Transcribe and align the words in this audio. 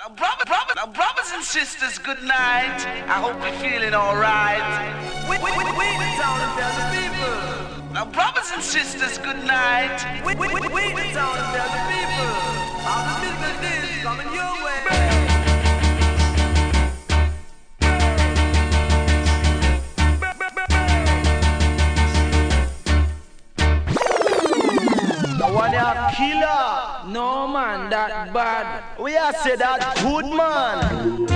Now, 0.00 0.08
brother, 0.14 0.44
brother, 0.46 0.72
now, 0.76 0.86
brothers 0.86 1.30
and 1.34 1.44
sisters, 1.44 1.98
good 1.98 2.22
night. 2.22 2.80
I 3.04 3.20
hope 3.20 3.36
you're 3.44 3.60
feeling 3.60 3.92
alright. 3.92 4.64
We, 5.28 5.36
we, 5.36 5.52
we, 5.52 5.60
we 5.60 6.08
town 6.16 6.40
and 6.40 6.56
the 6.56 6.86
people. 6.96 7.92
Now, 7.92 8.06
brothers 8.06 8.50
and 8.54 8.62
sisters, 8.62 9.18
good 9.18 9.44
night. 9.44 10.00
We, 10.24 10.34
we, 10.36 10.48
we, 10.48 10.94
we 10.96 11.12
town 11.12 11.36
and 11.36 11.52
the 11.52 11.84
people. 11.92 12.32
All 12.88 13.04
the 13.12 13.28
business 13.28 13.92
is 13.92 14.02
coming 14.02 14.32
your 14.32 14.59
one 25.60 25.74
a 25.74 26.12
killer. 26.16 27.12
No 27.12 27.46
man, 27.46 27.90
that 27.90 28.32
bad. 28.32 28.98
We 28.98 29.16
are 29.16 29.32
say 29.34 29.56
that 29.56 29.96
good 30.00 30.26
man. 30.26 31.26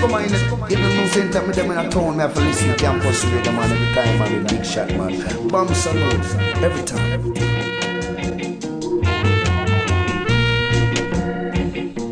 Come 0.00 0.14
on, 0.14 0.22
in 0.22 0.30
the 0.30 0.88
news 0.94 1.12
center, 1.12 1.42
me 1.42 1.52
them 1.52 1.70
in 1.72 1.78
a 1.78 1.90
town, 1.90 2.16
me 2.16 2.22
have 2.22 2.32
to 2.32 2.40
listen 2.40 2.68
to 2.68 2.76
campus 2.76 3.24
radio, 3.24 3.52
man, 3.52 3.72
every 3.72 3.94
time, 3.94 4.18
man, 4.18 4.46
big 4.46 4.64
shot, 4.64 4.88
man. 4.90 5.48
Bomb 5.48 5.74
salute, 5.74 6.36
every 6.62 6.84
time. 6.84 7.58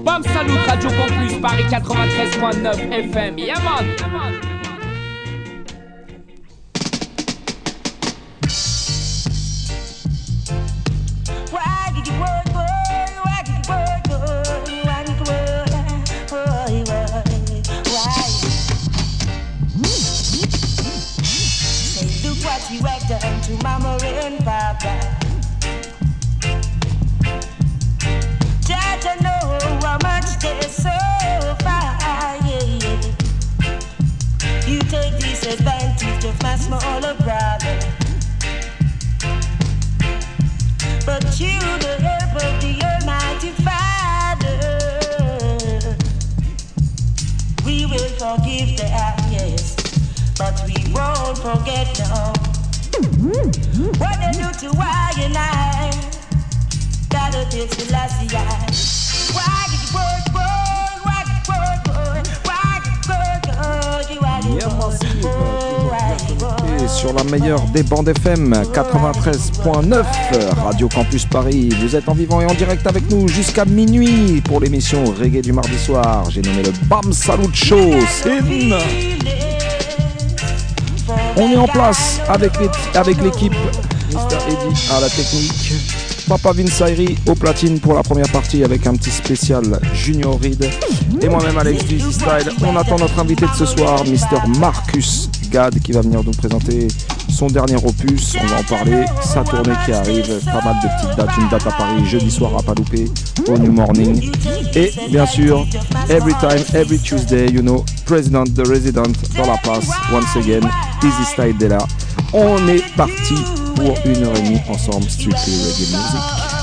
Bam 0.04 0.22
Salute, 0.22 0.66
Radio 0.66 0.90
Campus, 0.90 1.34
Paris 1.42 1.66
93.9 1.70 3.12
FM. 3.12 3.38
Yeah, 3.38 3.62
man. 3.62 4.55
sur 4.55 4.55
des 67.76 67.82
bandes 67.82 68.08
FM 68.08 68.54
93.9 68.72 70.04
Radio 70.64 70.88
Campus 70.88 71.26
Paris. 71.26 71.68
Vous 71.82 71.94
êtes 71.94 72.08
en 72.08 72.14
vivant 72.14 72.40
et 72.40 72.46
en 72.46 72.54
direct 72.54 72.86
avec 72.86 73.10
nous 73.10 73.28
jusqu'à 73.28 73.66
minuit 73.66 74.40
pour 74.40 74.60
l'émission 74.60 75.04
Reggae 75.04 75.42
du 75.42 75.52
mardi 75.52 75.76
soir. 75.76 76.30
J'ai 76.30 76.40
nommé 76.40 76.62
le 76.62 76.70
Bam 76.86 77.12
Salut 77.12 77.52
Show. 77.52 77.90
On 81.36 81.50
est 81.50 81.56
en 81.56 81.68
place 81.68 82.18
avec 82.28 82.58
l'équipe 83.22 83.52
Mr. 84.10 84.38
Eddie 84.48 84.88
à 84.96 85.00
la 85.00 85.10
technique. 85.10 85.74
Papa 86.26 86.52
Vinsairi 86.52 87.18
au 87.26 87.34
platine 87.34 87.78
pour 87.78 87.92
la 87.92 88.02
première 88.02 88.30
partie 88.30 88.64
avec 88.64 88.86
un 88.86 88.94
petit 88.94 89.10
spécial 89.10 89.62
Junior 89.92 90.40
Reed. 90.40 90.66
Et 91.20 91.28
moi-même 91.28 91.58
Alex 91.58 91.84
Dizzy 91.84 92.10
Style. 92.10 92.52
On 92.66 92.74
attend 92.74 92.96
notre 92.98 93.18
invité 93.18 93.44
de 93.44 93.54
ce 93.54 93.66
soir, 93.66 94.02
Mr. 94.06 94.58
Marcus 94.58 95.28
Gad, 95.50 95.78
qui 95.80 95.92
va 95.92 96.00
venir 96.00 96.24
nous 96.24 96.32
présenter 96.32 96.88
son 97.36 97.48
dernier 97.48 97.76
opus. 97.76 98.34
On 98.42 98.46
va 98.46 98.60
en 98.60 98.62
parler. 98.62 99.04
Sa 99.20 99.44
tournée 99.44 99.74
qui 99.84 99.92
arrive. 99.92 100.40
Pas 100.46 100.62
mal 100.64 100.76
de 100.82 100.88
petites 100.88 101.16
dates. 101.18 101.36
Une 101.38 101.48
date 101.50 101.66
à 101.66 101.70
Paris 101.72 102.06
jeudi 102.06 102.30
soir 102.30 102.52
à 102.58 102.62
Paloupé 102.62 103.10
au 103.48 103.58
New 103.58 103.72
Morning. 103.72 104.32
Et 104.74 104.90
bien 105.10 105.26
sûr, 105.26 105.66
every 106.08 106.32
time, 106.40 106.64
every 106.74 106.98
Tuesday, 106.98 107.48
you 107.50 107.60
know, 107.60 107.84
President, 108.06 108.46
the 108.54 108.66
Resident 108.66 109.12
dans 109.36 109.46
la 109.46 109.58
place. 109.58 109.88
Once 110.10 110.34
again, 110.36 110.66
Easy 111.02 111.24
Style 111.30 111.58
de 111.58 111.66
là. 111.66 111.78
On 112.32 112.66
est 112.68 112.82
parti 112.96 113.34
pour 113.74 113.94
une 114.06 114.24
heure 114.24 114.36
et 114.36 114.42
demie 114.42 114.60
ensemble, 114.70 115.08
strictly 115.10 115.52
reggae 115.52 115.92
music. 115.92 116.56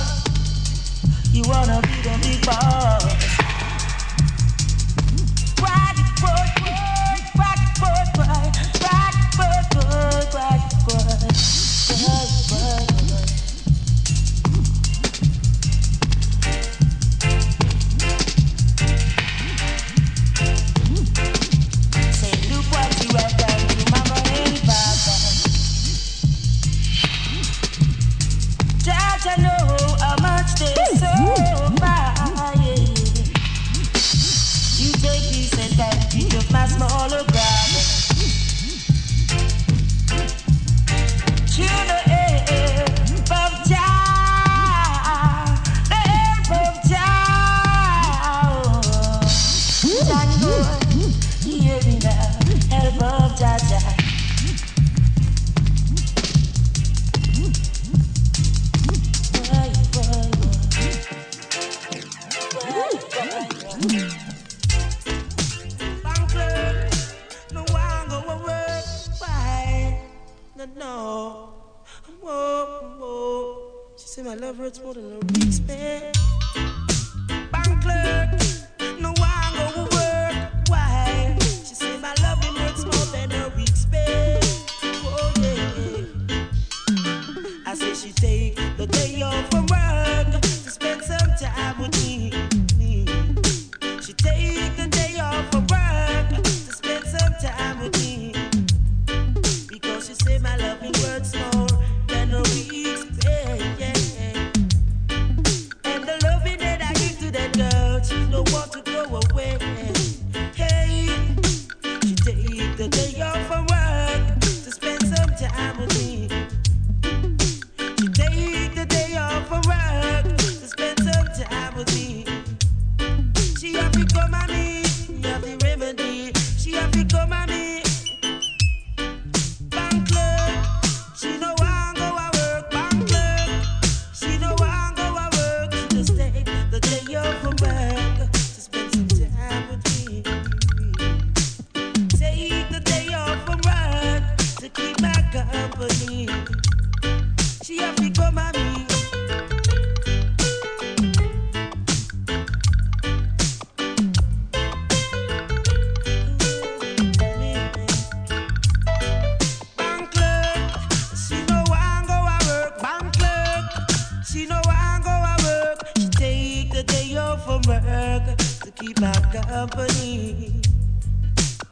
keep 168.85 168.99
my 168.99 169.13
company. 169.31 170.59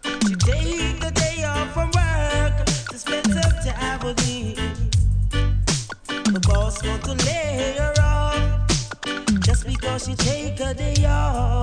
Today, 0.02 0.96
the 1.02 1.12
day 1.14 1.44
off 1.44 1.74
from 1.74 1.90
work 1.92 2.66
to 2.90 2.98
spend 2.98 3.26
some 3.34 3.58
time 3.66 4.00
with 4.06 4.18
me. 4.26 4.56
The 6.08 6.40
boss 6.48 6.82
want 6.84 7.04
to 7.04 7.14
lay 7.26 7.76
her 7.78 7.94
off 8.02 8.42
just 9.42 9.66
because 9.66 10.06
she 10.06 10.16
take 10.16 10.60
a 10.62 10.74
day 10.74 11.06
off. 11.06 11.61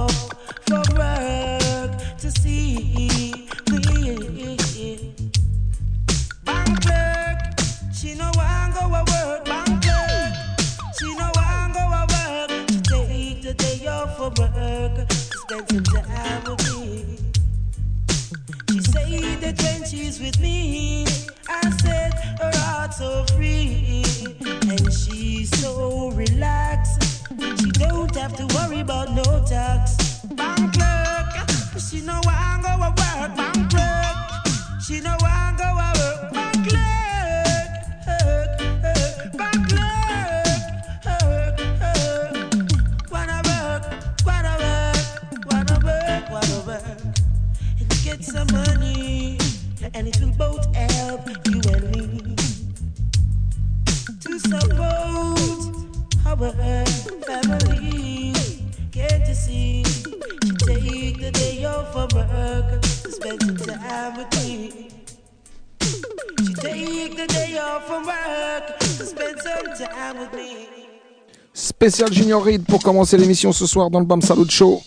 spécial 71.91 72.13
Junior 72.13 72.45
Reed 72.45 72.65
pour 72.67 72.83
commencer 72.83 73.17
l'émission 73.17 73.51
ce 73.51 73.65
soir 73.65 73.89
dans 73.89 73.99
le 73.99 74.05
Bam 74.05 74.21
Salut 74.21 74.51
Show. 74.51 74.83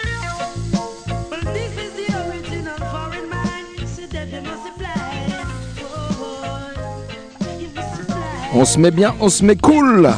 On 8.53 8.65
se 8.65 8.77
met 8.77 8.91
bien, 8.91 9.15
on 9.19 9.29
se 9.29 9.43
met 9.43 9.55
cool 9.55 10.11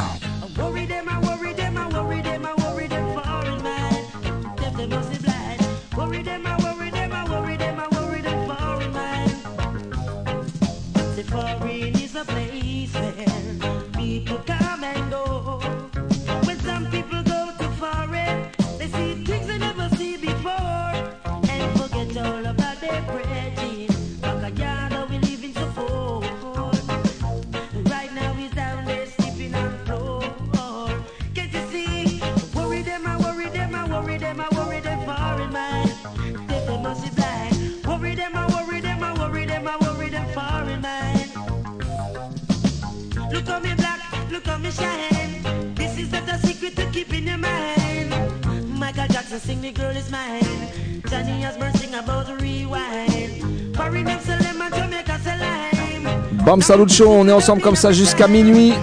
Salut 56.61 56.87
Show, 56.87 57.09
on 57.09 57.27
est 57.27 57.31
ensemble 57.31 57.61
comme 57.61 57.75
ça 57.75 57.91
jusqu'à 57.91 58.27
minuit. 58.27 58.73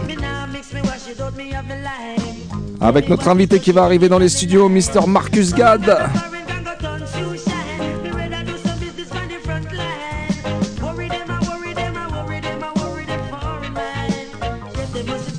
Avec 2.81 3.09
notre 3.09 3.29
invité 3.29 3.61
qui 3.61 3.71
va 3.71 3.85
arriver 3.85 4.09
dans 4.09 4.19
les 4.19 4.29
studios, 4.29 4.69
Mr. 4.69 5.07
Marcus 5.07 5.55
Gad. 5.55 5.99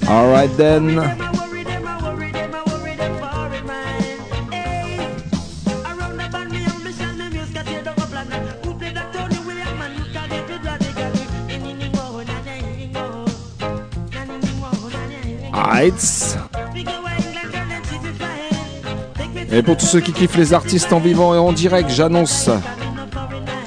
Alright 0.08 0.56
then. 0.58 1.31
Et 19.52 19.64
pour 19.64 19.78
tous 19.78 19.86
ceux 19.86 20.00
qui 20.00 20.14
kiffent 20.14 20.38
les 20.38 20.54
artistes 20.54 20.94
en 20.94 21.00
vivant 21.00 21.34
et 21.34 21.38
en 21.38 21.52
direct, 21.52 21.90
j'annonce 21.90 22.50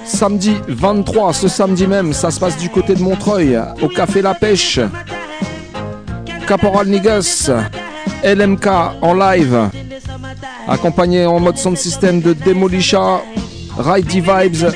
samedi 0.05 0.55
23, 0.69 1.33
ce 1.33 1.49
samedi 1.49 1.87
même, 1.87 2.13
ça 2.13 2.31
se 2.31 2.39
passe 2.39 2.57
du 2.57 2.69
côté 2.69 2.95
de 2.95 3.03
Montreuil, 3.03 3.59
au 3.83 3.89
Café 3.89 4.23
La 4.23 4.35
Pêche. 4.35 4.79
Caporal 6.47 6.87
Nigas, 6.87 7.51
LMK 8.23 8.67
en 9.03 9.15
live, 9.15 9.71
accompagné 10.69 11.27
en 11.27 11.41
mode 11.41 11.57
sound 11.57 11.77
system 11.77 12.21
de 12.21 12.33
Demolisha, 12.33 13.23
Righty 13.77 14.21
Vibes 14.21 14.71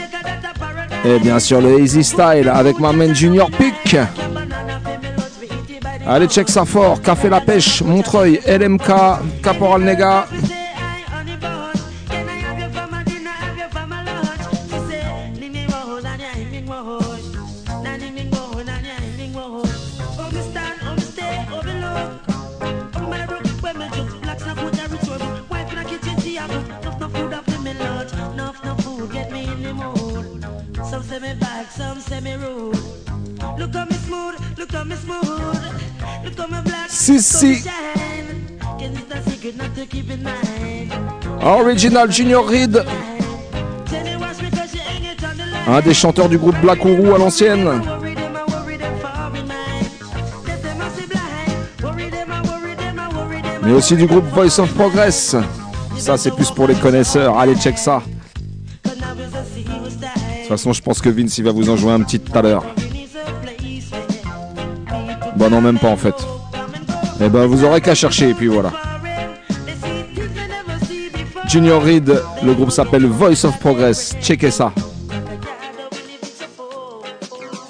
et 1.05 1.19
bien 1.21 1.39
sûr 1.39 1.61
le 1.61 1.81
Easy 1.81 2.03
Style 2.03 2.51
avec 2.53 2.81
ma 2.81 2.93
main 2.93 3.15
Junior 3.15 3.51
Pick. 3.51 3.97
Allez, 6.11 6.27
check 6.27 6.49
ça 6.49 6.65
fort. 6.65 7.03
Café 7.03 7.29
La 7.29 7.43
Pêche, 7.43 7.83
Montreuil, 7.83 8.41
LMK, 8.47 9.43
Caporal 9.43 9.83
Nega, 9.83 10.27
Original 41.49 42.13
Junior 42.13 42.47
Reed. 42.47 42.85
Un 45.67 45.81
des 45.81 45.95
chanteurs 45.95 46.29
du 46.29 46.37
groupe 46.37 46.57
Black 46.61 46.85
Ourou 46.85 47.15
à 47.15 47.19
l'ancienne. 47.19 47.83
Mais 53.63 53.73
aussi 53.73 53.97
du 53.97 54.07
groupe 54.07 54.27
Voice 54.27 54.61
of 54.61 54.75
Progress. 54.75 55.37
Ça, 55.97 56.19
c'est 56.19 56.35
plus 56.35 56.51
pour 56.51 56.67
les 56.67 56.75
connaisseurs. 56.75 57.39
Allez, 57.39 57.57
check 57.57 57.79
ça. 57.79 58.03
De 58.85 58.91
toute 58.91 60.49
façon, 60.49 60.75
je 60.75 60.83
pense 60.83 61.01
que 61.01 61.09
Vince 61.09 61.41
va 61.41 61.53
vous 61.53 61.71
en 61.71 61.77
jouer 61.77 61.93
un 61.93 62.01
petit 62.01 62.21
tout 62.21 62.39
à 62.39 62.43
l'heure. 62.43 62.65
Bon, 65.37 65.49
non, 65.49 65.63
même 65.63 65.79
pas 65.79 65.89
en 65.89 65.97
fait. 65.97 66.15
Eh 67.23 67.29
ben, 67.31 67.47
vous 67.47 67.65
aurez 67.65 67.81
qu'à 67.81 67.95
chercher, 67.95 68.31
et 68.31 68.35
puis 68.35 68.49
voilà. 68.49 68.71
Junior 71.49 71.83
Reed, 71.83 72.23
le 72.43 72.53
groupe 72.53 72.71
s'appelle 72.71 73.07
Voice 73.07 73.45
of 73.45 73.59
Progress. 73.59 74.15
Checkez 74.21 74.51
ça. 74.51 74.71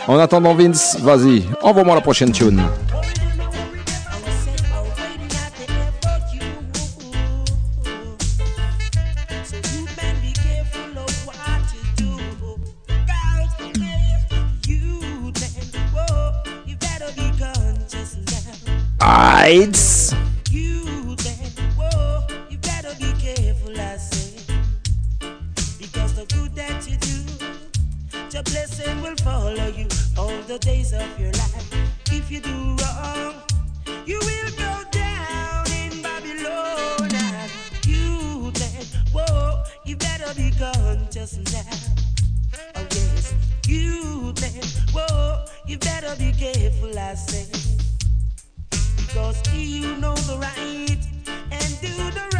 En 0.08 0.18
attendant, 0.18 0.52
Vince, 0.54 0.98
vas-y, 1.00 1.44
envoie-moi 1.62 1.94
la 1.94 2.00
prochaine 2.00 2.32
tune. 2.32 2.60
Oh 41.30 42.86
yes, 42.90 43.34
you 43.66 44.32
whoa, 44.94 45.44
you 45.66 45.76
better 45.78 46.16
be 46.16 46.32
careful, 46.32 46.98
I 46.98 47.14
say. 47.14 47.46
Because 48.96 49.42
you 49.54 49.96
know 49.96 50.14
the 50.14 50.38
right 50.38 50.98
and 51.50 51.80
do 51.82 52.10
the 52.12 52.24
wrong, 52.32 52.37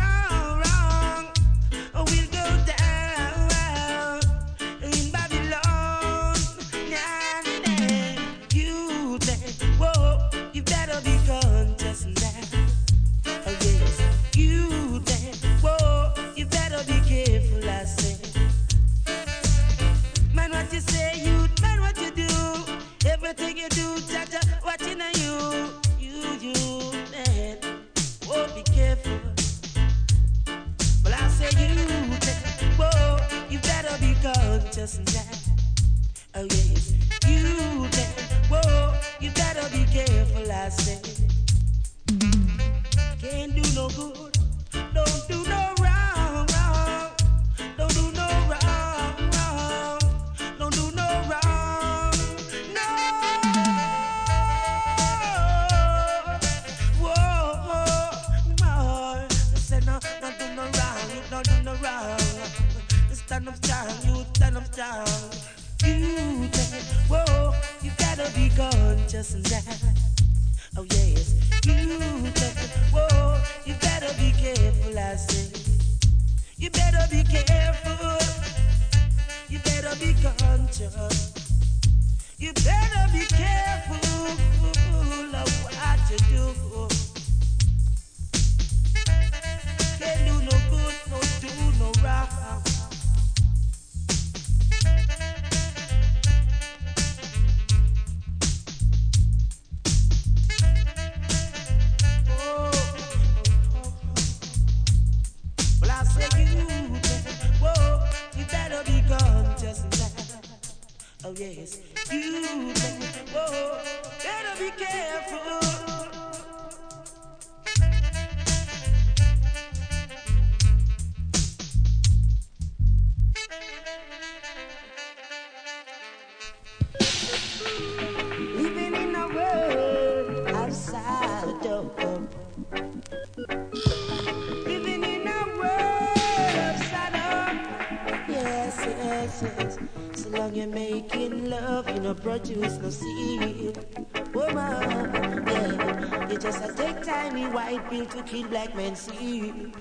white 148.09 148.27
to 148.27 148.31
kill 148.31 148.49
black 148.49 148.75
men 148.75 148.97
seed. 148.97 149.75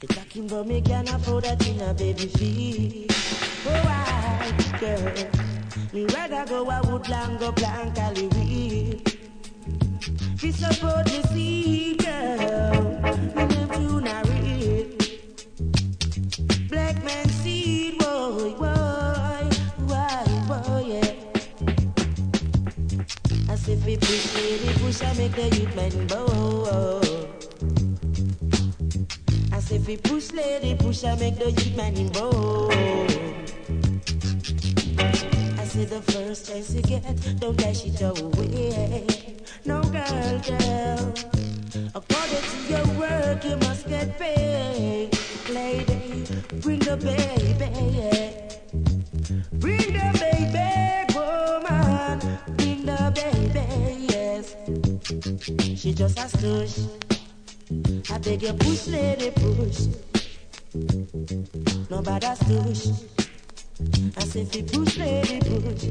You're 0.00 0.08
talking 0.08 0.46
about 0.46 0.66
me 0.66 0.80
can 0.80 1.08
afford 1.08 1.44
that 1.44 1.66
in 1.66 1.80
a 1.80 1.94
baby 1.94 2.26
feed. 2.26 3.12
Oh, 3.66 3.82
I, 3.86 4.78
girl. 4.80 5.12
Me 5.92 6.04
rather 6.06 6.44
go 6.46 6.68
a 6.70 6.80
woodland, 6.90 7.38
go 7.38 7.52
Cali 7.52 8.28
weed. 8.28 9.18
She 10.38 10.52
support 10.52 11.06
me 11.06 11.22
see 11.32 11.94
girl 11.94 13.00
Me 13.34 13.46
name 13.46 13.68
Tuna 13.70 14.22
Reed 14.26 15.20
Black 16.68 17.02
man 17.02 17.28
As 23.54 23.68
if 23.68 23.86
we 23.86 23.96
push 23.96 24.34
lady 24.34 24.72
push 24.80 25.00
I 25.00 25.14
make 25.14 25.32
the 25.36 25.48
youth 25.56 25.76
men 25.76 26.06
bow 26.08 27.00
As 29.52 29.70
if 29.70 29.86
we 29.86 29.96
push 29.96 30.32
lady 30.32 30.74
push 30.74 31.04
I 31.04 31.14
make 31.14 31.38
the 31.38 31.52
youth 31.52 31.76
men 31.76 32.08
bow 32.08 32.68
I 35.56 35.64
say 35.66 35.84
the 35.84 36.02
first 36.02 36.48
chance 36.48 36.74
you 36.74 36.82
get, 36.82 37.04
don't 37.38 37.56
dash 37.56 37.86
it 37.86 38.02
away. 38.02 39.06
No 39.64 39.82
girl, 39.82 40.40
girl. 40.50 41.14
According 41.94 42.44
to 42.50 42.58
your 42.68 42.86
work, 42.98 43.44
you 43.44 43.56
must 43.58 43.88
get 43.88 44.18
paid. 44.18 45.16
Lady, 45.48 46.26
bring 46.60 46.80
the 46.80 46.96
baby. 46.96 47.44
Bring 49.52 49.92
the 49.92 50.10
baby, 50.18 50.33
She 55.84 55.92
just 55.92 56.18
a 56.18 56.22
stush. 56.22 56.88
I 58.10 58.16
beg 58.16 58.42
you, 58.42 58.54
push, 58.54 58.86
lady, 58.86 59.30
push. 59.32 59.80
Nobody 61.90 62.26
stush. 62.26 63.04
As 64.16 64.34
if 64.34 64.54
he 64.54 64.62
push, 64.62 64.96
lady, 64.96 65.40
push. 65.40 65.84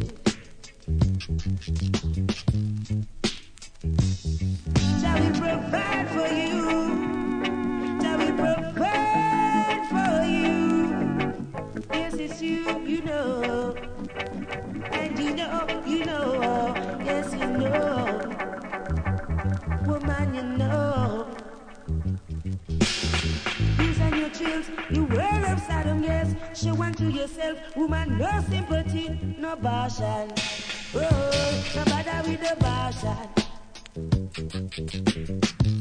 Shall 4.99 5.19
we 5.21 5.29
provide 5.39 6.09
for 6.09 6.27
you? 6.33 6.59
Shall 8.01 8.17
we 8.17 8.31
provide 8.31 9.83
for 9.93 10.25
you? 10.25 10.49
Yes, 11.93 12.13
it's 12.15 12.41
you, 12.41 12.83
you 12.83 13.03
know. 13.03 13.75
And 14.91 15.19
you 15.19 15.35
know, 15.35 15.83
you 15.85 16.03
know. 16.03 16.73
Yes, 17.05 17.31
you 17.33 17.45
know. 17.45 18.42
You 20.33 20.41
know. 20.41 21.27
Your 24.89 25.05
you. 26.03 26.35
Show 26.55 26.81
unto 26.81 27.09
yourself, 27.09 27.57
woman, 27.75 28.17
no 28.17 28.43
sympathy, 28.49 29.09
no. 29.37 29.55
Oh, 30.95 31.63
no 31.75 31.83
bother 31.85 32.29
with 32.29 32.41
the. 32.41 32.53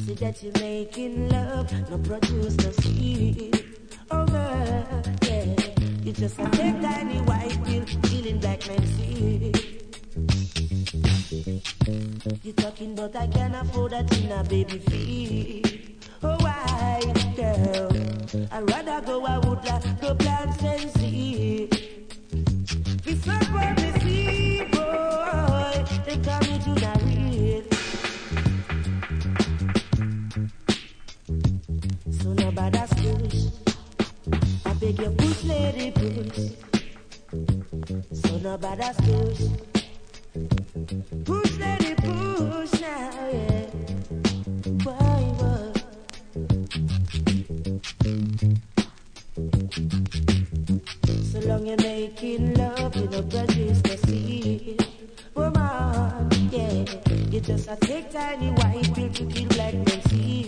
See 0.05 0.15
that 0.15 0.43
you're 0.43 0.53
making 0.61 1.29
love, 1.31 1.73
no 1.91 1.99
produce 1.99 2.57
no 2.59 2.71
seed. 2.73 3.65
Oh, 4.11 4.27
girl, 4.27 5.03
yeah. 5.23 5.55
You 6.03 6.13
just 6.13 6.39
a 6.39 6.45
tiny 6.83 7.21
white 7.23 7.59
pill, 7.65 7.87
feeling 8.03 8.39
black 8.39 8.67
man 8.69 8.87
seed. 8.87 9.82
You 10.93 12.53
talking 12.53 12.93
about 12.93 13.17
I 13.17 13.27
can't 13.27 13.55
afford 13.57 13.93
that 13.93 14.15
in 14.19 14.31
a 14.31 14.45
baby 14.45 14.79
fee. 14.79 15.97
Oh, 16.23 16.37
why, 16.39 17.01
girl, 17.35 17.91
I'd 18.51 18.71
rather 18.71 19.01
go, 19.07 19.25
I 19.25 19.39
would 19.39 19.65
like 19.65 20.01
go 20.03 20.15
plant 20.15 20.63
and 20.63 20.91
seed. 20.91 21.71
Be 23.07 23.15
support 23.15 23.81
me 23.81 23.93
see, 24.01 24.65
boy, 24.71 25.85
they 26.05 26.19
call 26.19 26.41
me 26.41 26.59
read. 27.07 27.65
So 32.21 32.33
nobody 32.35 32.79
push. 32.79 33.47
I 34.67 34.75
beg 34.75 34.99
you 34.99 35.11
push, 35.11 35.45
lady, 35.45 35.91
push. 35.91 36.51
So 38.13 38.37
nobody 38.39 38.91
push. 38.99 39.39
Push, 40.35 40.62
just 57.43 57.69
a 57.69 57.77
take 57.87 58.11
tiny 58.11 58.51
white 58.51 58.95
pill 58.95 59.13
to 59.13 59.25
kill 59.27 59.49
black 59.49 59.75
men 59.75 60.03
seed. 60.09 60.42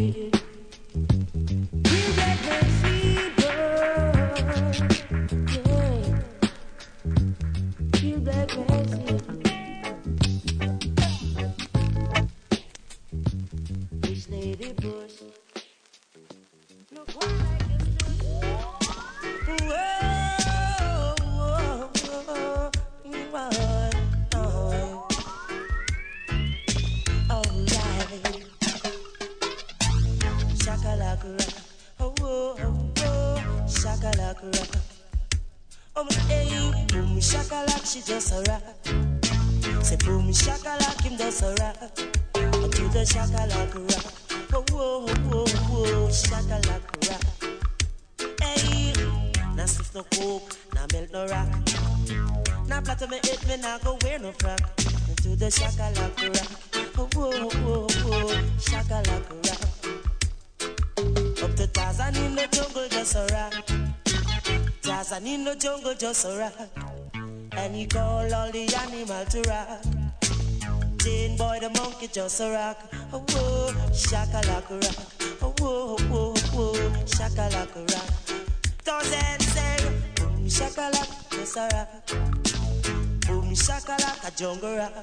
Just 66.14 66.26
a 66.26 66.38
rock. 66.38 66.54
And 67.56 67.74
he 67.74 67.86
call 67.86 68.32
all 68.32 68.50
the 68.52 68.72
animal 68.76 69.24
to 69.24 69.42
rock. 69.50 69.82
Jane 70.98 71.36
boy, 71.36 71.58
the 71.60 71.70
monkey, 71.70 72.06
just 72.06 72.40
a 72.40 72.52
rock. 72.52 72.78
Oh, 73.12 73.18
whoa, 73.18 73.72
shakalaka 73.90 74.80
rock. 74.80 74.98
Oh, 75.42 75.52
whoa, 75.58 75.96
whoa, 76.08 76.34
whoa, 76.54 76.72
shakalaka 77.04 77.82
rock. 77.92 78.10
Thousand 78.84 79.42
say, 79.42 79.76
boom, 80.14 80.46
shakalaka, 80.46 81.30
just 81.30 81.56
a 81.56 81.68
rock. 81.72 82.06
Boom, 83.26 83.52
shakalaka, 83.54 84.36
jungle 84.36 84.76
rock. 84.76 84.94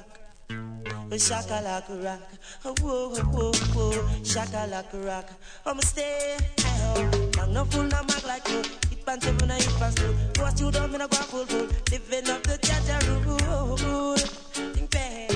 Oh, 0.50 1.16
shakalaka 1.16 2.02
rock. 2.02 2.20
Oh, 2.64 2.74
whoa, 2.80 3.10
whoa, 3.10 3.52
whoa, 3.74 3.92
shakalaka 4.22 5.06
rock. 5.06 5.28
I'ma 5.66 5.80
stay 5.82 6.38
at 6.38 6.64
home. 6.64 7.30
I'm 7.38 7.52
no 7.52 7.64
fool, 7.66 7.84
mag 7.84 8.24
like 8.24 8.48
you. 8.48 8.81
It 9.02 9.06
pants 9.06 9.26
even 9.26 9.50
a 9.50 9.54
hit 9.54 9.74
pants 9.80 9.96
too. 9.96 10.14
What 10.40 10.60
you 10.60 10.70
done, 10.70 10.92
me 10.92 10.98
no 10.98 11.08
go 11.08 11.16
full 11.16 11.44
full. 11.44 11.66
Living 11.90 12.30
up 12.30 12.42
the 12.44 12.56
Jaja 12.58 13.02
rule. 13.26 14.16
Think 14.16 14.90
bad. 14.92 15.32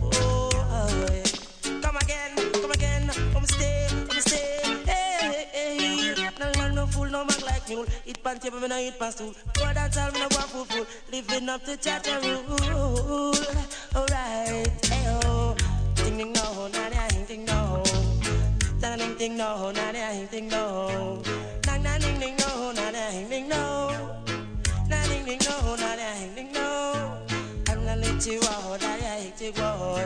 Oh, 0.00 0.50
yeah. 1.10 1.80
Come 1.82 1.96
again, 1.96 2.36
come 2.52 2.70
again. 2.70 3.10
I'ma 3.34 3.46
stay, 3.46 3.88
I'ma 3.90 4.20
stay. 4.20 4.60
Hey, 4.86 5.46
hey, 5.52 6.14
hey. 6.14 6.28
No 6.38 6.52
man, 6.56 6.74
no 6.76 6.86
fool, 6.86 7.06
no 7.06 7.24
mag 7.24 7.42
like 7.42 7.68
mule. 7.68 7.84
It 8.06 8.22
pants 8.22 8.46
even 8.46 8.60
me 8.62 8.68
no 8.68 8.76
hit 8.76 8.96
pants 8.96 9.16
too. 9.16 9.34
Go 9.54 9.72
dance 9.74 9.96
me 9.96 10.20
no 10.20 10.28
go 10.28 10.40
full 10.46 10.64
full. 10.66 10.86
Living 11.10 11.48
up 11.48 11.64
the 11.64 11.76
Jaja 11.76 12.14
rule. 12.22 13.34
Alright, 13.96 14.86
hey, 14.86 15.04
oh. 15.24 15.56
Ding 15.96 16.16
ding 16.16 16.32
no, 16.32 16.68
na 16.68 16.88
na 16.88 17.08
ding 17.08 17.24
ding 17.26 17.44
no. 17.44 17.82
Na 18.80 18.94
na 18.94 18.96
ding 18.96 19.16
ding 19.16 19.36
no, 19.36 19.72
na 19.72 19.90
na 19.90 20.12
ding 20.12 20.26
ding 20.30 20.48
no. 20.48 21.20
Na 21.66 21.76
na 21.76 21.98
ding 21.98 22.18
ding 22.20 22.36
no, 22.36 22.46
ding 23.10 23.28
ding 23.28 23.48
no. 23.48 23.90
Na 24.88 25.02
ding 25.06 25.24
ding 25.24 25.40
no, 25.48 25.76
na 25.76 25.96
ding 25.96 26.34
ding 26.34 26.52
no. 26.52 27.16
I'm 27.68 27.84
gonna 27.84 27.96
let 27.96 28.26
you 28.26 28.40
out, 28.50 28.80
na 28.80 28.96
hit 28.96 29.40
you 29.40 29.52
go. 29.52 29.98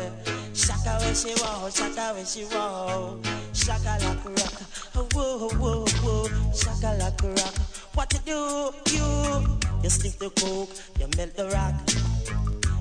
Shaka 0.54 0.98
when 1.00 1.14
she 1.14 1.34
walk, 1.42 1.70
shaka 1.72 2.14
when 2.14 2.24
she 2.24 2.44
walk. 2.44 3.24
Shaka 3.52 3.98
like 4.04 4.24
rock, 4.24 4.62
oh 4.96 5.08
whoa 5.12 5.38
oh, 5.40 5.54
whoa 5.56 5.84
oh, 5.86 6.28
whoa. 6.28 6.52
Shaka 6.52 6.96
like 6.98 7.22
rock. 7.22 7.54
What 7.94 8.12
you 8.12 8.20
do, 8.24 8.70
you? 8.92 9.58
You 9.82 9.90
sniff 9.90 10.18
the 10.18 10.30
coke, 10.30 10.70
you 10.98 11.08
melt 11.16 11.34
the 11.36 11.48
rock. 11.50 11.74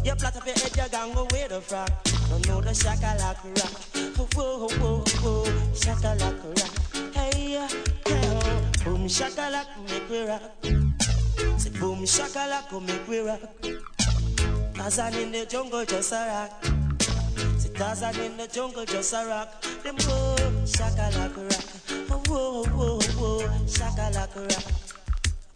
You 0.04 0.16
plot 0.16 0.36
up 0.36 0.46
your 0.46 0.56
head, 0.56 0.76
you 0.76 0.90
gang 0.90 1.16
wear 1.32 1.48
the 1.48 1.62
frock. 1.62 1.92
Don't 2.30 2.48
know 2.48 2.62
the 2.62 2.72
shakalaka 2.72 3.48
rock. 3.60 3.74
Oh, 4.20 4.28
whoa, 4.36 4.68
oh, 4.68 4.78
whoa, 4.80 5.04
whoa, 5.22 5.46
shakalaka 5.74 6.48
rock. 6.60 7.14
Hey, 7.14 7.58
oh, 7.60 8.03
boom, 8.84 9.08
shakalaka, 9.08 9.78
make 9.90 10.10
we 10.10 10.26
rock. 10.28 10.42
Say 11.58 11.70
boom, 11.80 12.04
shakalaka, 12.04 12.86
make 12.86 13.08
we 13.08 13.20
rock. 13.20 13.40
Tarzan 14.76 15.14
in 15.16 15.32
the 15.32 15.46
jungle, 15.46 15.86
just 15.86 16.12
a 16.12 16.28
rock. 16.28 16.66
Say 17.58 17.70
Tarzan 17.74 18.16
in 18.20 18.38
the 18.38 18.48
jungle, 18.48 18.86
just 18.86 19.14
a 19.14 19.26
rock. 19.28 19.62
Them 19.84 19.96
whoa, 19.96 20.36
shakalaka 20.66 21.44
rock. 21.52 21.66
Oh, 22.10 22.22
whoa, 22.28 22.64
whoa, 22.66 23.00
whoa, 23.18 23.48
shakalaka 23.68 24.42
rock. 24.42 24.64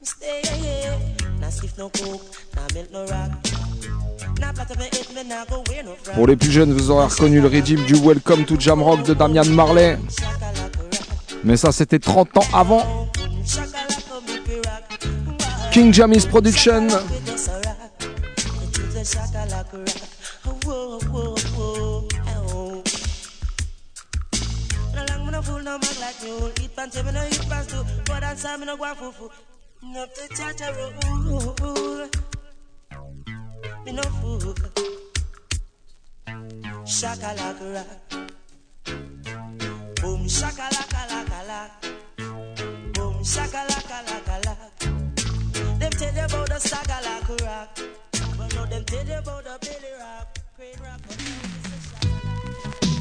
Stay 0.04 0.42
here, 0.62 0.98
now 1.40 1.50
sniff 1.50 1.78
no 1.78 1.90
coke, 1.90 2.22
now 2.56 2.68
milk 2.74 2.92
no 2.92 3.06
rock. 3.08 3.32
Pour 6.14 6.28
les 6.28 6.36
plus 6.36 6.52
jeunes, 6.52 6.74
vous 6.74 6.92
aurez 6.92 7.06
reconnu 7.06 7.42
le 7.42 7.48
régime 7.48 7.84
du 7.86 7.96
Welcome 7.96 8.46
to 8.46 8.60
Jamrock 8.60 9.04
de 9.04 9.14
Damian 9.14 9.46
Marley. 9.46 9.98
Mais 11.44 11.58
ça, 11.58 11.72
c'était 11.72 12.00
30 12.00 12.38
ans 12.38 12.46
avant. 12.54 12.97
King 15.78 15.94
Jamis 15.94 16.26
Production. 16.26 16.90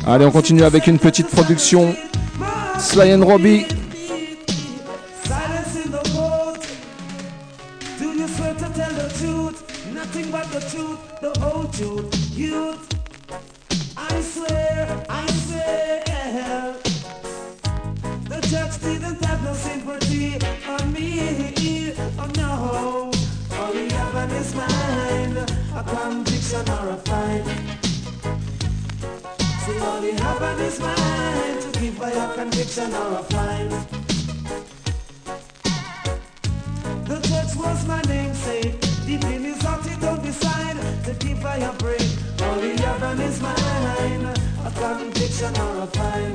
Allez, 0.07 0.25
on 0.25 0.31
continue 0.31 0.63
avec 0.63 0.87
une 0.87 0.99
petite 0.99 1.29
production. 1.29 1.97
Sly 2.79 3.15
and 3.15 3.25
Robbie. 3.25 3.67
Conviction 26.57 26.87
or 26.87 26.91
a 26.91 26.97
fine. 26.97 27.45
See 29.65 29.79
all 29.81 30.01
he 30.01 30.13
have 30.13 30.43
on 30.43 30.59
his 30.59 30.81
mind 30.81 31.61
to 31.63 31.81
give 31.81 31.99
by 31.99 32.11
a 32.11 32.35
conviction 32.35 32.95
or 32.95 33.19
a 33.19 33.23
fine. 33.25 33.69
The 37.05 37.19
judge 37.29 37.57
was 37.57 37.87
my 37.87 38.01
namesake. 38.03 38.81
Deep 39.07 39.25
in 39.25 39.45
his 39.45 39.63
heart 39.63 39.85
he 39.87 39.97
don't 40.01 40.23
decide 40.23 40.77
to 41.05 41.15
give 41.15 41.43
by 41.43 41.57
a 41.57 41.73
break. 41.75 42.09
All 42.43 42.61
he 42.61 42.77
have 42.77 43.03
on 43.03 43.19
his 43.19 43.41
mind, 43.41 44.27
a 44.65 44.71
conviction 44.71 45.57
or 45.59 45.83
a 45.83 45.87
fine. 45.87 46.35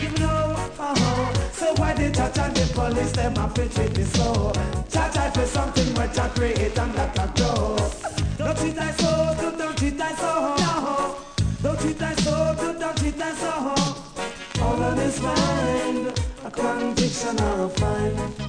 You 0.00 0.10
know, 0.18 0.56
uh-huh. 0.78 1.32
So 1.52 1.74
why 1.74 1.94
the 1.94 2.10
judge 2.10 2.38
and 2.38 2.56
the 2.56 2.72
police 2.74 3.12
them 3.12 3.36
have 3.36 3.54
to 3.54 3.68
treat 3.68 3.96
me 3.96 4.04
so? 4.04 4.52
Judge 4.88 5.16
I 5.16 5.30
for 5.30 5.46
something 5.46 5.88
which 5.94 6.18
I 6.18 6.28
create 6.28 6.78
and 6.78 6.94
that 6.94 7.18
I 7.18 7.26
grow. 7.36 8.19
Don't 8.40 8.56
treat 8.56 8.78
I 8.78 8.90
so 8.92 9.36
don't 9.58 9.76
treat 9.76 10.00
I 10.00 10.14
so 10.14 10.56
no. 10.56 11.16
Don't 11.62 11.78
treat 11.78 12.00
I 12.00 12.14
so 12.14 12.54
don't 12.80 12.96
treat 12.96 13.20
I 13.20 13.32
so 13.34 14.62
All 14.62 14.82
on 14.82 14.96
his 14.96 15.20
mind, 15.20 16.18
a 16.46 16.50
conviction 16.50 17.38
or 17.38 17.66
a 17.66 18.39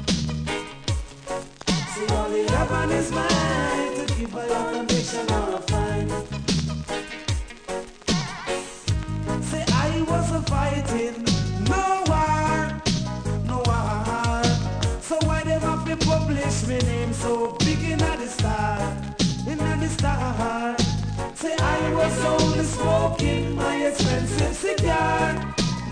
Say 21.41 21.55
I 21.57 21.93
was 21.95 22.23
only 22.23 22.63
smoking 22.63 23.55
my 23.55 23.75
expensive 23.87 24.55
cigar. 24.55 25.33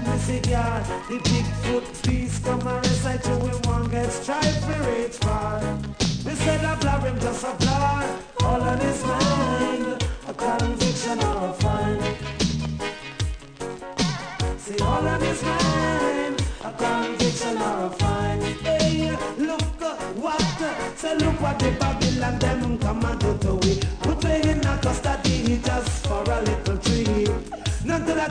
My 0.05 0.17
cigar, 0.19 0.83
the 1.09 1.17
Bigfoot 1.27 2.07
beast 2.07 2.43
come 2.43 2.67
and 2.67 2.85
recite 2.85 3.23
to 3.23 3.31
him 3.31 3.59
one 3.63 3.89
gets 3.89 4.23
tried 4.23 4.57
for 4.65 4.89
it 4.91 5.15
far. 5.15 5.59
They 6.23 6.35
said 6.35 6.63
I 6.63 6.75
blur 6.75 6.99
him 6.99 7.19
just 7.19 7.43
a 7.43 7.53
blur, 7.61 8.19
all 8.43 8.61
on 8.61 8.77
his 8.77 9.03
mind, 9.03 10.05
a 10.27 10.33
conviction 10.35 11.17
or 11.23 11.49
a 11.49 11.53
fine. 11.53 12.01
See 14.59 14.79
all 14.83 15.07
on 15.07 15.19
his 15.19 15.41
mind, 15.41 16.43
a 16.63 16.71
conviction 16.73 17.57
or 17.57 17.85
a 17.85 17.89
fine. 17.89 18.41
Hey, 18.67 19.17
look 19.39 19.81
uh, 19.81 19.95
what, 20.21 20.61
uh, 20.61 20.95
say 20.95 21.15
look 21.17 21.41
what 21.41 21.57
the 21.57 21.71
Babylon 21.71 22.37
them 22.37 22.77
come 22.77 23.03
and 23.03 23.19
do 23.19 23.35
to 23.39 23.58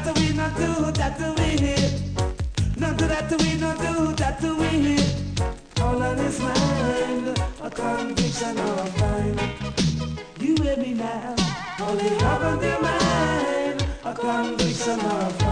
that 0.08 0.18
we, 0.20 0.32
not 0.32 0.56
do 0.56 0.92
that 0.92 1.18
we. 1.38 2.80
Not 2.80 2.96
do 2.96 3.06
that 3.08 3.30
we, 3.40 3.54
not 3.58 3.78
do 3.78 4.12
that 4.14 4.42
we. 4.42 5.82
All 5.82 6.02
on 6.02 6.18
his 6.18 6.40
mind, 6.40 7.42
a 7.62 7.70
conviction 7.70 8.58
of 8.58 8.78
a 8.78 8.86
fine. 8.98 9.38
You 10.40 10.56
hear 10.62 10.76
me 10.76 10.94
now? 10.94 11.34
They 11.96 12.08
have 12.24 12.42
on 12.42 12.58
their 12.58 12.80
mind, 12.80 13.86
a 14.04 14.14
conviction 14.14 15.00
or 15.00 15.20
a 15.20 15.47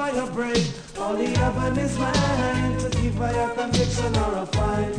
by 0.00 0.08
a 0.08 0.26
break. 0.28 0.66
All 0.98 1.14
he 1.14 1.26
have 1.34 1.58
on 1.58 1.76
his 1.76 1.98
mind 1.98 2.80
to 2.80 2.88
give 2.88 3.18
by 3.18 3.32
a 3.32 3.54
conviction 3.54 4.16
or 4.16 4.32
a 4.44 4.46
fine. 4.46 4.96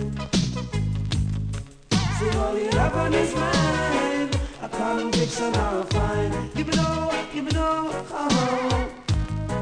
See, 2.18 2.30
all 2.38 2.56
he 2.56 2.66
have 2.78 2.96
on 3.04 3.12
his 3.12 3.34
mind 3.34 4.30
a 4.62 4.70
conviction 4.70 5.56
or 5.64 5.80
a 5.80 5.86
fine. 5.86 6.32
Give 6.54 6.68
me 6.68 6.76
no, 6.76 7.12
give 7.34 7.46
me 7.46 7.52
no, 7.52 7.90
oh. 8.12 8.92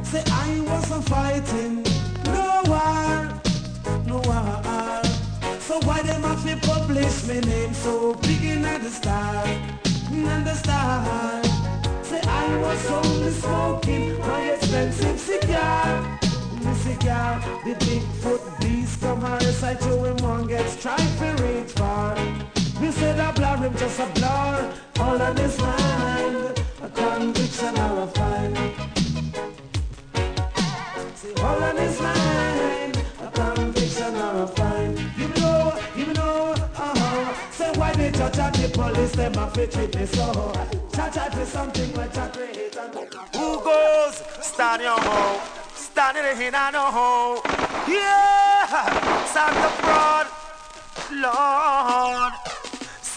Say 0.04 0.24
I 0.46 0.60
wasn't 0.72 1.06
fighting 1.08 1.84
no 2.36 2.48
war, 2.72 3.10
no 4.12 4.18
war. 4.28 5.04
So 5.68 5.80
why 5.88 6.02
them 6.02 6.24
have 6.24 6.44
to 6.50 6.56
publish 6.68 7.16
my 7.30 7.40
name 7.40 7.74
so 7.74 8.14
big 8.26 8.44
in 8.44 8.64
the 8.64 8.90
star, 8.90 9.48
in 10.12 10.44
the 10.44 10.56
star? 10.56 11.59
Say 12.10 12.22
I 12.22 12.58
was 12.58 12.90
only 12.90 13.30
smoking 13.30 14.18
my 14.18 14.42
expensive 14.54 15.20
cigar. 15.20 16.20
The 16.60 16.74
cigar, 16.74 17.40
the 17.64 17.76
Bigfoot 17.86 18.60
beast 18.60 19.00
come 19.00 19.24
and 19.24 19.46
recite 19.46 19.80
to 19.82 20.06
him 20.06 20.18
one 20.18 20.48
gets 20.48 20.82
tried 20.82 21.12
for 21.20 21.32
reach 21.44 21.72
far. 21.74 22.16
We 22.82 22.90
said 22.90 23.20
a 23.20 23.32
blur 23.32 23.58
him 23.58 23.78
just 23.78 24.00
a 24.00 24.08
blur, 24.16 24.74
all 25.00 25.22
on 25.22 25.38
his 25.38 25.56
mind, 25.60 26.64
a 26.82 26.90
conviction 26.90 27.76
fine. 28.16 28.56
See, 31.14 31.34
all 31.44 31.64
on 31.64 31.78
his 31.78 32.02
mind, 32.02 32.29
why 38.38 38.52
the 38.52 38.70
police 38.70 39.12
them 39.14 39.34
have 39.34 39.54
to 39.54 39.68
treat 39.68 39.96
me 39.96 40.06
so. 40.06 40.52
Cha 40.94 41.10
cha 41.10 41.30
for 41.30 41.46
something 41.46 41.90
which 41.94 42.18
I 42.18 42.28
create 42.28 42.76
Who 43.36 43.64
goes? 43.64 44.24
Stand 44.42 44.82
your 44.82 45.00
hoe. 45.00 45.42
Stand 45.74 46.18
in 46.18 46.24
the 46.26 46.36
hin 46.36 46.56
and 46.56 46.74
no 46.74 46.86
hoe. 46.92 47.42
Yeah! 47.88 49.26
Santa 49.26 49.70
fraud. 49.82 50.28
Lord. 51.12 52.59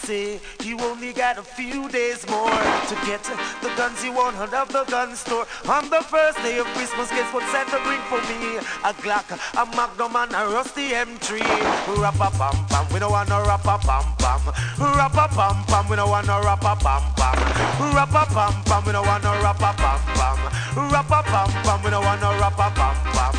You 0.09 0.77
only 0.81 1.13
got 1.13 1.37
a 1.37 1.43
few 1.43 1.87
days 1.87 2.27
more 2.27 2.49
to 2.49 2.95
get 3.05 3.23
the 3.61 3.71
guns 3.77 4.03
you 4.03 4.11
want 4.11 4.35
out 4.35 4.53
of 4.53 4.67
the 4.67 4.83
gun 4.91 5.15
store. 5.15 5.47
On 5.69 5.89
the 5.89 6.01
first 6.03 6.37
day 6.39 6.57
of 6.59 6.65
Christmas, 6.75 7.09
guess 7.09 7.33
what 7.33 7.47
Santa 7.51 7.79
bring 7.85 8.01
for 8.11 8.19
me? 8.27 8.57
A 8.83 8.91
Glock, 8.99 9.31
a 9.31 9.65
Magnum, 9.77 10.13
and 10.17 10.33
a 10.33 10.51
rusty 10.53 10.89
M3. 10.89 11.39
Rappa 12.01 12.31
pam 12.37 12.65
pam, 12.67 12.93
we 12.93 12.99
don't 12.99 13.11
want 13.11 13.29
no 13.29 13.45
rappa 13.45 13.79
pam 13.79 14.03
pam. 14.17 14.41
Rappa 14.77 15.29
pam 15.29 15.63
pam, 15.67 15.89
we 15.89 15.95
don't 15.95 16.09
want 16.09 16.27
no 16.27 16.41
rappa 16.41 16.75
pam 16.83 17.03
pam. 17.15 17.35
Rappa 17.95 18.25
pam 18.33 18.63
pam, 18.65 18.85
we 18.85 18.91
don't 18.91 19.07
want 19.07 19.23
no 19.23 19.31
rappa 19.39 19.73
pam 19.77 20.01
pam. 20.15 20.91
Rappa 20.91 21.23
pam 21.23 21.49
pam, 21.63 21.81
we 21.81 21.89
don't 21.89 22.03
want 22.03 22.19
no 22.19 22.31
rappa 22.39 22.71
pam 22.75 22.95
pam. 23.13 23.33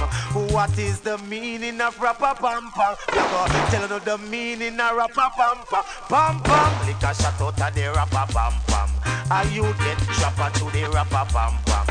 What 0.52 0.78
is 0.78 1.00
the 1.00 1.18
meaning 1.18 1.80
of 1.80 1.96
rappa? 1.98 2.34
We 2.40 2.40
go 2.40 3.46
tell 3.70 3.88
you 3.88 4.00
the 4.00 4.18
meaning 4.30 4.80
of 4.80 4.96
rappa 4.96 5.30
pam 5.36 5.58
pam. 5.70 5.84
Pam 6.08 6.53
pam, 6.54 6.86
lick 6.86 7.02
a 7.02 7.14
shot 7.14 7.40
out 7.40 7.60
of 7.60 7.74
the 7.74 7.84
rappa 7.94 8.22
pam 8.32 8.54
pam. 8.66 8.90
And 9.30 9.50
you 9.50 9.62
get 9.84 9.98
trapped 9.98 10.54
to 10.56 10.64
the 10.70 10.86
rappa 10.94 11.26
pam 11.32 11.54
pam. 11.66 11.86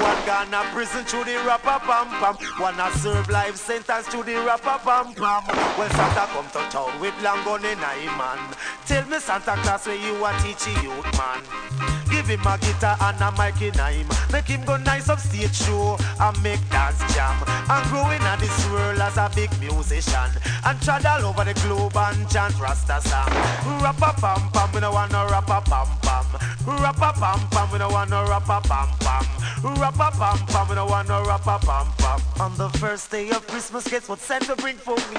One 0.00 0.20
gonna 0.26 0.62
prison 0.72 1.04
to 1.04 1.18
the 1.24 1.36
rappa 1.48 1.80
pam 1.86 2.08
pam. 2.20 2.36
One 2.58 2.80
a 2.80 2.90
serve 2.98 3.28
life 3.28 3.56
sentence 3.56 4.06
to 4.08 4.22
the 4.22 4.36
rappa 4.48 4.80
pam 4.84 5.14
pam. 5.14 5.42
Well, 5.76 5.90
Santa 5.90 6.24
come 6.32 6.48
to 6.54 6.62
town 6.70 7.00
with 7.00 7.16
long 7.22 7.44
gun 7.44 7.64
in 7.64 7.78
a 7.78 7.94
man. 8.16 8.40
Tell 8.86 9.04
me 9.06 9.18
Santa 9.18 9.54
Claus 9.62 9.86
where 9.86 9.96
you 9.96 10.24
a 10.24 10.30
teach 10.40 10.66
a 10.66 10.82
youth 10.82 11.10
man. 11.18 12.07
Him 12.28 12.46
a 12.46 12.58
guitar 12.58 12.94
and 13.00 13.22
a 13.22 13.32
mic 13.40 13.62
in 13.62 13.72
him. 13.72 14.06
Make 14.30 14.48
him 14.48 14.62
go 14.66 14.76
nice 14.76 15.08
up 15.08 15.18
stage 15.18 15.54
show 15.54 15.96
and 16.20 16.42
make 16.42 16.60
dance 16.68 17.00
jam. 17.14 17.42
And 17.70 17.88
grow 17.88 18.04
in 18.10 18.20
this 18.38 18.70
world 18.70 19.00
as 19.00 19.16
a 19.16 19.30
big 19.34 19.48
musician. 19.58 20.30
And 20.66 20.78
travel 20.82 21.30
over 21.30 21.44
the 21.44 21.54
globe 21.64 21.96
and 21.96 22.28
chant 22.28 22.60
Rasta 22.60 23.00
song. 23.00 23.32
Rappa 23.80 24.12
pam 24.20 24.50
pam, 24.52 24.72
we 24.74 24.80
no 24.80 24.92
want 24.92 25.10
no 25.10 25.26
rappa 25.26 25.62
pam 25.64 25.88
pam. 26.02 26.26
Rappa 26.66 27.14
pam 27.14 27.40
pam, 27.48 27.72
we 27.72 27.78
no 27.78 27.88
want 27.88 28.10
no 28.10 28.22
rappa 28.26 28.60
pam 28.68 28.88
pam. 29.00 29.24
Rappa 29.80 30.10
pam 30.12 30.38
pam, 30.48 30.68
we 30.68 30.74
don't 30.74 30.90
want 30.90 31.08
no 31.08 31.24
rappa 31.24 31.58
pam 31.64 31.86
pam. 31.96 32.20
On 32.40 32.54
the 32.58 32.68
first 32.78 33.10
day 33.10 33.30
of 33.30 33.46
Christmas, 33.46 33.88
guess 33.88 34.06
what 34.06 34.18
Santa 34.18 34.54
bring 34.54 34.76
for 34.76 34.96
me? 34.96 35.16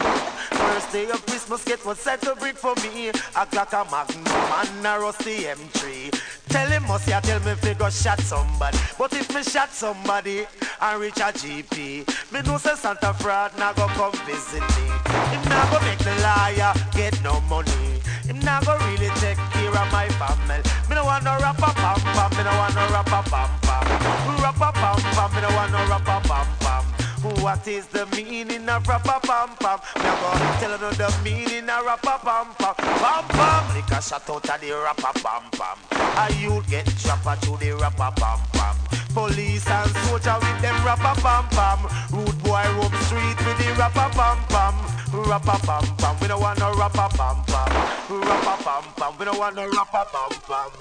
First 0.52 0.92
day 0.92 1.10
of 1.10 1.26
Christmas, 1.26 1.64
guess 1.64 1.84
what 1.84 1.98
Santa 1.98 2.36
bring 2.36 2.54
for 2.54 2.76
me? 2.84 3.10
A 3.10 3.46
clock 3.48 3.74
a 3.74 3.84
magnum 3.90 4.28
and 4.28 4.86
a 4.86 5.00
rusty 5.00 5.46
M3. 5.46 6.09
Tell 6.50 6.68
him 6.68 6.84
must 6.88 7.08
ya 7.08 7.20
tell 7.20 7.40
me 7.42 7.52
if 7.52 7.64
he 7.64 7.74
go 7.76 7.90
shot 7.90 8.20
somebody. 8.22 8.78
But 8.98 9.14
if 9.14 9.34
me 9.34 9.44
shot 9.44 9.72
somebody 9.72 10.46
and 10.82 11.02
reach 11.02 11.18
a 11.18 11.32
GP, 11.32 12.32
me 12.32 12.42
know 12.42 12.58
say 12.58 12.76
Santa 12.76 13.14
fraud 13.14 13.52
now 13.58 13.74
go 13.74 13.88
come 13.90 14.14
visit 14.26 14.62
me. 14.62 14.86
Him 15.32 15.44
now 15.46 15.70
go 15.72 15.80
make 15.86 16.00
the 16.00 16.16
liar 16.22 16.74
get 16.94 17.22
no 17.24 17.40
money. 17.42 18.02
Him 18.26 18.40
now 18.40 18.62
go 18.62 18.78
really 18.90 19.10
take 19.22 19.38
care 19.54 19.70
of 19.70 19.92
my 19.92 20.08
family. 20.18 20.62
Me 20.90 20.96
no 20.96 21.06
want 21.06 21.24
no 21.24 21.38
rappa 21.38 21.74
pam 21.74 22.00
pam. 22.02 22.32
Me 22.38 22.44
no 22.44 22.52
want 22.58 22.76
no 22.76 22.82
rappa 22.94 23.22
pam 23.30 23.50
pam. 23.62 23.86
Rappa 24.42 24.72
pam 24.74 24.98
pam. 25.14 25.36
Me 25.36 25.42
no 25.42 25.50
want 25.56 25.72
no 25.72 25.80
rappa 25.86 26.22
pam 26.28 26.48
pam. 26.60 26.69
What 27.22 27.68
is 27.68 27.86
the 27.88 28.06
meaning 28.16 28.70
of 28.70 28.88
rappa 28.88 29.20
pam 29.20 29.50
pam? 29.60 29.80
Me 29.98 30.10
go 30.22 30.32
tell 30.60 30.72
you 30.72 30.96
the 30.96 31.14
meaning 31.22 31.70
of 31.70 31.84
rappa 31.84 32.18
pam 32.24 32.48
pam. 32.56 32.76
Pam 32.76 33.28
pam. 33.28 33.76
Lick 33.76 33.92
a 33.92 34.02
shot 34.02 34.30
out 34.30 34.50
of 34.50 34.62
the 34.62 34.72
rappa 34.72 35.12
pam 35.20 35.44
pam. 35.52 35.78
A 36.16 36.34
you 36.40 36.64
get 36.70 36.86
trapped 36.98 37.44
to 37.44 37.58
the 37.58 37.76
rappa 37.76 38.16
pam 38.16 38.40
pam. 38.54 38.76
Police 39.14 39.68
and 39.68 39.92
soldier 40.08 40.38
with 40.40 40.62
them 40.62 40.76
rappa 40.88 41.14
pam 41.20 41.44
pam. 41.50 41.80
Rude 42.12 42.42
boy 42.42 42.64
roam 42.80 42.94
street 43.04 43.38
with 43.44 43.58
the 43.58 43.76
rappa 43.76 44.10
pam 44.16 44.38
pam. 44.48 44.76
Rappa 45.12 45.60
pam 45.66 45.98
pam. 45.98 46.16
We 46.22 46.28
don't 46.30 46.40
want 46.40 46.60
no 46.60 46.72
rappa 46.76 47.10
pam 47.18 47.44
pam. 47.44 47.68
Rappa 48.08 48.64
pam 48.64 48.84
pam. 48.96 49.18
We 49.20 49.26
don't 49.26 49.38
want 49.38 49.58
no 49.58 49.70
rappa 49.70 50.06
pam 50.08 50.40
pam. 50.48 50.72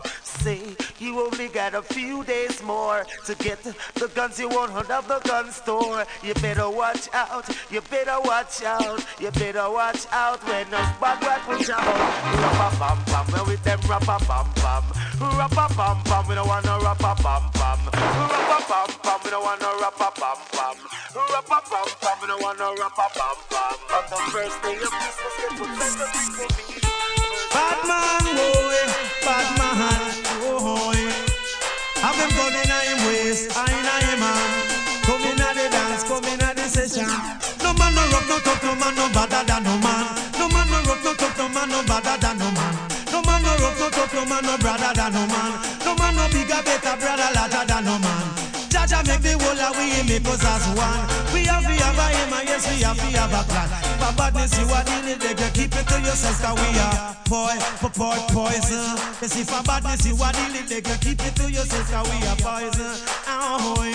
Say 0.41 0.61
you 1.01 1.19
only 1.21 1.49
got 1.49 1.75
a 1.75 1.83
few 1.83 2.23
days 2.25 2.63
more 2.63 3.05
to 3.27 3.35
get 3.37 3.61
the 3.95 4.09
guns 4.15 4.39
you 4.39 4.49
want 4.49 4.73
out 4.73 4.91
of 4.91 5.09
the 5.09 5.19
gun 5.29 5.51
store. 5.51 6.05
You 6.23 6.35
better 6.35 6.71
watch 6.71 7.09
out. 7.13 7.49
You 7.71 7.81
better 7.83 8.21
watch 8.23 8.63
out. 8.63 9.05
You 9.21 9.31
better 9.33 9.69
watch 9.71 10.07
out 10.13 10.39
when 10.47 10.67
a 10.69 10.97
bad 11.01 11.21
boy 11.21 11.39
push 11.45 11.71
out. 11.71 11.83
Rappa 11.83 12.71
pam 12.79 12.99
pam. 13.05 13.27
We 13.47 13.53
with 13.53 13.65
them 13.65 13.81
rappa 13.81 14.19
pam 14.27 14.47
pam. 14.55 14.85
Rappa 15.19 15.75
pam 15.75 16.03
pam. 16.05 16.29
We 16.29 16.35
don't 16.37 16.47
want 16.47 16.65
no 16.65 16.79
rappa 16.81 17.15
pam 17.19 17.43
pam. 17.53 17.79
Rappa 17.93 18.59
pam 18.69 18.89
pam. 19.03 19.19
We 19.25 19.31
don't 19.31 19.43
want 19.43 19.61
no 19.61 19.71
rappa 19.83 20.11
pam 20.15 20.39
pam. 20.53 20.77
Rappa 21.35 21.59
pam 21.67 21.89
pam. 22.01 22.17
We 22.23 22.27
don't 22.29 22.43
want 22.43 22.59
no 22.59 22.75
rappa 22.77 23.07
pam 23.11 23.37
pam. 23.51 23.75
On 23.91 24.05
the 24.11 24.17
first 24.31 24.63
day 24.63 24.77
of 24.77 24.91
Christmas, 24.91 25.35
get 25.39 25.53
what 25.59 25.71
better 25.79 26.07
for 26.15 26.47
me. 26.57 26.79
Bad 27.51 27.81
man, 27.89 28.25
boy, 28.37 28.79
bad 29.25 29.49
man, 29.59 30.28
boy. 30.37 31.01
Have 32.03 32.17
them 32.17 32.31
gun 32.37 32.55
in 32.55 32.71
him 32.71 32.99
waist, 33.07 33.57
I 33.57 33.65
in 33.73 33.89
him 33.89 34.21
man. 34.21 34.51
Come 35.07 35.25
in 35.25 35.41
at 35.41 35.55
the 35.57 35.67
dance, 35.73 36.05
come 36.05 36.25
in 36.25 36.43
at 36.43 36.57
the 36.57 36.69
session. 36.69 37.09
No 37.63 37.73
man 37.75 37.95
no 37.95 38.03
rough, 38.13 38.29
no 38.29 38.39
tough, 38.45 38.63
no 38.63 38.75
man 38.77 38.95
no 38.95 39.09
better 39.11 39.43
than 39.45 39.63
no 39.65 39.75
man. 39.79 40.07
No 40.39 40.49
man 40.49 40.67
no 40.71 40.79
rough, 40.85 41.05
no 41.05 41.13
tough, 41.15 41.39
no 41.39 41.49
man 41.49 41.69
no 41.69 41.83
better 41.83 42.17
than 42.21 42.39
no 42.39 42.51
man. 42.53 42.75
No 43.13 43.23
man 43.23 43.43
no 43.43 43.53
rough, 43.57 43.81
no 43.81 43.89
tough, 43.91 44.15
no 44.15 44.25
man 44.25 44.45
no 44.45 44.57
brother 44.59 44.93
than 44.95 45.13
no 45.13 45.27
man. 45.27 45.53
No 45.85 45.97
man 45.97 46.15
no 46.17 46.29
bigger, 46.29 46.63
better 46.63 46.97
brother, 47.01 47.31
larger 47.35 47.65
than 47.67 47.85
no 47.85 47.99
man. 47.99 48.38
Jaja 48.89 49.05
make 49.07 49.21
the 49.21 49.37
whole 49.37 49.61
of 49.61 49.77
we 49.77 50.03
make 50.09 50.25
us 50.29 50.45
as 50.45 50.65
one. 50.73 51.05
We 51.35 51.45
have 51.45 51.63
to 51.63 51.75
have 51.85 51.99
a 52.01 52.07
aim 52.17 52.33
and 52.33 52.49
yes 52.49 52.65
we 52.73 52.83
have 52.83 52.97
to 52.97 53.09
have 53.21 53.33
a 53.37 53.43
plan. 53.45 53.69
For 54.01 54.13
badness 54.17 54.57
you 54.59 54.65
are 54.73 54.85
dealing 54.85 55.19
with, 55.21 55.41
you 55.41 55.51
keep 55.53 55.75
it 55.77 55.87
to 55.89 56.01
yourself 56.01 56.41
'cause 56.41 56.57
we 56.57 56.79
are 56.81 57.17
boy, 57.29 57.57
po- 57.81 57.93
boy, 58.01 58.17
poison. 58.33 58.97
Yes 59.21 59.37
if 59.37 59.49
for 59.51 59.63
badness 59.63 60.07
you 60.07 60.17
are 60.17 60.33
dealing 60.33 60.65
with, 60.65 60.89
you 60.89 60.97
keep 61.05 61.21
it 61.21 61.35
to 61.37 61.51
yourself 61.53 61.87
'cause 61.91 62.09
we 62.09 62.17
are 62.27 62.37
poison. 62.41 62.97
Oh, 63.29 63.77
boy, 63.77 63.93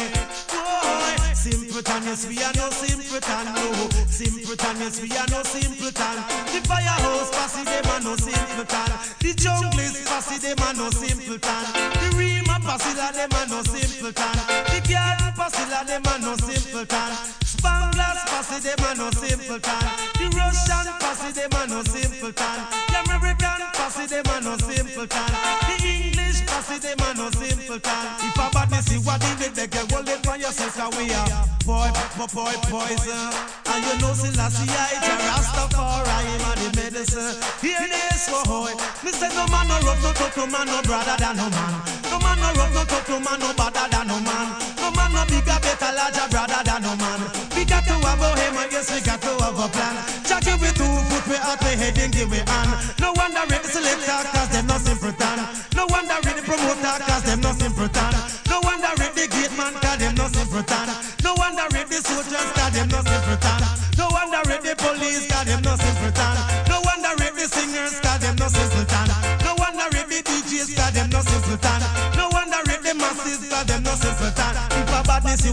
boy. 0.53 1.33
Simpleton, 1.33 2.03
yes 2.05 2.25
we 2.29 2.37
are 2.43 2.53
no 2.55 2.69
simpleton, 2.69 3.45
no. 3.55 3.89
Simpleton, 4.07 4.75
yes 4.79 4.99
we 5.01 5.09
are 5.17 5.27
no 5.33 5.41
simpleton. 5.43 6.15
The 6.53 6.59
firehouse 6.69 7.29
passy 7.33 7.63
them 7.65 7.85
are 7.91 7.99
no 7.99 8.15
simpleton. 8.15 8.89
The 9.19 9.33
jungle 9.33 9.79
is 9.79 9.97
passy 10.07 10.37
them 10.37 10.59
are 10.61 10.73
no 10.73 10.89
simpleton. 10.91 11.63
The 11.99 12.15
Rima 12.15 12.59
passy 12.63 12.93
la 12.95 13.11
them 13.11 13.29
are 13.33 13.47
no 13.47 13.63
simpleton. 13.63 14.37
The 14.83 14.93
garden 14.93 15.31
passy 15.35 15.63
la 15.71 15.83
them 15.83 16.03
are 16.07 16.19
no 16.19 16.35
simpleton. 16.35 17.11
Spanglers 17.43 18.19
passy 18.27 18.59
them 18.59 18.85
are 18.85 18.95
no 18.95 19.11
simpleton. 19.11 19.83
The 20.19 20.27
Russian 20.35 20.87
passy 20.99 21.31
them 21.31 21.53
are 21.55 21.67
no 21.67 21.83
simpleton. 21.83 22.59
The 22.91 22.99
American 23.05 23.61
passy 23.73 24.05
them 24.07 24.27
are 24.27 24.41
no 24.41 24.57
simpleton. 24.57 25.31
The 25.67 25.87
English 25.87 26.45
passy 26.45 26.79
them 26.79 26.99
are 26.99 27.15
no 27.15 27.31
simpleton. 27.31 28.07
If 28.19 28.35
a 28.35 28.49
badness 28.51 28.91
you 28.91 28.99
what 29.01 29.23
in 29.23 29.53
the 29.53 29.67
get 29.67 29.91
hold 29.91 30.09
it 30.09 30.25
for 30.25 30.35
yourself 30.35 30.97
are 30.97 31.52
boy, 31.65 31.89
boy, 32.17 32.27
boy, 32.33 32.53
poison. 32.67 33.31
And 33.65 33.83
you 33.83 33.95
know 33.99 34.13
Selassie 34.13 34.67
I 34.69 34.99
a 34.99 35.13
Rastafari 35.27 36.19
him 36.27 36.43
a 36.43 36.51
the 36.59 36.69
medicine. 36.75 37.39
Hear 37.63 37.83
this 37.87 38.29
boy. 38.45 38.71
Me 39.03 39.11
say 39.11 39.29
no 39.35 39.47
man 39.47 39.67
no 39.67 39.79
rough, 39.83 40.01
no 40.03 40.11
tough, 40.13 40.37
no 40.37 40.45
man 40.47 40.67
no 40.67 40.81
brother 40.83 41.15
than 41.17 41.37
no 41.37 41.47
man. 41.49 41.73
No 42.11 42.19
man 42.19 42.37
no 42.39 42.49
rough, 42.59 42.73
no 42.75 42.83
tough, 42.85 43.09
no 43.09 43.19
man 43.19 43.39
no 43.39 43.49
better 43.55 43.87
than 43.89 44.07
no 44.07 44.19
man. 44.19 44.47
No 44.79 44.91
man 44.91 45.11
no 45.15 45.23
bigger, 45.25 45.57
better, 45.63 45.91
larger 45.95 46.27
brother 46.29 46.61
than 46.63 46.81
no 46.83 46.93
man. 46.99 47.21
We 47.55 47.63
got 47.65 47.83
to 47.87 47.95
have 47.95 48.21
a 48.21 48.29
and 48.35 48.71
yes 48.71 48.91
we 48.91 48.99
got 49.01 49.21
to 49.23 49.31
have 49.39 49.59
a 49.59 49.67
plan. 49.71 49.95
Jack 50.27 50.45
you 50.45 50.57
with 50.59 50.75
two 50.75 50.85
foot, 50.85 51.25
we 51.31 51.37
out 51.39 51.59
we 51.63 51.73
heading 51.79 52.11
give 52.11 52.29
we 52.29 52.43
hand. 52.43 52.71
No 52.99 53.13
wonder 53.15 53.43
ready 53.47 53.67
selector 53.67 54.19
cause 54.35 54.49
them 54.51 54.67
no 54.67 54.77
simpleton. 54.77 55.39
No 55.75 55.87
wonder 55.89 56.19
ready 56.27 56.43
promoter 56.43 56.97
cause 57.07 57.23
them 57.23 57.39
no 57.41 57.51
simpleton. 57.55 58.13
No 58.51 58.59
wonder 58.63 58.91
ready 58.99 59.27
gate 59.31 59.55
man 59.55 59.73
cause 59.79 59.99
them 59.99 60.15
no 60.15 60.27
simpleton. 60.27 60.87
No 60.87 60.92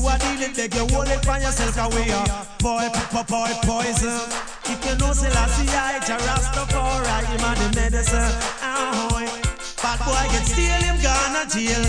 you 0.01 0.09
are 0.09 0.19
dealing, 0.19 0.53
get 0.53 0.73
hold 0.91 1.09
it 1.09 1.21
for 1.25 1.37
yourself 1.37 1.77
away. 1.77 2.09
Boy, 2.59 2.89
boy, 3.13 3.25
boy, 3.29 3.53
poison. 3.69 4.17
If 4.65 4.81
you 4.85 4.97
know 4.97 5.13
Selassie, 5.13 5.69
I 5.69 6.01
Rastafari, 6.01 7.25
him 7.29 7.45
a 7.45 7.53
the 7.61 7.69
medicine. 7.77 8.33
Ahoy. 8.65 9.29
Bad 9.83 9.99
boy 10.05 10.25
get 10.33 10.47
steal, 10.47 10.81
him 10.89 10.97
gonna 11.05 11.45
jail. 11.49 11.85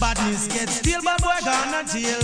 Badness 0.00 0.48
get 0.48 0.68
steal, 0.68 1.00
bad 1.02 1.20
boy 1.22 1.40
gonna 1.44 1.84
jail. 1.88 2.20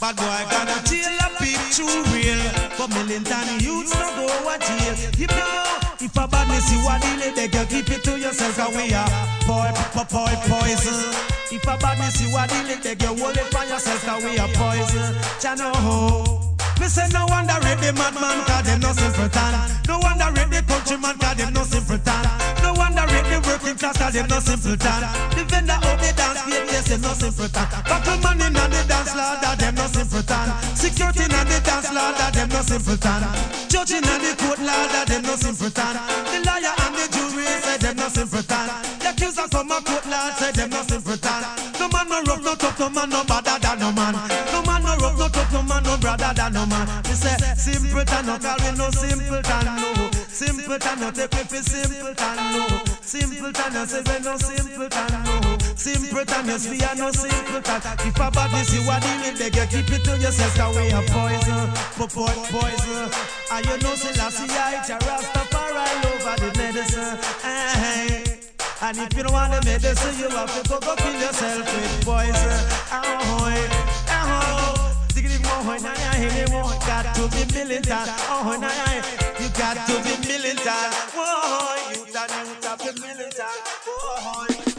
Bad 0.00 0.16
boy 0.16 0.42
gonna 0.50 0.76
jail 0.84 1.12
a 1.24 1.28
bit 1.40 1.60
too 1.72 1.88
real. 2.12 2.42
But 2.76 2.88
Millington 2.92 3.48
youths 3.60 3.94
not 3.94 4.12
go 4.16 4.28
a 4.28 4.58
jail. 4.60 4.94
You 5.16 5.26
know, 5.28 5.78
if 6.00 6.16
a 6.16 6.28
badness 6.28 6.68
you 6.72 6.80
a 6.84 6.96
deal, 7.00 7.34
they 7.34 7.48
can 7.48 7.66
keep 7.66 7.88
it 7.88 8.04
to 8.04 8.18
yourself 8.18 8.58
are 8.58 8.72
boy, 9.46 9.72
boy, 9.94 10.04
boy, 10.12 10.34
poison. 10.48 11.32
If 11.52 11.64
a 11.64 11.76
badness 11.76 12.20
you 12.20 12.32
a 12.36 12.48
deal, 12.48 12.80
they 12.80 12.96
can 12.96 13.18
hold 13.18 13.36
it 13.36 13.50
we 14.20 14.38
are 14.38 14.48
poison. 14.48 15.14
Ya 15.42 15.54
know. 15.54 16.42
Me 16.80 16.88
say 16.88 17.06
no 17.12 17.26
wonder 17.30 17.54
read 17.62 17.78
the 17.78 17.92
madman 17.92 18.42
cause 18.44 18.66
them 18.66 18.80
no 18.80 18.92
simpleton. 18.92 19.54
No 19.86 19.98
wonder 20.00 20.28
read 20.34 20.50
the 20.50 20.62
countryman 20.66 21.16
cause 21.18 21.36
them 21.36 21.52
no 21.54 21.62
simpleton. 21.62 22.26
No 22.62 22.74
wonder 22.74 23.06
read 23.06 23.22
working 23.46 23.76
class 23.78 23.96
cause 23.96 24.12
them 24.14 24.26
no 24.28 24.40
simpleton. 24.40 25.00
The 25.36 25.44
vendor 25.46 25.78
of 25.78 25.96
the 26.02 26.10
dance 26.16 26.42
gate 26.42 26.68
yes 26.74 26.88
them 26.88 27.00
no 27.02 27.12
simpleton. 27.14 27.68
Man 28.22 28.40
in 28.42 28.52
the 28.52 28.84
dance 28.88 29.12
floor 29.12 29.34
that 29.42 29.58
them 29.58 29.74
no 29.74 29.86
simpleton. 29.86 30.48
Security 30.74 31.22
in 31.22 31.30
the 31.30 31.58
dance 31.64 31.88
floor 31.88 32.10
that 32.18 32.34
them 32.34 32.48
no 32.48 32.60
simpleton. 32.62 33.22
Judge 33.68 33.92
in 33.92 34.02
the 34.02 34.34
court 34.38 34.58
law 34.58 34.82
that 34.90 35.06
them 35.08 35.22
no 35.22 35.36
simpleton 35.36 35.96
simpleton 47.62 48.26
no 48.26 48.34
we 48.34 48.70
no 48.76 48.90
simpleton 48.90 49.64
no. 49.66 50.10
Simpleton 50.28 51.00
no 51.00 51.10
take 51.12 51.30
we 51.32 51.42
for 51.46 51.62
simpleton 51.62 52.36
no. 52.52 52.66
Simpleton 53.02 53.72
no 53.74 53.84
say 53.84 54.02
we 54.02 54.18
no 54.24 54.36
simpleton 54.36 55.12
no. 55.24 55.58
Simpleton 55.76 56.46
yes 56.46 56.68
we 56.68 56.82
are 56.82 56.94
no 56.96 57.10
simpleton 57.12 57.80
If 58.06 58.16
a 58.18 58.30
badness 58.30 58.74
you 58.74 58.90
are 58.90 59.00
dealing 59.00 59.36
they 59.38 59.50
get 59.50 59.70
keep 59.70 59.88
it 59.90 60.02
to 60.04 60.18
yourself 60.18 60.54
'cause 60.56 60.76
we 60.76 60.92
are 60.92 61.02
poison. 61.06 61.70
Po- 61.96 62.08
po- 62.08 62.46
poison. 62.50 63.10
And 63.52 63.66
you 63.66 63.78
know 63.78 63.94
say 63.94 64.12
last 64.18 64.40
year 64.40 64.58
I 64.58 64.82
a 64.82 64.98
Rastafari 65.06 65.86
over 66.10 66.36
the 66.42 66.50
medicine. 66.58 67.18
Hey. 67.42 68.38
And 68.82 68.98
if 68.98 69.14
you 69.16 69.22
don't 69.22 69.32
want 69.32 69.52
the 69.52 69.62
medicine, 69.70 70.18
you 70.18 70.28
have 70.28 70.50
to 70.62 70.68
go, 70.68 70.80
go 70.80 70.96
kill 70.96 71.14
yourself 71.20 71.64
with 71.72 72.04
poison. 72.04 72.58
Ahoy, 72.90 73.54
ahoy. 73.54 73.81
Oh, 75.64 75.70
and 75.70 75.86
I 75.86 76.18
anyone 76.18 76.78
got 76.80 77.14
to 77.14 77.22
be 77.30 77.44
militant. 77.54 78.10
Oh, 78.26 78.50
and 78.52 78.64
I, 78.64 78.98
you 79.38 79.48
got 79.54 79.78
to 79.86 79.94
be 80.02 80.10
militant. 80.26 80.92
Whoa, 81.14 81.78
you 81.94 82.12
got 82.12 82.28
to 82.28 82.78
be 82.82 82.90
militant. 83.00 83.62
Whoa. 83.86 84.72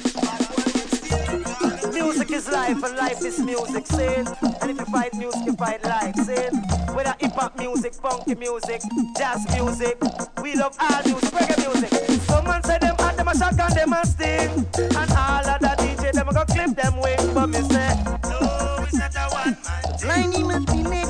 Music 1.93 2.31
is 2.31 2.51
life 2.51 2.83
and 2.83 2.97
life 2.97 3.23
is 3.23 3.39
music, 3.39 3.87
sin. 3.87 4.27
And 4.61 4.71
if 4.71 4.79
you 4.79 4.85
fight 4.87 5.13
music, 5.13 5.45
you 5.45 5.53
fight 5.53 5.85
life, 5.85 6.15
sin. 6.15 6.53
Whether 6.93 7.15
hip 7.17 7.31
hop 7.31 7.57
music, 7.57 7.93
funky 7.93 8.35
music, 8.35 8.81
jazz 9.17 9.45
music, 9.55 9.97
we 10.41 10.55
love 10.55 10.75
all 10.81 11.01
music, 11.05 11.31
reggae 11.31 11.59
music. 11.65 11.91
Someone 12.23 12.61
said 12.63 12.83
but 13.15 13.17
them 13.17 13.27
a 13.27 13.37
shock 13.37 13.59
and 13.59 13.75
them 13.75 13.93
a 13.93 14.05
sting. 14.05 14.65
And 14.77 15.11
all 15.11 15.47
of 15.47 15.59
the 15.59 15.75
DJ, 15.77 16.11
them 16.13 16.29
a 16.29 16.33
go 16.33 16.45
clip 16.45 16.75
them 16.75 16.99
wings, 17.01 17.25
But 17.33 17.47
me 17.47 17.61
say, 17.61 17.93
no, 18.23 18.77
it's 18.83 18.93
not 18.93 19.15
a 19.15 19.29
one 19.29 19.57
man. 19.63 20.07
My 20.07 20.25
name 20.25 20.51
is 20.51 20.65
Billy. 20.65 21.02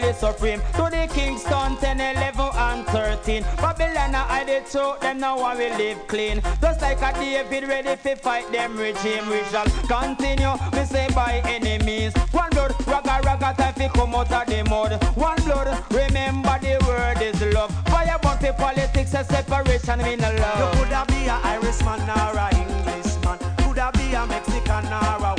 style 0.00 0.14
supreme. 0.14 0.60
To 0.74 0.88
the 0.90 1.08
Kingston 1.12 1.76
10, 1.76 2.00
11 2.00 2.40
and 2.54 2.86
13. 2.86 3.42
Babylon 3.56 4.14
I 4.14 4.44
the 4.44 4.60
truth, 4.70 5.00
them 5.00 5.18
now 5.18 5.38
want 5.38 5.58
we 5.58 5.70
live 5.70 6.06
clean. 6.06 6.40
Just 6.60 6.80
like 6.80 7.02
a 7.02 7.12
David 7.12 7.68
ready 7.68 7.96
to 7.96 8.16
fight 8.16 8.50
them 8.52 8.76
regime. 8.76 9.28
We 9.28 9.42
shall 9.50 9.66
continue, 9.86 10.54
we 10.72 10.84
say 10.84 11.08
by 11.14 11.42
enemies. 11.44 12.12
One 12.32 12.50
blood, 12.50 12.72
ragga 12.86 13.20
ragga 13.22 13.56
time 13.56 13.74
fi 13.74 13.88
come 13.88 14.14
out 14.14 14.32
of 14.32 14.46
the 14.46 14.62
mud. 14.64 15.02
One 15.16 15.42
blood, 15.44 15.68
remember 15.90 16.58
the 16.60 16.78
word 16.86 17.22
is 17.22 17.40
love. 17.54 17.72
Fire 17.88 18.18
burn 18.22 18.38
for 18.38 18.52
politics 18.52 19.14
and 19.14 19.26
separation 19.26 19.98
we 20.02 20.16
no 20.16 20.30
love. 20.32 20.74
You 20.74 20.84
coulda 20.84 21.04
be 21.08 21.26
a 21.26 21.38
Irishman 21.42 22.00
or 22.00 22.38
a 22.38 22.48
Englishman. 22.54 23.38
Coulda 23.58 23.90
be 23.94 24.14
a 24.14 24.26
Mexican 24.26 24.86
or 24.86 25.24
a 25.26 25.31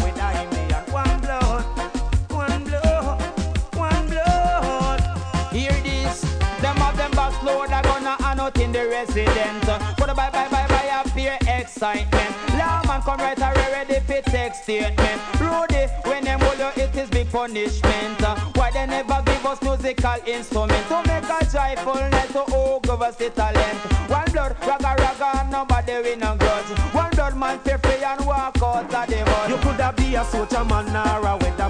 accident. 9.14 9.66
But 9.98 10.08
the 10.08 10.14
bye 10.14 10.30
bye 10.30 10.48
bye 10.50 10.68
bye, 10.68 10.90
I 10.92 11.04
fear 11.10 11.38
excitement. 11.42 12.36
Lawman 12.58 13.02
come 13.02 13.20
right 13.20 13.38
away 13.38 13.70
ready 13.72 14.00
for 14.02 14.22
text 14.30 14.64
statement. 14.64 15.22
Rudy, 15.40 15.88
when 16.06 16.24
them 16.24 16.40
hold 16.40 16.58
you, 16.58 16.84
it 16.84 16.96
is 16.96 17.10
big 17.10 17.30
punishment. 17.30 18.22
Why 18.56 18.72
they 18.72 18.86
never 18.86 19.22
give 19.26 19.46
us 19.46 19.62
musical 19.62 20.16
instruments 20.26 20.88
to 20.90 20.98
make 21.08 21.30
a 21.30 21.40
joyfulness 21.46 22.32
to 22.32 22.42
all 22.56 22.80
give 22.80 23.02
us 23.02 23.16
the 23.16 23.30
talent. 23.30 23.78
One 24.10 24.32
blood, 24.32 24.56
ragga 24.62 24.96
ragga, 24.98 25.52
nobody 25.52 25.94
win 26.02 26.24
a 26.24 26.36
grudge. 26.38 26.72
One 26.94 27.12
blood 27.12 27.38
man, 27.38 27.60
fear 27.60 27.78
free 27.80 28.04
and 28.04 28.26
walk 28.26 28.58
out 28.62 28.94
of 28.94 29.08
the 29.10 29.26
mud. 29.26 29.50
You 29.50 29.58
could 29.58 29.80
have 29.80 29.96
be 29.96 30.16
a 30.16 30.26
soldier 30.26 30.64
man 30.66 30.90
or 30.96 31.28
a 31.28 31.38
weather 31.38 31.63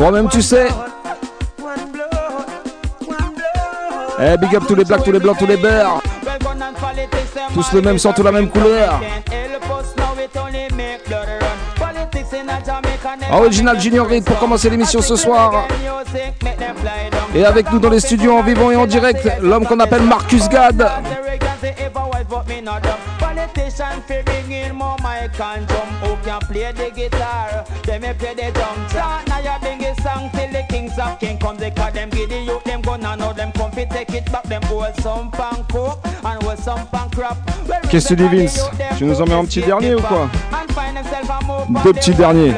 Toi-même, 0.00 0.30
tu 0.30 0.40
sais. 0.40 0.68
Eh, 4.18 4.36
big 4.38 4.56
up 4.56 4.62
tous 4.66 4.74
les 4.74 4.84
blacks, 4.86 5.04
tous 5.04 5.12
les 5.12 5.18
blancs, 5.18 5.36
tous 5.36 5.46
les 5.46 5.58
beurs. 5.58 6.00
Tous 7.52 7.70
le 7.74 7.82
même 7.82 7.98
sang, 7.98 8.14
tous 8.14 8.22
la 8.22 8.32
même 8.32 8.48
couleur. 8.48 8.98
Original 13.30 13.78
Junior 13.78 14.08
Reed 14.08 14.24
pour 14.24 14.38
commencer 14.38 14.70
l'émission 14.70 15.02
ce 15.02 15.16
soir. 15.16 15.66
Et 17.34 17.44
avec 17.44 17.70
nous 17.70 17.78
dans 17.78 17.90
les 17.90 18.00
studios 18.00 18.38
en 18.38 18.42
vivant 18.42 18.70
et 18.70 18.76
en 18.76 18.86
direct, 18.86 19.28
l'homme 19.42 19.66
qu'on 19.66 19.80
appelle 19.80 20.04
Marcus 20.04 20.48
Gad 20.48 20.90
king 31.18 31.38
come 31.38 31.56
They 31.56 31.70
call 31.70 31.90
them 31.92 32.10
give 32.10 32.28
the 32.28 32.40
youth 32.40 32.64
them 32.64 32.82
gun 32.82 33.04
and 33.04 33.20
now 33.20 33.32
them 33.32 33.52
come 33.52 33.70
fi 33.72 33.84
take 33.84 34.10
it 34.14 34.30
back 34.30 34.44
Them 34.44 34.62
hold 34.62 34.94
some 35.02 35.30
pan 35.30 35.64
coke 35.70 35.98
and 36.04 36.42
hold 36.42 36.58
some 36.58 36.86
pan 36.88 37.08
crap 37.10 37.36
Well, 37.68 37.80
Qu'est-ce 37.90 38.08
que 38.08 38.14
tu 38.14 38.28
dis 38.28 38.36
Vince 38.36 38.70
Tu 38.96 39.04
nous 39.04 39.20
en 39.20 39.24
mets 39.24 39.34
un 39.34 39.44
petit 39.44 39.62
dernier 39.62 39.94
ou 39.94 40.00
quoi 40.00 40.28
Deux 41.84 41.92
petits 41.92 42.14
derniers. 42.14 42.52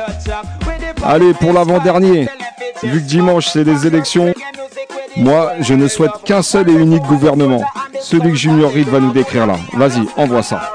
Allez, 1.04 1.34
pour 1.34 1.52
l'avant-dernier. 1.52 2.28
Vu 2.82 3.00
que 3.00 3.06
dimanche 3.06 3.48
c'est 3.48 3.64
les 3.64 3.86
élections, 3.86 4.32
moi 5.16 5.52
je 5.60 5.74
ne 5.74 5.86
souhaite 5.88 6.22
qu'un 6.24 6.42
seul 6.42 6.68
et 6.68 6.72
unique 6.72 7.02
gouvernement. 7.04 7.62
Celui 8.00 8.30
que 8.30 8.36
Junior 8.36 8.72
Reed 8.72 8.88
va 8.88 8.98
nous 9.00 9.12
décrire 9.12 9.46
là. 9.46 9.56
Vas-y, 9.74 10.06
envoie 10.16 10.42
ça. 10.42 10.72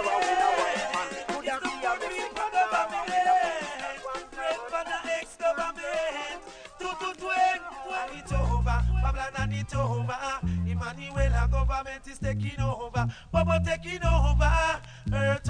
Taking 12.33 12.59
over. 12.61 13.07
Baba 13.31 13.61
taking 13.65 14.03
over. 14.03 14.81
Earth. 15.13 15.47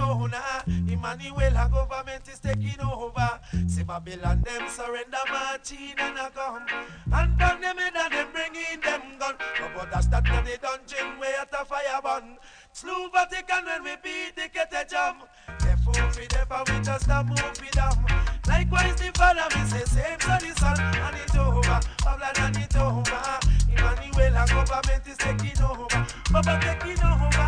Emmanuel, 0.67 1.57
our 1.57 1.69
government 1.69 2.27
is 2.27 2.39
taking 2.39 2.79
over. 2.81 3.39
See 3.67 3.83
Babylon, 3.83 4.41
them 4.41 4.69
surrender 4.69 5.17
marching 5.29 5.93
and 5.97 6.17
a 6.17 6.29
come. 6.29 6.65
And 7.13 7.37
burn 7.37 7.61
them 7.61 7.79
in 7.79 7.95
and 7.95 8.13
them 8.13 8.27
bringing 8.33 8.81
them 8.81 9.01
gun. 9.19 9.35
Baba 9.59 9.89
dash 9.91 10.05
that 10.07 10.27
in 10.27 10.45
the 10.45 10.57
dungeon 10.61 11.19
where 11.19 11.39
at 11.41 11.53
a 11.53 11.65
fire 11.65 12.01
burn. 12.03 12.37
Slew 12.73 13.09
Vatican 13.13 13.65
when 13.65 13.83
we 13.83 13.95
beat 14.03 14.35
the 14.35 14.49
get 14.53 14.73
a 14.73 14.85
jump. 14.89 15.27
They 15.59 15.75
fool 15.83 16.07
me, 16.17 16.27
they 16.29 16.73
we 16.73 16.83
just 16.83 17.07
a 17.07 17.23
move 17.23 17.59
with 17.59 17.71
them. 17.71 18.05
Likewise 18.47 18.95
the 18.95 19.11
father, 19.13 19.47
me 19.57 19.65
say 19.67 19.85
same 19.85 20.19
to 20.19 20.37
the 20.45 20.53
son. 20.59 20.79
And 20.79 21.15
it 21.15 21.37
over. 21.37 21.79
Babylon 22.03 22.33
and 22.37 22.57
it 22.57 22.75
over. 22.77 23.39
Emmanuel, 23.71 24.37
our 24.37 24.47
government 24.47 25.07
is 25.07 25.17
taking 25.17 25.61
over. 25.63 26.06
Baba 26.31 26.59
taking 26.61 27.03
over. 27.05 27.47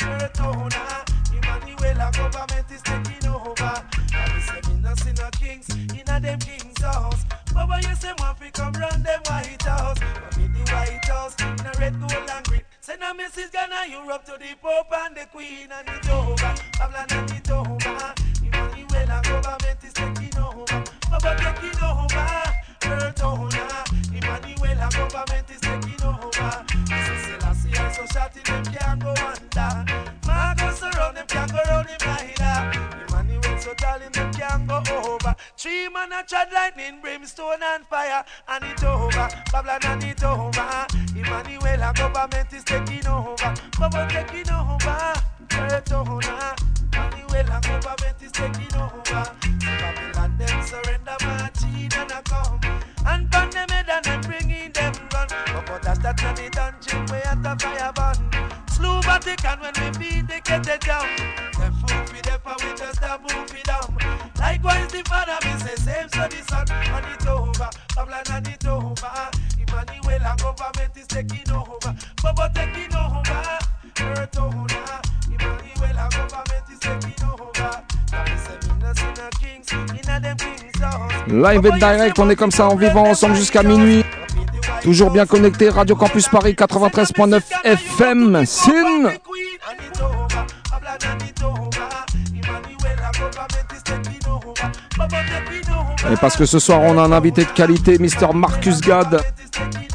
Earth 0.00 0.40
owner. 0.40 1.04
Emmanuel, 1.30 2.00
our 2.00 2.10
government 2.12 2.70
is 2.70 2.80
taking 2.80 3.28
over. 3.28 3.84
And 4.14 4.32
we 4.32 4.40
say 4.40 4.60
me 4.66 4.80
no 4.80 4.94
see 4.94 5.12
kings 5.38 5.68
in 5.68 6.08
a 6.08 6.20
them 6.20 6.38
king's 6.38 6.80
house. 6.80 7.24
Baba, 7.52 7.80
you 7.82 7.94
say 7.94 8.12
want 8.18 8.38
fi 8.38 8.50
come 8.50 8.72
run 8.74 9.02
them 9.02 9.20
White 9.26 9.62
House. 9.62 9.98
But 9.98 10.36
in 10.38 10.52
the 10.54 10.60
White 10.72 11.04
House, 11.04 11.36
in 11.38 11.66
a 11.66 11.72
red, 11.78 12.00
gold 12.00 12.30
and 12.30 12.46
green. 12.46 12.62
Send 12.80 13.02
a 13.02 13.12
message 13.14 13.52
Ghana, 13.52 13.90
Europe 13.90 14.24
to 14.24 14.32
the 14.32 14.54
Pope 14.62 14.92
and 14.92 15.16
the 15.16 15.26
Queen 15.26 15.68
and 15.70 15.88
it 15.88 16.08
over. 16.08 16.54
Babylon 16.78 17.06
and 17.10 17.30
it 17.30 17.50
over. 17.50 18.14
Emmanuel, 18.42 19.10
our 19.10 19.22
government 19.22 19.84
is 19.84 19.92
taking 19.92 20.38
over. 20.38 20.84
Baba 21.10 21.36
taking 21.38 21.82
over. 21.84 22.42
Earth 22.86 23.22
owner. 23.22 23.84
Emmanuel, 24.16 24.80
our 24.80 24.90
government 24.90 25.50
is 25.50 25.60
taking 25.60 26.02
over. 26.02 27.43
So 27.94 28.04
shouting 28.06 28.42
them 28.42 28.64
can't 28.64 29.00
go 29.00 29.10
under. 29.10 29.84
Marcus 30.26 30.82
around 30.82 31.14
them 31.14 31.26
can't 31.28 31.52
go 31.52 31.60
round 31.68 31.88
him 31.88 31.98
neither. 32.04 33.06
Emmanuel 33.06 33.58
so 33.60 33.72
darling 33.74 34.10
them 34.10 34.32
can't 34.32 34.66
go 34.66 34.82
over. 34.90 35.32
Three 35.56 35.88
man 35.90 36.10
a 36.10 36.24
chat 36.26 36.50
lightning, 36.52 37.00
brimstone 37.00 37.62
and 37.62 37.86
fire, 37.86 38.24
and 38.48 38.64
it 38.64 38.82
over. 38.82 39.28
Babylon 39.52 39.78
and 39.84 40.02
it 40.02 40.24
over. 40.24 40.86
Emmanuel, 41.14 41.82
our 41.84 41.92
government 41.92 42.52
is 42.52 42.64
taking 42.64 43.06
over. 43.06 43.54
Baba 43.78 44.08
taking 44.10 44.50
over. 44.50 45.14
Owner. 45.92 46.56
Emmanuel, 46.92 47.52
our 47.52 47.60
government 47.60 48.22
is 48.22 48.32
taking 48.32 48.74
over. 48.74 49.30
Babylon 49.60 50.36
them 50.36 50.66
surrender 50.66 51.16
marching 51.22 51.92
and 51.94 52.10
a 52.10 52.22
come. 52.24 52.53
Dash 55.82 55.98
that 55.98 56.22
and 56.22 56.36
the 56.36 56.50
dungeon 56.50 57.06
where 57.06 57.26
at 57.26 57.42
the 57.42 57.56
fire 57.60 57.92
burn. 57.94 58.18
Slew 58.70 59.00
Vatican 59.02 59.60
when 59.60 59.74
we 59.80 59.88
beat 59.98 60.28
the 60.28 60.40
get 60.44 60.66
it 60.68 60.80
down. 60.80 61.06
The 61.58 61.70
fool 61.78 62.12
be 62.12 62.20
there 62.22 62.38
for 62.42 62.54
we 62.62 62.74
just 62.76 63.02
a 63.02 63.18
move 63.22 63.54
it 63.54 63.64
down. 63.64 63.96
Likewise 64.38 64.92
the 64.92 65.02
father 65.08 65.38
me 65.44 65.52
say 65.60 65.76
same 65.76 66.08
so 66.08 66.26
the 66.28 66.40
son 66.48 66.66
and 66.70 67.06
it 67.06 67.26
over. 67.26 67.70
Babylon 67.94 68.24
and 68.30 68.48
it 68.48 68.66
over. 68.66 69.30
Emmanuel 69.58 70.26
our 70.26 70.36
government 70.36 70.96
is 70.96 71.06
taking 71.06 71.50
over. 71.50 71.94
Baba 72.22 72.50
taking 72.54 72.94
over. 72.94 73.42
Earth 74.00 74.38
owner. 74.38 75.00
Emmanuel 75.30 75.98
our 75.98 76.10
government 76.10 76.66
is 76.72 76.78
taking 76.78 77.24
over. 77.24 77.84
Now 78.12 78.24
me 78.24 78.36
say 78.38 78.58
me 78.66 78.74
no 78.82 78.92
see 78.92 79.12
no 79.16 79.28
kings 79.40 79.72
in 79.72 80.10
a 80.10 80.20
them 80.20 80.36
kings 80.36 80.80
house. 80.80 81.12
Live 81.28 81.66
et 81.66 81.78
direct, 81.78 82.18
on 82.18 82.28
est 82.28 82.36
comme 82.36 82.50
ça 82.50 82.66
en 82.66 82.76
vivant 82.76 83.06
ensemble 83.06 83.34
jusqu'à 83.34 83.62
minuit. 83.62 84.04
Toujours 84.84 85.10
bien 85.10 85.24
connecté, 85.24 85.70
Radio 85.70 85.96
Campus 85.96 86.28
Paris 86.28 86.52
93.9 86.52 87.40
FM. 87.64 88.44
Sin 88.44 89.10
Et 96.12 96.16
parce 96.20 96.36
que 96.36 96.44
ce 96.44 96.58
soir 96.58 96.80
on 96.82 96.98
a 96.98 97.02
un 97.02 97.12
invité 97.12 97.44
de 97.44 97.50
qualité, 97.50 97.98
Mr 97.98 98.34
Marcus 98.34 98.82
Gad. 98.82 99.22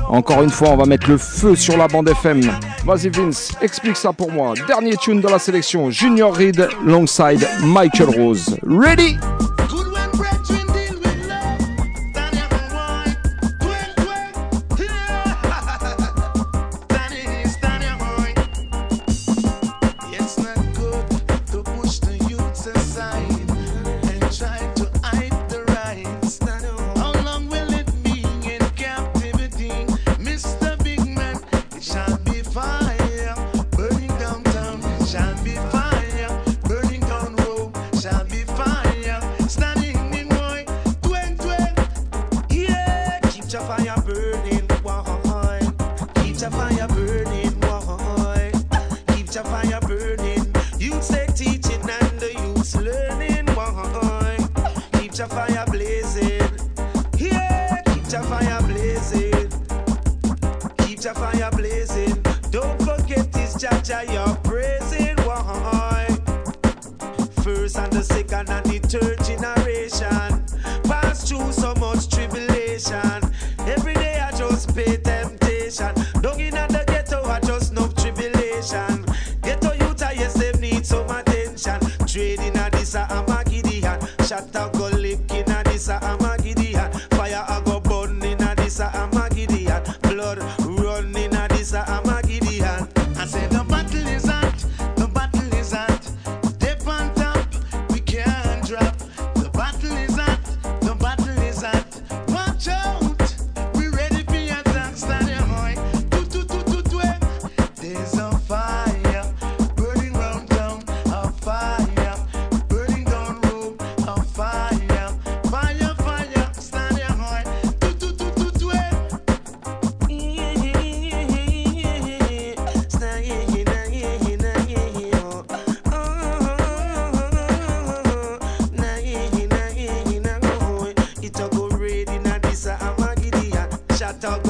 Encore 0.08 0.42
une 0.42 0.50
fois, 0.50 0.70
on 0.70 0.78
va 0.78 0.86
mettre 0.88 1.08
le 1.08 1.20
feu 1.20 1.56
sur 1.56 1.78
la 1.78 1.88
bande 1.88 2.10
FM. 2.10 2.42
Vas-y 2.84 3.10
Vince, 3.10 3.54
explique 3.62 3.96
ça 3.96 4.12
pour 4.12 4.32
moi. 4.32 4.56
Dernier 4.68 4.98
tune 4.98 5.22
de 5.22 5.28
la 5.28 5.38
sélection, 5.38 5.92
Junior 5.92 6.36
Reed, 6.36 6.68
alongside 6.84 7.48
Michael 7.62 8.10
Rose. 8.10 8.58
Ready? 8.64 9.20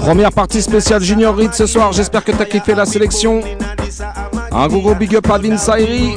Première 0.10 0.32
partie 0.32 0.64
spéciale 0.64 1.04
Junior 1.04 1.36
Reed 1.36 1.54
ce 1.54 1.68
soir. 1.68 1.94
J'espère 1.94 2.24
que 2.26 2.32
t'as 2.32 2.46
kiffé 2.46 2.74
la 2.74 2.86
sélection. 2.86 3.42
Un 4.52 4.68
gros 4.68 4.96
big 4.96 5.16
up 5.16 5.30
à 5.30 5.38
Vince 5.38 5.70
Ayri. 5.70 6.16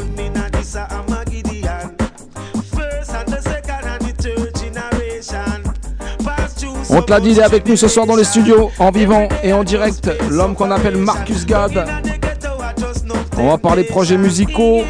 On 6.89 7.03
te 7.03 7.11
l'a 7.11 7.21
dit, 7.21 7.33
il 7.33 7.39
est 7.39 7.43
avec 7.43 7.69
nous 7.69 7.77
ce 7.77 7.87
soir 7.87 8.07
dans 8.07 8.17
les 8.17 8.25
studios, 8.25 8.71
en 8.79 8.91
vivant 8.91 9.29
et 9.45 9.53
en 9.53 9.63
direct, 9.63 10.11
l'homme 10.31 10.55
qu'on 10.55 10.71
appelle 10.71 10.97
Marcus 10.97 11.45
Gad. 11.45 11.87
On 13.37 13.49
va 13.49 13.59
parler 13.59 13.85
projets 13.85 14.17
musicaux, 14.17 14.85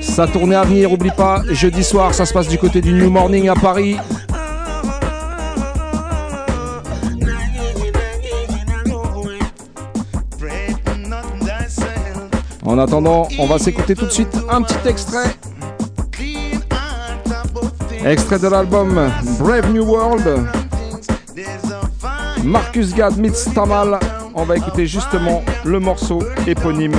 sa 0.00 0.26
tournée 0.26 0.56
à 0.56 0.64
venir, 0.64 0.90
oublie 0.90 1.12
pas, 1.12 1.44
jeudi 1.48 1.84
soir, 1.84 2.12
ça 2.12 2.26
se 2.26 2.34
passe 2.34 2.48
du 2.48 2.58
côté 2.58 2.80
du 2.80 2.92
New 2.92 3.08
Morning 3.08 3.48
à 3.48 3.54
Paris. 3.54 3.98
En 12.74 12.78
attendant, 12.78 13.28
on 13.38 13.46
va 13.46 13.56
s'écouter 13.60 13.94
tout 13.94 14.06
de 14.06 14.10
suite 14.10 14.36
un 14.50 14.60
petit 14.60 14.88
extrait. 14.88 15.36
Extrait 18.04 18.40
de 18.40 18.48
l'album 18.48 19.12
Brave 19.38 19.72
New 19.72 19.84
World. 19.84 20.44
Marcus 22.42 22.92
Gad 22.92 23.16
meets 23.16 23.54
Tamal. 23.54 24.00
On 24.34 24.42
va 24.42 24.56
écouter 24.56 24.88
justement 24.88 25.44
le 25.64 25.78
morceau 25.78 26.20
éponyme. 26.48 26.96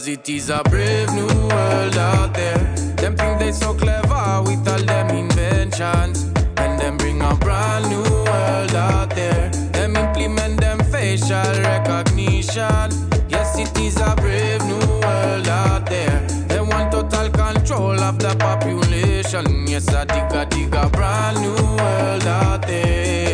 Cause 0.00 0.08
it 0.08 0.30
is 0.30 0.48
a 0.48 0.62
brave 0.70 1.12
new 1.12 1.26
world 1.26 1.96
out 1.98 2.32
there. 2.32 2.56
Them 2.96 3.14
think 3.14 3.38
they 3.38 3.52
so 3.52 3.74
clever 3.74 4.42
with 4.46 4.66
all 4.66 4.78
them 4.78 5.10
inventions. 5.10 6.22
And 6.56 6.80
them 6.80 6.96
bring 6.96 7.20
a 7.20 7.34
brand 7.34 7.86
new 7.90 8.02
world 8.02 8.74
out 8.74 9.10
there. 9.10 9.50
Them 9.72 9.96
implement 9.96 10.58
them 10.58 10.78
facial 10.84 11.52
recognition. 11.60 12.88
Yes, 13.28 13.58
it 13.58 13.78
is 13.78 14.00
a 14.00 14.16
brave 14.16 14.64
new 14.64 14.86
world 15.02 15.48
out 15.48 15.84
there. 15.84 16.26
They 16.48 16.60
want 16.62 16.92
total 16.92 17.28
control 17.28 18.00
of 18.00 18.18
the 18.18 18.34
population. 18.36 19.66
Yes, 19.66 19.86
I 19.92 20.06
dig 20.06 20.32
a 20.32 20.46
dig 20.46 20.74
a 20.74 20.88
brand 20.88 21.42
new 21.42 21.76
world 21.76 22.26
out 22.26 22.62
there. 22.62 23.29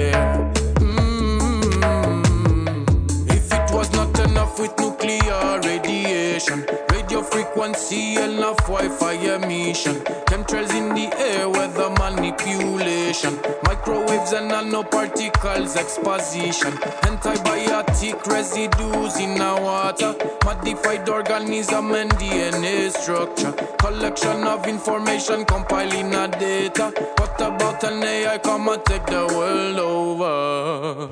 Frequency, 7.56 8.16
enough 8.16 8.58
Wi-Fi 8.68 9.14
emission, 9.34 9.94
chemtrails 10.28 10.74
in 10.74 10.94
the 10.94 11.08
air, 11.16 11.48
weather 11.48 11.88
manipulation, 11.98 13.34
microwaves 13.64 14.32
and 14.32 14.50
nanoparticles 14.50 15.74
exposition, 15.74 16.72
antibiotic 17.08 18.26
residues 18.26 19.18
in 19.18 19.40
our 19.40 19.60
water, 19.60 20.14
modified 20.44 21.08
organism 21.08 21.92
and 21.92 22.10
DNA 22.12 22.90
structure, 22.90 23.52
collection 23.78 24.46
of 24.46 24.66
information 24.66 25.44
compiling 25.46 26.14
our 26.14 26.28
data. 26.28 26.92
What 27.16 27.40
about 27.40 27.82
an 27.84 28.02
AI 28.02 28.36
come 28.36 28.68
and 28.68 28.84
take 28.84 29.06
the 29.06 29.26
world 29.34 29.78
over? 29.78 31.06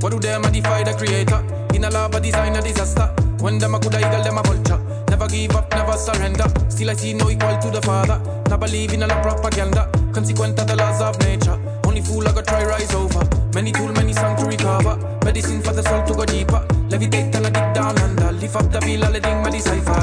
What 0.00 0.12
do 0.12 0.18
they 0.18 0.36
modify 0.36 0.82
the 0.82 0.92
creator? 0.92 1.42
In 1.74 1.84
a 1.84 1.90
lab, 1.90 2.14
a 2.14 2.20
design 2.20 2.54
a 2.54 2.60
disaster. 2.60 3.06
When 3.40 3.58
them 3.58 3.74
a 3.74 3.80
good 3.80 3.94
eagle, 3.94 4.22
them 4.22 4.38
a 4.38 4.42
vulture. 4.42 4.85
Never 5.18 5.32
give 5.32 5.56
up, 5.56 5.70
never 5.70 5.96
surrender. 5.96 6.44
Still 6.68 6.90
I 6.90 6.92
see 6.92 7.14
no 7.14 7.30
equal 7.30 7.56
to 7.56 7.70
the 7.70 7.80
father. 7.80 8.20
Not 8.50 8.60
believe 8.60 8.92
in 8.92 9.02
a 9.02 9.06
lot 9.06 9.22
propaganda. 9.22 9.90
Consequent 10.12 10.60
of 10.60 10.66
the 10.66 10.76
laws 10.76 11.00
of 11.00 11.18
nature. 11.20 11.58
Only 11.86 12.02
fool 12.02 12.28
I 12.28 12.32
got 12.32 12.46
try 12.46 12.62
rise 12.66 12.92
over. 12.92 13.24
Many 13.54 13.72
tool, 13.72 13.90
many 13.94 14.12
song 14.12 14.36
to 14.36 14.44
recover. 14.44 14.94
Medicine 15.24 15.62
for 15.62 15.72
the 15.72 15.82
soul 15.84 16.04
to 16.04 16.12
go 16.12 16.26
deeper. 16.26 16.60
Levitate 16.90 17.34
and 17.34 17.46
I 17.46 17.48
dig 17.48 17.74
down 17.74 17.98
under. 17.98 18.30
Lift 18.30 18.56
up 18.56 18.70
the 18.70 18.78
bill, 18.80 19.06
all 19.06 19.10
the 19.10 19.20
ding, 19.20 19.40
my 19.40 19.48
decipher. 19.48 19.96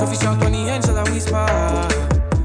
No 0.00 0.06
fish 0.10 0.26
out 0.26 0.40
when 0.40 0.50
the 0.50 0.58
angels 0.66 0.98
a 0.98 1.04
whisper. 1.04 1.46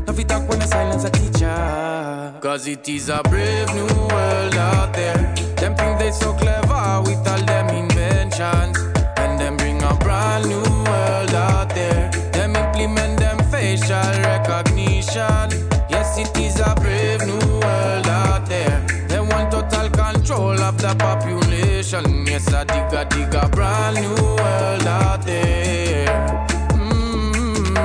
No 0.05 0.13
fit 0.13 0.29
talk 0.29 0.47
when 0.47 0.59
the 0.59 0.67
silence 0.67 1.05
a 1.05 1.09
teacher. 1.09 2.37
Cause 2.39 2.67
it 2.67 2.87
is 2.87 3.09
a 3.09 3.23
brave 3.23 3.73
new 3.73 3.87
world 4.13 4.53
out 4.53 4.93
there. 4.93 5.33
Them 5.55 5.75
think 5.75 5.97
they 5.97 6.11
so 6.11 6.33
clever 6.33 7.01
with 7.01 7.27
all 7.27 7.41
them 7.49 7.69
inventions. 7.69 8.76
Population. 22.37 22.53
Yes, 22.53 22.53
I 22.53 22.63
dig 22.63 22.93
a 22.93 23.05
dig 23.05 23.33
a 23.35 23.49
brand 23.49 23.95
new 23.95 24.15
world 24.15 24.87
out 24.87 25.21
there. 25.23 26.07
Mm. 26.73 27.79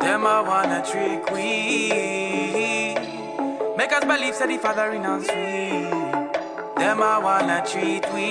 Them 0.00 0.26
I 0.26 0.40
wanna 0.42 0.82
trick 0.84 1.30
we. 1.32 1.88
Make 3.76 3.92
us 3.92 4.04
believe 4.04 4.38
that 4.38 4.48
the 4.48 4.58
Father 4.58 4.92
in 4.92 5.04
us 5.04 5.26
sweet. 5.26 5.90
Them 6.76 7.02
I 7.02 7.18
wanna 7.18 7.64
treat 7.66 8.06
we. 8.14 8.28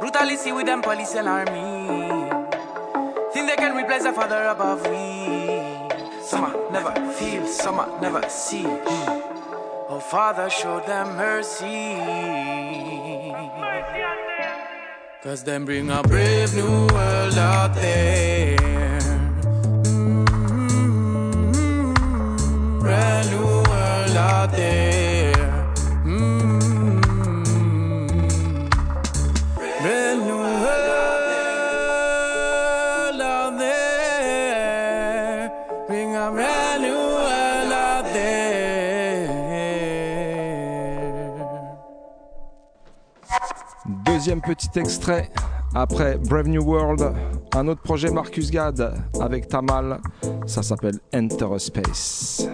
Brutally 0.00 0.36
see 0.36 0.52
with 0.52 0.66
them 0.66 0.82
police 0.82 1.14
and 1.14 1.28
army. 1.28 2.28
Think 3.32 3.48
they 3.48 3.56
can 3.56 3.76
replace 3.76 4.04
the 4.04 4.12
Father 4.12 4.48
above 4.48 4.86
we. 4.86 5.26
Summer 6.22 6.54
never 6.70 6.92
feel, 7.12 7.46
summer 7.46 7.88
never 8.00 8.28
see. 8.28 8.64
Mm. 8.64 9.27
Oh 9.90 10.00
Father, 10.00 10.50
show 10.50 10.80
them 10.80 11.16
mercy. 11.16 11.96
Cause 15.22 15.42
them 15.44 15.64
bring 15.64 15.88
a 15.90 16.02
brave 16.02 16.54
new 16.54 16.86
world 16.88 17.38
out 17.38 17.74
there. 17.74 18.56
Mm, 19.84 20.24
Brand 22.80 23.30
new 23.30 23.46
world 23.46 24.16
out 24.16 24.50
there. 24.52 25.07
Petit 44.36 44.78
extrait 44.78 45.30
après 45.74 46.18
Brave 46.18 46.48
New 46.48 46.62
World, 46.62 47.14
un 47.54 47.66
autre 47.66 47.80
projet 47.80 48.10
Marcus 48.10 48.50
Gad 48.50 48.94
avec 49.20 49.48
Tamal, 49.48 50.00
ça 50.46 50.62
s'appelle 50.62 50.98
Enter 51.14 51.46
a 51.54 51.58
Space. 51.58 52.46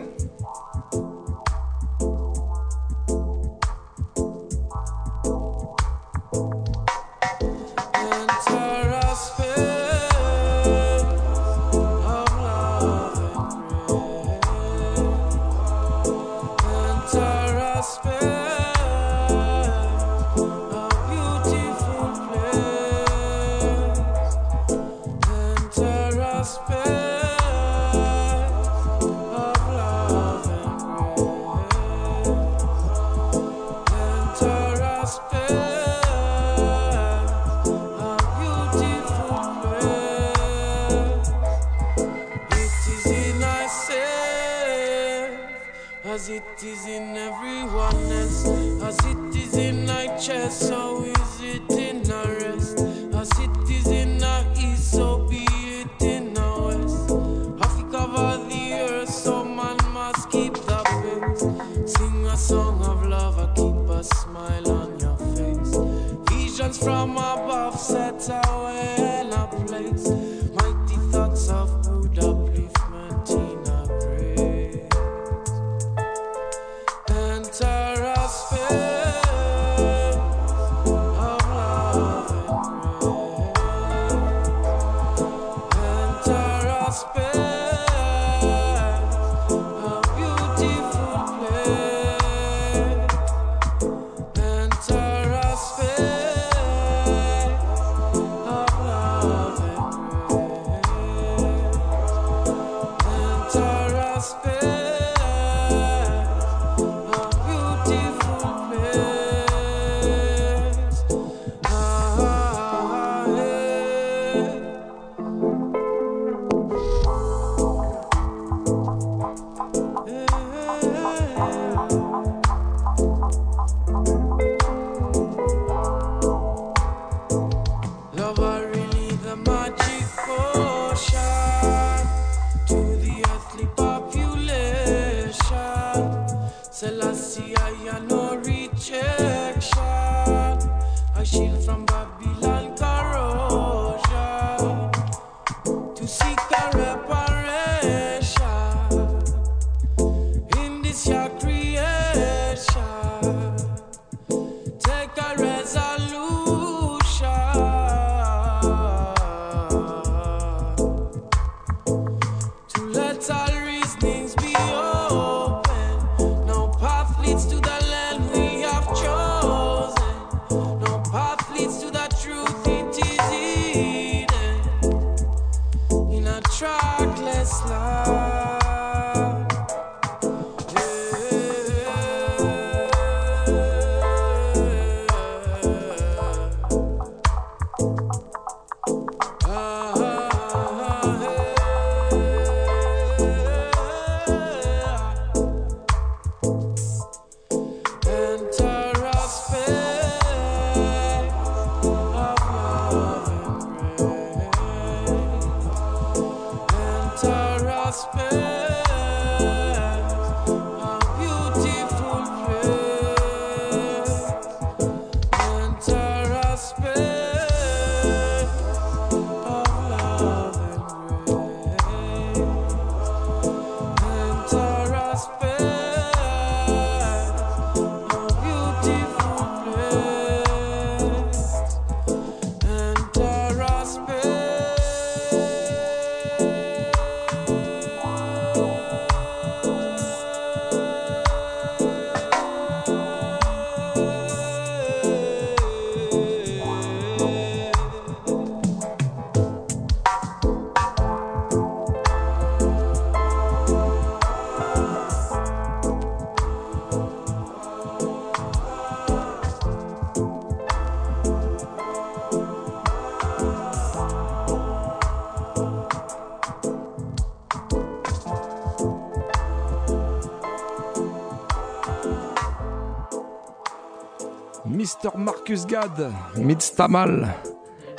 Midstamal. 276.37 277.35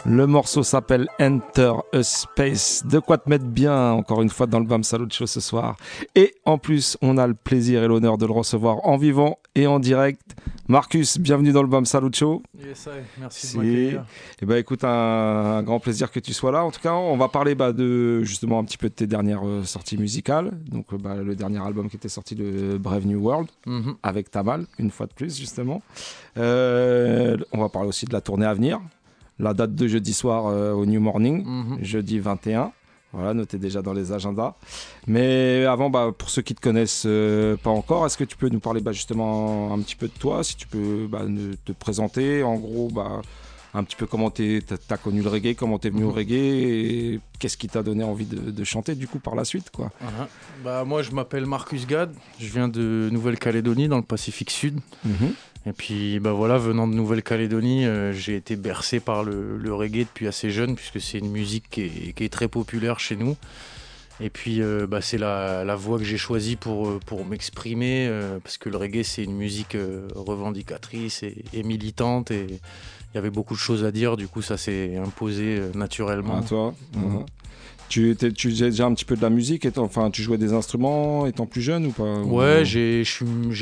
Le 0.04 0.26
morceau 0.26 0.64
s'appelle 0.64 1.08
Enter 1.20 1.74
a 1.94 2.02
Space. 2.02 2.84
De 2.86 2.98
quoi 2.98 3.20
te 3.20 3.30
mettre 3.30 3.46
bien, 3.46 3.92
encore 3.92 4.24
une 4.24 4.30
fois, 4.30 4.48
dans 4.48 4.60
le 4.60 4.66
BAM 4.66 4.84
Salut 4.84 5.06
Show 5.12 5.28
ce 5.28 5.40
soir. 5.40 5.76
Et 6.16 6.34
en 6.46 6.58
plus, 6.58 6.98
on 7.04 7.18
a 7.18 7.28
le 7.28 7.36
plaisir 7.36 7.84
et 7.84 7.88
l'honneur 7.88 8.18
de 8.18 8.26
le 8.26 8.32
recevoir 8.32 8.78
en 8.88 8.98
vivant 8.98 9.38
et 9.54 9.68
en 9.68 9.80
direct. 9.80 10.25
Marcus, 10.68 11.20
bienvenue 11.20 11.52
dans 11.52 11.62
le 11.62 11.68
BAM 11.68 11.86
Salut 11.86 12.10
Show. 12.12 12.42
Yes, 12.60 12.90
merci 13.20 13.54
de 13.54 13.58
m'accueillir. 13.58 14.06
Eh 14.42 14.46
ben, 14.48 14.58
écoute, 14.58 14.84
un, 14.84 14.90
un 14.90 15.62
grand 15.64 15.80
plaisir 15.80 16.10
que 16.12 16.20
tu 16.20 16.34
sois 16.34 16.52
là. 16.52 16.64
En 16.66 16.72
tout 16.72 16.80
cas, 16.82 16.94
on 16.94 17.16
va 17.18 17.28
parler 17.28 17.54
bah, 17.54 17.72
de 17.72 18.24
justement 18.24 18.58
un 18.58 18.64
petit 18.64 18.78
peu 18.78 18.90
de 18.90 18.94
tes 18.96 19.06
dernières 19.06 19.46
euh, 19.46 19.64
sorties 19.64 19.96
musicales. 19.98 20.58
Donc, 20.72 20.88
euh, 20.92 20.98
bah, 20.98 21.18
le 21.18 21.36
dernier 21.36 21.60
album 21.64 21.88
qui 21.88 21.98
était 21.98 22.10
sorti 22.10 22.34
de 22.34 22.78
Brave 22.80 23.06
New 23.06 23.20
World 23.20 23.48
Mhm. 23.68 23.96
avec 24.02 24.32
Tamal, 24.32 24.66
une 24.80 24.90
fois 24.90 25.06
de 25.06 25.14
plus, 25.14 25.38
justement. 25.38 25.84
Euh, 26.38 27.38
on 27.52 27.60
va 27.60 27.70
parler 27.70 27.90
aussi 27.90 28.06
de 28.08 28.14
la 28.14 28.22
tournée 28.22 28.46
à 28.48 28.54
venir. 28.56 28.82
La 29.38 29.54
date 29.54 29.76
de 29.76 29.88
jeudi 29.88 30.14
soir 30.14 30.48
euh, 30.48 30.72
au 30.74 30.88
New 30.88 31.00
Morning, 31.00 31.44
Mhm. 31.46 31.78
jeudi 31.84 32.18
21. 32.18 32.72
Voilà, 33.16 33.34
notez 33.34 33.58
déjà 33.58 33.82
dans 33.82 33.94
les 33.94 34.12
agendas. 34.12 34.56
Mais 35.08 35.66
avant, 35.66 35.90
bah, 35.90 36.12
pour 36.18 36.30
ceux 36.30 36.42
qui 36.42 36.54
te 36.54 36.62
connaissent 36.62 37.04
euh, 37.06 37.56
pas 37.58 37.70
encore, 37.70 38.06
est-ce 38.06 38.18
que 38.18 38.24
tu 38.26 38.36
peux 38.36 38.50
nous 38.50 38.60
parler 38.60 38.82
bah, 38.82 38.92
justement 38.92 39.74
un 39.74 39.80
petit 39.80 39.96
peu 39.96 40.08
de 40.08 40.14
toi, 40.20 40.44
si 40.44 40.56
tu 40.58 40.68
peux 40.68 41.08
bah, 41.10 41.24
ne- 41.28 41.54
te 41.56 41.72
présenter, 41.72 42.44
en 42.44 42.56
gros, 42.56 42.90
bah, 42.94 43.22
un 43.74 43.84
petit 43.84 43.96
peu 43.98 44.06
comment 44.06 44.32
tu 44.32 44.64
as 44.90 44.98
connu 44.98 45.22
le 45.22 45.30
reggae, 45.30 45.54
comment 45.56 45.80
tu 45.80 45.88
es 45.88 45.90
venu 45.90 46.04
au 46.04 46.10
Mhm. 46.10 46.14
reggae, 46.16 46.34
et 46.34 47.20
qu'est-ce 47.40 47.58
qui 47.58 47.68
t'a 47.68 47.84
donné 47.84 48.04
envie 48.04 48.26
de, 48.26 48.52
de 48.52 48.64
chanter 48.64 48.96
du 48.96 49.08
coup 49.08 49.20
par 49.20 49.36
la 49.36 49.44
suite, 49.46 49.70
quoi. 49.70 49.92
Voilà. 50.02 50.28
Bah, 50.64 50.84
moi, 50.86 51.02
je 51.02 51.12
m'appelle 51.12 51.46
Marcus 51.46 51.86
Gad. 51.88 52.14
Je 52.40 52.48
viens 52.48 52.68
de 52.68 53.10
Nouvelle-Calédonie, 53.12 53.88
dans 53.88 53.98
le 53.98 54.04
Pacifique 54.04 54.52
Sud. 54.52 54.80
Mhm. 55.06 55.34
Et 55.68 55.74
puis, 55.74 56.20
bah 56.20 56.32
voilà, 56.32 56.58
venant 56.58 56.88
de 56.88 56.94
Nouvelle-Calédonie, 56.94 57.86
euh, 57.86 58.14
j'ai 58.14 58.36
été 58.36 58.56
bercé 58.56 59.00
par 59.00 59.24
le, 59.24 59.58
le 59.58 59.74
reggae 59.74 60.06
depuis 60.06 60.28
assez 60.28 60.52
jeune, 60.52 60.76
puisque 60.76 61.02
c'est 61.02 61.18
une 61.18 61.32
musique 61.32 61.66
qui 61.72 61.82
est, 61.82 62.14
qui 62.14 62.24
est 62.24 62.30
très 62.30 62.48
populaire 62.48 63.00
chez 63.00 63.16
nous. 63.16 63.36
Et 64.22 64.30
puis, 64.30 64.62
euh, 64.62 64.86
bah, 64.88 65.02
c'est 65.02 65.18
la, 65.18 65.66
la 65.66 65.76
voie 65.76 65.98
que 65.98 66.04
j'ai 66.06 66.18
choisie 66.18 66.56
pour, 66.56 66.88
euh, 66.88 67.00
pour 67.06 67.26
m'exprimer, 67.26 68.08
euh, 68.08 68.38
parce 68.44 68.58
que 68.58 68.70
le 68.70 68.78
reggae, 68.78 69.04
c'est 69.04 69.24
une 69.24 69.36
musique 69.36 69.76
euh, 69.76 70.08
revendicatrice 70.16 71.24
et, 71.24 71.44
et 71.52 71.64
militante. 71.64 72.30
Et 72.32 72.46
il 72.48 73.16
y 73.16 73.18
avait 73.18 73.32
beaucoup 73.32 73.56
de 73.56 73.60
choses 73.60 73.84
à 73.84 73.92
dire, 73.92 74.18
du 74.18 74.28
coup, 74.28 74.42
ça 74.44 74.58
s'est 74.58 74.96
imposé 74.98 75.58
euh, 75.58 75.72
naturellement. 75.74 76.38
À 76.38 76.44
toi. 76.44 76.76
Mhm. 76.96 77.26
Tu, 77.88 78.16
tu 78.36 78.50
faisais 78.50 78.72
déjà 78.72 78.86
un 78.88 78.94
petit 78.94 79.06
peu 79.06 79.16
de 79.16 79.22
la 79.22 79.30
musique, 79.30 79.64
étant, 79.66 79.84
enfin, 79.84 80.10
tu 80.10 80.22
jouais 80.24 80.38
des 80.40 80.54
instruments 80.54 81.28
étant 81.28 81.46
plus 81.46 81.62
jeune 81.62 81.86
ou 81.86 81.92
pas 81.92 82.04
ou- 82.22 82.40
Ouais, 82.40 82.64
j'ai 82.66 83.04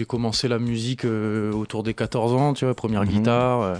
commencé 0.07 0.47
la 0.47 0.59
musique 0.59 1.03
euh, 1.05 1.51
autour 1.51 1.83
des 1.83 1.93
14 1.93 2.33
ans, 2.33 2.53
tu 2.53 2.63
vois, 2.65 2.73
première 2.73 3.03
Mhm. 3.03 3.09
guitare. 3.09 3.61
euh, 3.61 3.75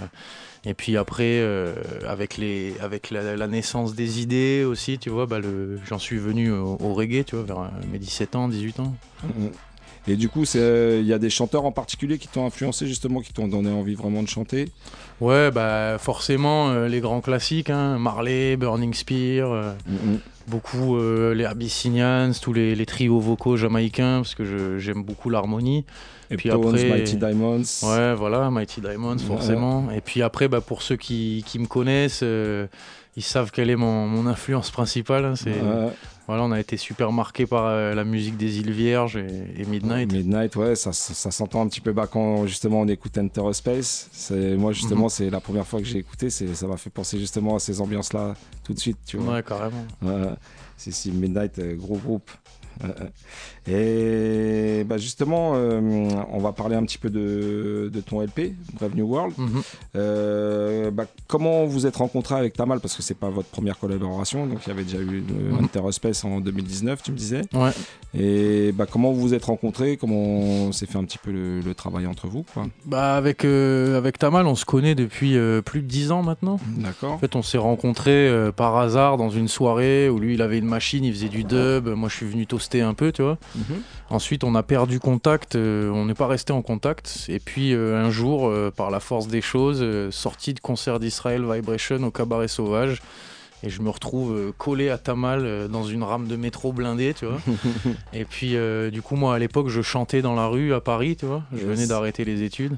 et 0.66 0.72
puis 0.74 0.96
après, 0.96 1.40
euh, 1.40 1.74
avec, 2.06 2.36
les, 2.38 2.74
avec 2.80 3.10
la, 3.10 3.36
la 3.36 3.46
naissance 3.48 3.94
des 3.94 4.20
idées 4.22 4.64
aussi, 4.64 4.98
tu 4.98 5.10
vois, 5.10 5.26
bah, 5.26 5.38
j'en 5.88 5.98
suis 5.98 6.16
venu 6.18 6.50
au, 6.52 6.76
au 6.80 6.94
reggae, 6.94 7.24
tu 7.24 7.36
vois, 7.36 7.44
vers 7.44 7.70
mes 7.90 7.98
17 7.98 8.34
ans, 8.36 8.48
18 8.48 8.80
ans. 8.80 8.94
Mhm. 9.24 9.50
Et 10.06 10.16
du 10.16 10.28
coup, 10.28 10.44
euh, 10.56 10.98
il 11.00 11.06
y 11.06 11.12
a 11.14 11.18
des 11.18 11.30
chanteurs 11.30 11.64
en 11.64 11.72
particulier 11.72 12.18
qui 12.18 12.28
t'ont 12.28 12.44
influencé 12.46 12.86
justement, 12.86 13.20
qui 13.20 13.32
t'ont 13.32 13.48
donné 13.48 13.70
envie 13.70 13.94
vraiment 13.94 14.22
de 14.22 14.28
chanter? 14.28 14.68
Ouais, 15.20 15.50
bah 15.50 15.96
forcément, 15.98 16.68
euh, 16.70 16.88
les 16.88 17.00
grands 17.00 17.20
classiques, 17.22 17.70
hein, 17.70 17.98
Marley, 17.98 18.56
Burning 18.56 18.92
Spear, 18.92 19.50
euh, 19.50 19.72
Mhm. 19.86 20.18
beaucoup 20.46 20.96
euh, 20.96 21.32
les 21.34 21.46
Abyssinians, 21.46 22.30
tous 22.42 22.52
les, 22.52 22.74
les 22.74 22.84
trios 22.86 23.18
vocaux 23.18 23.56
jamaïcains, 23.56 24.16
parce 24.18 24.34
que 24.34 24.78
j'aime 24.78 25.02
beaucoup 25.02 25.30
l'harmonie. 25.30 25.84
Et 26.30 26.36
Puis 26.36 26.50
Tones, 26.50 26.74
après- 26.74 26.88
Mighty 26.88 27.16
Diamonds. 27.16 27.62
Ouais, 27.82 28.14
voilà, 28.14 28.50
Mighty 28.50 28.80
Diamonds, 28.82 29.18
forcément. 29.18 29.90
Et 29.90 30.00
puis 30.02 30.20
après, 30.22 30.48
bah, 30.48 30.60
pour 30.60 30.82
ceux 30.82 30.96
qui, 30.96 31.44
qui 31.46 31.58
me 31.58 31.66
connaissent, 31.66 32.24
ils 33.16 33.22
savent 33.22 33.50
quelle 33.52 33.70
est 33.70 33.76
mon, 33.76 34.06
mon 34.06 34.26
influence 34.26 34.70
principale. 34.70 35.24
hein, 35.24 35.34
c'est, 35.36 35.50
Ouais. 35.52 35.92
Voilà, 36.26 36.42
on 36.44 36.52
a 36.52 36.58
été 36.60 36.76
super 36.76 37.12
marqué 37.12 37.46
par 37.46 37.66
euh, 37.66 37.94
la 37.94 38.04
musique 38.04 38.36
des 38.36 38.58
îles 38.58 38.70
Vierges 38.72 39.16
et, 39.16 39.26
et 39.60 39.64
Midnight. 39.66 40.10
Midnight, 40.12 40.56
ouais, 40.56 40.74
ça, 40.74 40.92
ça, 40.92 41.12
ça 41.14 41.30
s'entend 41.30 41.62
un 41.62 41.68
petit 41.68 41.80
peu 41.80 41.92
bah, 41.92 42.06
quand 42.10 42.46
justement 42.46 42.80
on 42.80 42.88
écoute 42.88 43.16
Enter 43.18 43.42
a 43.46 43.52
Space. 43.52 44.08
C'est, 44.12 44.56
moi, 44.56 44.72
justement, 44.72 45.04
Mhm. 45.04 45.08
c'est 45.10 45.30
la 45.30 45.40
première 45.40 45.66
fois 45.66 45.80
que 45.80 45.86
j'ai 45.86 45.98
écouté, 45.98 46.30
c'est, 46.30 46.54
ça 46.54 46.66
m'a 46.66 46.76
fait 46.78 46.90
penser 46.90 47.18
justement 47.18 47.56
à 47.56 47.58
ces 47.58 47.80
ambiances-là 47.80 48.34
tout 48.64 48.72
de 48.72 48.78
suite, 48.78 48.98
tu 49.06 49.18
vois. 49.18 49.34
Ouais, 49.34 49.42
carrément. 49.42 49.84
Si, 50.76 50.92
si, 50.92 51.10
Midnight, 51.12 51.58
euh, 51.58 51.76
gros 51.76 51.96
groupe. 51.98 52.30
Ouais, 52.82 52.88
ouais. 52.88 53.10
Et 53.66 54.84
bah 54.84 54.98
justement, 54.98 55.52
euh, 55.54 55.80
on 56.30 56.38
va 56.38 56.52
parler 56.52 56.76
un 56.76 56.82
petit 56.84 56.98
peu 56.98 57.08
de, 57.08 57.90
de 57.92 58.00
ton 58.00 58.20
LP, 58.20 58.52
Brave 58.78 58.94
New 58.94 59.06
World. 59.06 59.32
Mhm. 59.38 59.62
Euh, 59.96 60.90
bah, 60.90 61.04
comment 61.28 61.64
vous 61.64 61.86
êtes 61.86 61.96
rencontré 61.96 62.34
avec 62.34 62.52
Tamal 62.54 62.80
Parce 62.80 62.94
que 62.94 63.02
c'est 63.02 63.16
pas 63.16 63.30
votre 63.30 63.48
première 63.48 63.78
collaboration, 63.78 64.46
donc 64.46 64.58
il 64.66 64.68
y 64.68 64.72
avait 64.72 64.84
déjà 64.84 64.98
eu 64.98 65.22
euh, 65.30 65.52
Mhm. 65.54 65.64
Interspace 65.64 66.24
en 66.24 66.40
2019, 66.40 67.02
tu 67.02 67.12
me 67.12 67.16
disais. 67.16 67.42
Ouais. 67.54 67.70
Et 68.18 68.72
bah, 68.72 68.86
comment 68.90 69.12
vous 69.12 69.20
vous 69.20 69.34
êtes 69.34 69.44
rencontrés? 69.46 69.96
Comment 69.96 70.70
s'est 70.72 70.86
fait 70.86 70.98
un 70.98 71.04
petit 71.04 71.18
peu 71.18 71.32
le, 71.32 71.60
le 71.60 71.74
travail 71.74 72.06
entre 72.06 72.26
vous 72.26 72.44
quoi? 72.54 72.66
Bah, 72.84 73.16
avec, 73.16 73.44
euh, 73.44 73.96
avec 73.98 74.18
Tamal, 74.18 74.46
on 74.46 74.54
se 74.54 74.64
connaît 74.64 74.94
depuis 74.94 75.36
euh, 75.36 75.62
plus 75.62 75.80
de 75.82 75.86
10 75.86 76.10
ans 76.12 76.22
maintenant. 76.22 76.60
D'accord. 76.76 77.12
En 77.12 77.18
fait, 77.18 77.34
on 77.36 77.42
s'est 77.42 77.58
rencontrés 77.58 78.28
euh, 78.28 78.52
par 78.52 78.76
hasard 78.76 79.16
dans 79.16 79.30
une 79.30 79.48
soirée 79.48 80.08
où 80.08 80.18
lui, 80.18 80.34
il 80.34 80.42
avait 80.42 80.58
une 80.58 80.66
machine, 80.66 81.02
il 81.04 81.12
faisait 81.12 81.28
du 81.28 81.44
dub. 81.44 81.88
Moi, 81.88 82.08
je 82.08 82.16
suis 82.16 82.26
venu 82.26 82.46
un 82.80 82.94
peu, 82.94 83.12
tu 83.12 83.22
vois. 83.22 83.38
Mhm. 83.54 83.82
Ensuite, 84.10 84.44
on 84.44 84.54
a 84.54 84.62
perdu 84.62 85.00
contact, 85.00 85.54
euh, 85.56 85.90
on 85.90 86.04
n'est 86.06 86.14
pas 86.14 86.26
resté 86.26 86.52
en 86.52 86.62
contact. 86.62 87.24
Et 87.28 87.38
puis, 87.40 87.72
euh, 87.74 87.96
un 88.04 88.10
jour, 88.10 88.48
euh, 88.48 88.70
par 88.74 88.90
la 88.90 89.00
force 89.00 89.26
des 89.28 89.40
choses, 89.40 89.80
euh, 89.82 90.10
sorti 90.10 90.54
de 90.54 90.60
concert 90.60 91.00
d'Israël 91.00 91.42
Vibration 91.50 92.02
au 92.02 92.10
Cabaret 92.10 92.48
Sauvage. 92.48 93.02
Et 93.62 93.70
je 93.70 93.80
me 93.80 93.88
retrouve 93.88 94.52
collé 94.58 94.90
à 94.90 94.98
Tamal 94.98 95.68
dans 95.68 95.84
une 95.84 96.02
rame 96.02 96.26
de 96.26 96.36
métro 96.36 96.72
blindée, 96.72 97.14
tu 97.14 97.24
vois. 97.24 97.38
et 98.12 98.26
puis, 98.26 98.54
du 98.92 99.00
coup, 99.00 99.16
moi, 99.16 99.34
à 99.34 99.38
l'époque, 99.38 99.68
je 99.68 99.80
chantais 99.80 100.20
dans 100.20 100.34
la 100.34 100.48
rue 100.48 100.74
à 100.74 100.80
Paris, 100.82 101.16
tu 101.16 101.24
vois. 101.24 101.42
Je 101.52 101.58
Yes. 101.58 101.66
venais 101.66 101.86
d'arrêter 101.86 102.26
les 102.26 102.42
études. 102.42 102.76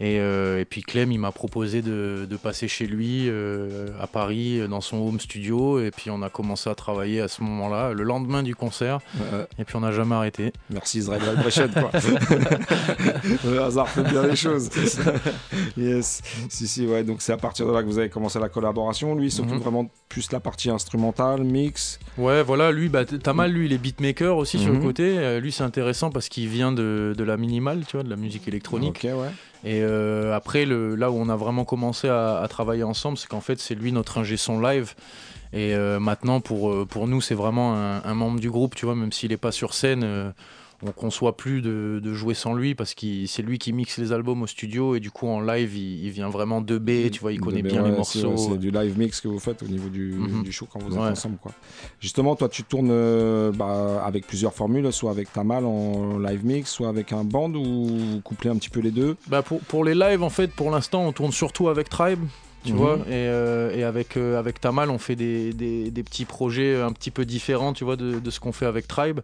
Et, 0.00 0.18
euh, 0.18 0.58
et 0.60 0.64
puis 0.64 0.82
Clem, 0.82 1.12
il 1.12 1.18
m'a 1.18 1.30
proposé 1.30 1.80
de, 1.80 2.26
de 2.28 2.36
passer 2.36 2.66
chez 2.66 2.86
lui 2.86 3.28
euh, 3.28 3.88
à 4.00 4.06
Paris, 4.08 4.60
dans 4.68 4.80
son 4.80 4.96
home 4.96 5.20
studio. 5.20 5.80
Et 5.80 5.90
puis 5.92 6.10
on 6.10 6.20
a 6.22 6.30
commencé 6.30 6.68
à 6.68 6.74
travailler 6.74 7.20
à 7.20 7.28
ce 7.28 7.42
moment-là, 7.42 7.92
le 7.92 8.02
lendemain 8.02 8.42
du 8.42 8.56
concert. 8.56 8.98
Et 9.58 9.64
puis 9.64 9.76
on 9.76 9.80
n'a 9.80 9.92
jamais 9.92 10.16
arrêté. 10.16 10.52
Merci 10.70 10.98
Israël 10.98 11.22
Vibration, 11.22 11.68
quoi. 11.72 11.90
le 13.44 13.62
hasard 13.62 13.88
fait 13.88 14.02
bien 14.02 14.26
les 14.26 14.36
choses. 14.36 14.68
yes. 15.76 16.22
Si, 16.48 16.66
si, 16.66 16.86
ouais. 16.86 17.04
Donc 17.04 17.22
c'est 17.22 17.32
à 17.32 17.36
partir 17.36 17.66
de 17.66 17.72
là 17.72 17.82
que 17.82 17.86
vous 17.88 17.98
avez 17.98 18.08
commencé 18.08 18.38
la 18.38 18.48
collaboration. 18.48 19.14
Lui, 19.14 19.26
il 19.26 19.30
s'occupe 19.32 19.54
Mhm. 19.54 19.60
vraiment 19.60 19.90
plus 20.08 20.30
la 20.32 20.40
partie 20.40 20.70
instrumentale, 20.70 21.42
mix. 21.44 21.98
Ouais, 22.18 22.42
voilà, 22.42 22.72
lui, 22.72 22.88
bah, 22.88 23.04
t- 23.04 23.18
Tamal, 23.18 23.52
lui, 23.52 23.66
il 23.66 23.72
est 23.72 23.78
beatmaker 23.78 24.36
aussi 24.36 24.58
sur 24.58 24.72
le 24.72 24.78
Mhm. 24.78 24.84
côté. 24.84 25.18
Euh, 25.18 25.40
lui, 25.40 25.52
c'est 25.52 25.62
intéressant 25.64 26.10
parce 26.10 26.28
qu'il 26.28 26.48
vient 26.48 26.72
de, 26.72 27.14
de 27.16 27.24
la 27.24 27.36
minimale, 27.36 27.84
tu 27.86 27.96
vois, 27.96 28.02
de 28.04 28.10
la 28.10 28.16
musique 28.16 28.48
électronique. 28.48 29.04
Ok, 29.04 29.10
ouais. 29.18 29.28
Et 29.64 29.80
euh, 29.82 30.34
après, 30.34 30.66
là 30.66 31.10
où 31.10 31.16
on 31.16 31.28
a 31.28 31.36
vraiment 31.36 31.64
commencé 31.64 32.08
à, 32.08 32.46
travailler 32.48 32.82
ensemble, 32.82 33.16
c'est 33.16 33.28
qu'en 33.28 33.40
fait, 33.40 33.58
c'est 33.58 33.74
lui 33.74 33.92
notre 33.92 34.18
ingé 34.18 34.36
son 34.36 34.60
live. 34.60 34.94
Et 35.52 35.74
euh, 35.74 35.98
maintenant, 35.98 36.40
pour, 36.40 36.70
euh, 36.70 36.84
pour 36.84 37.08
nous, 37.08 37.20
c'est 37.20 37.34
vraiment 37.34 37.74
un, 37.74 38.04
un 38.04 38.14
membre 38.14 38.40
du 38.40 38.50
groupe, 38.50 38.74
tu 38.74 38.84
vois, 38.84 38.94
même 38.94 39.12
s'il 39.12 39.30
n'est 39.30 39.36
pas 39.36 39.52
sur 39.52 39.72
scène. 39.72 40.32
On 40.82 40.92
conçoit 40.92 41.36
plus 41.36 41.62
de, 41.62 42.00
de 42.02 42.12
jouer 42.12 42.34
sans 42.34 42.52
lui 42.54 42.74
parce 42.74 42.94
que 42.94 43.26
c'est 43.26 43.42
lui 43.42 43.58
qui 43.58 43.72
mixe 43.72 43.96
les 43.98 44.12
albums 44.12 44.42
au 44.42 44.46
studio 44.46 44.94
et 44.96 45.00
du 45.00 45.10
coup 45.10 45.26
en 45.26 45.40
live 45.40 45.74
il, 45.76 46.04
il 46.04 46.10
vient 46.10 46.28
vraiment 46.28 46.60
de 46.60 46.76
B, 46.78 47.10
tu 47.10 47.20
vois, 47.20 47.32
il 47.32 47.40
connaît 47.40 47.62
bien 47.62 47.82
ouais, 47.82 47.90
les 47.90 47.96
morceaux. 47.96 48.36
C'est 48.36 48.58
du 48.58 48.70
live 48.70 48.98
mix 48.98 49.20
que 49.20 49.28
vous 49.28 49.38
faites 49.38 49.62
au 49.62 49.66
niveau 49.66 49.88
du, 49.88 50.12
Mhm. 50.14 50.42
du 50.42 50.52
show 50.52 50.66
quand 50.70 50.80
vous 50.80 50.92
êtes 50.94 51.00
Ouais. 51.00 51.08
ensemble. 51.08 51.38
Quoi. 51.38 51.52
Justement, 52.00 52.36
toi, 52.36 52.48
tu 52.48 52.64
tournes 52.64 52.90
euh, 52.90 53.52
bah, 53.52 54.02
avec 54.04 54.26
plusieurs 54.26 54.52
formules, 54.52 54.92
soit 54.92 55.10
avec 55.10 55.32
Tamal 55.32 55.64
en 55.64 56.18
live 56.18 56.44
mix, 56.44 56.70
soit 56.70 56.88
avec 56.88 57.12
un 57.12 57.24
band 57.24 57.52
ou 57.54 57.86
vous 57.96 58.20
couplez 58.22 58.50
un 58.50 58.56
petit 58.56 58.70
peu 58.70 58.80
les 58.80 58.90
deux? 58.90 59.16
Bah 59.28 59.42
pour, 59.42 59.60
pour 59.60 59.84
les 59.84 59.94
lives, 59.94 60.22
en 60.22 60.30
fait, 60.30 60.50
pour 60.50 60.70
l'instant, 60.70 61.06
on 61.06 61.12
tourne 61.12 61.32
surtout 61.32 61.68
avec 61.68 61.88
Tribe. 61.88 62.20
Tu 62.64 62.72
Mhm. 62.72 62.78
vois, 62.78 62.94
et, 63.06 63.10
euh, 63.12 63.76
et 63.76 63.84
avec, 63.84 64.16
euh, 64.16 64.38
avec 64.38 64.58
Tamal, 64.60 64.88
on 64.90 64.96
fait 64.98 65.16
des, 65.16 65.52
des- 65.52 65.90
des 65.90 66.02
petits 66.02 66.24
projets 66.24 66.80
un 66.80 66.92
petit 66.92 67.10
peu 67.10 67.26
différents, 67.26 67.74
tu 67.74 67.84
vois, 67.84 67.96
de, 67.96 68.18
de 68.20 68.30
ce 68.30 68.40
qu'on 68.40 68.52
fait 68.52 68.64
avec 68.66 68.88
Tribe. 68.88 69.20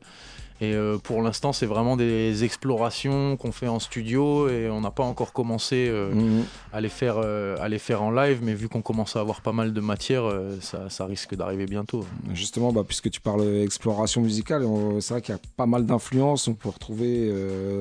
Et 0.62 0.74
euh, 0.74 0.98
pour 0.98 1.22
l'instant, 1.22 1.52
c'est 1.54 1.64
vraiment 1.66 1.96
des 1.96 2.44
explorations 2.44 3.36
qu'on 3.38 3.50
fait 3.50 3.68
en 3.68 3.78
studio 3.78 4.48
et 4.48 4.68
on 4.68 4.82
n'a 4.82 4.90
pas 4.90 5.04
encore 5.04 5.32
commencé 5.32 5.88
euh, 5.88 6.12
Mhm. 6.12 6.44
à, 6.72 6.80
les 6.82 6.88
faire, 6.90 7.16
euh, 7.16 7.56
à 7.60 7.68
les 7.68 7.78
faire 7.78 8.02
en 8.02 8.10
live, 8.10 8.40
mais 8.42 8.52
vu 8.54 8.68
qu'on 8.68 8.82
commence 8.82 9.16
à 9.16 9.20
avoir 9.20 9.40
pas 9.40 9.52
mal 9.52 9.72
de 9.72 9.80
matière, 9.80 10.24
ça, 10.60 10.90
ça 10.90 11.06
risque 11.06 11.34
d'arriver 11.34 11.64
bientôt. 11.66 12.04
Justement, 12.34 12.72
bah, 12.72 12.82
puisque 12.86 13.10
tu 13.10 13.20
parles 13.22 13.46
exploration 13.62 14.20
musicale, 14.20 14.66
c'est 15.00 15.14
vrai 15.14 15.22
qu'il 15.22 15.34
y 15.34 15.38
a 15.38 15.40
pas 15.56 15.66
mal 15.66 15.86
d'influences. 15.86 16.46
On 16.48 16.54
peut 16.54 16.68
retrouver 16.68 17.32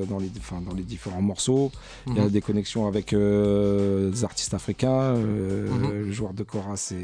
dans, 0.09 0.17
les, 0.19 0.31
enfin, 0.37 0.61
dans 0.61 0.73
les 0.75 0.83
différents 0.83 1.21
morceaux. 1.21 1.71
Il 2.07 2.15
y 2.15 2.19
a 2.19 2.23
Mhm. 2.23 2.29
des 2.29 2.41
connexions 2.41 2.87
avec 2.87 3.13
des 3.13 4.23
artistes 4.23 4.53
africains. 4.53 5.15
Mhm. 5.15 5.89
Le 6.05 6.11
joueur 6.11 6.33
de 6.33 6.43
Cora, 6.43 6.77
c'est 6.77 7.01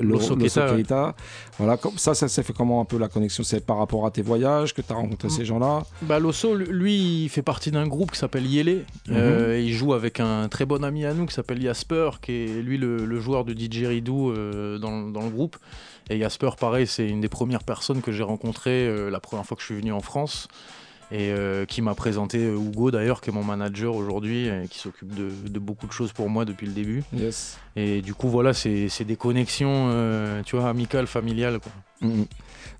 Loso 0.00 0.36
Keita. 0.36 1.14
Voilà, 1.58 1.76
comme, 1.76 1.96
ça, 1.96 2.14
ça 2.14 2.26
s'est 2.28 2.42
fait 2.42 2.52
comment 2.52 2.80
un 2.80 2.84
peu 2.84 2.98
la 2.98 3.08
connexion? 3.08 3.44
C'est 3.44 3.64
par 3.64 3.78
rapport 3.78 4.04
à 4.06 4.10
tes 4.10 4.22
voyages 4.22 4.74
que 4.74 4.82
tu 4.82 4.92
as 4.96 5.00
rencontré 5.00 5.28
ces 5.28 5.44
gens-là 5.44 5.84
Bah, 6.02 6.18
Loso, 6.18 6.54
lui, 6.54 7.24
il 7.24 7.28
fait 7.28 7.42
partie 7.42 7.70
d'un 7.70 7.86
groupe 7.86 8.10
qui 8.12 8.18
s'appelle 8.18 8.46
Yele. 8.46 8.84
Euh, 9.10 9.60
il 9.62 9.72
joue 9.72 9.94
avec 9.94 10.20
un 10.20 10.48
très 10.48 10.64
bon 10.64 10.82
ami 10.84 11.04
à 11.04 11.14
nous 11.14 11.26
qui 11.26 11.34
s'appelle 11.34 11.60
Jasper, 11.60 12.10
qui 12.20 12.32
est 12.32 12.62
lui 12.62 12.78
le, 12.78 13.04
le 13.04 13.20
joueur 13.20 13.44
de 13.44 13.52
didgeridoo 13.52 14.30
euh, 14.32 14.78
dans, 14.78 15.02
dans 15.08 15.22
le 15.22 15.30
groupe. 15.30 15.56
Et 16.10 16.18
Jasper, 16.18 16.50
pareil, 16.58 16.86
c'est 16.86 17.08
une 17.08 17.20
des 17.20 17.28
premières 17.28 17.64
personnes 17.64 18.00
que 18.02 18.12
j'ai 18.12 18.22
rencontrées 18.22 18.86
euh, 18.86 19.10
la 19.10 19.20
première 19.20 19.44
fois 19.44 19.56
que 19.56 19.60
je 19.62 19.66
suis 19.66 19.76
venu 19.76 19.92
en 19.92 20.00
France. 20.00 20.48
Et 21.12 21.30
euh, 21.30 21.66
qui 21.66 21.82
m'a 21.82 21.94
présenté 21.94 22.38
Hugo 22.48 22.90
d'ailleurs, 22.90 23.20
qui 23.20 23.30
est 23.30 23.32
mon 23.32 23.44
manager 23.44 23.94
aujourd'hui, 23.94 24.48
et 24.48 24.66
qui 24.68 24.80
s'occupe 24.80 25.14
de, 25.14 25.28
de 25.48 25.58
beaucoup 25.60 25.86
de 25.86 25.92
choses 25.92 26.12
pour 26.12 26.28
moi 26.28 26.44
depuis 26.44 26.66
le 26.66 26.72
début. 26.72 27.04
Yes. 27.16 27.58
Et 27.76 28.02
du 28.02 28.12
coup, 28.12 28.28
voilà, 28.28 28.52
c'est 28.52 28.88
des 29.06 29.14
connexions, 29.14 29.86
euh, 29.92 30.42
tu 30.44 30.56
vois, 30.56 30.68
amicales, 30.68 31.06
familiales. 31.06 31.60
Quoi. 31.60 31.70
Mhm. 32.08 32.26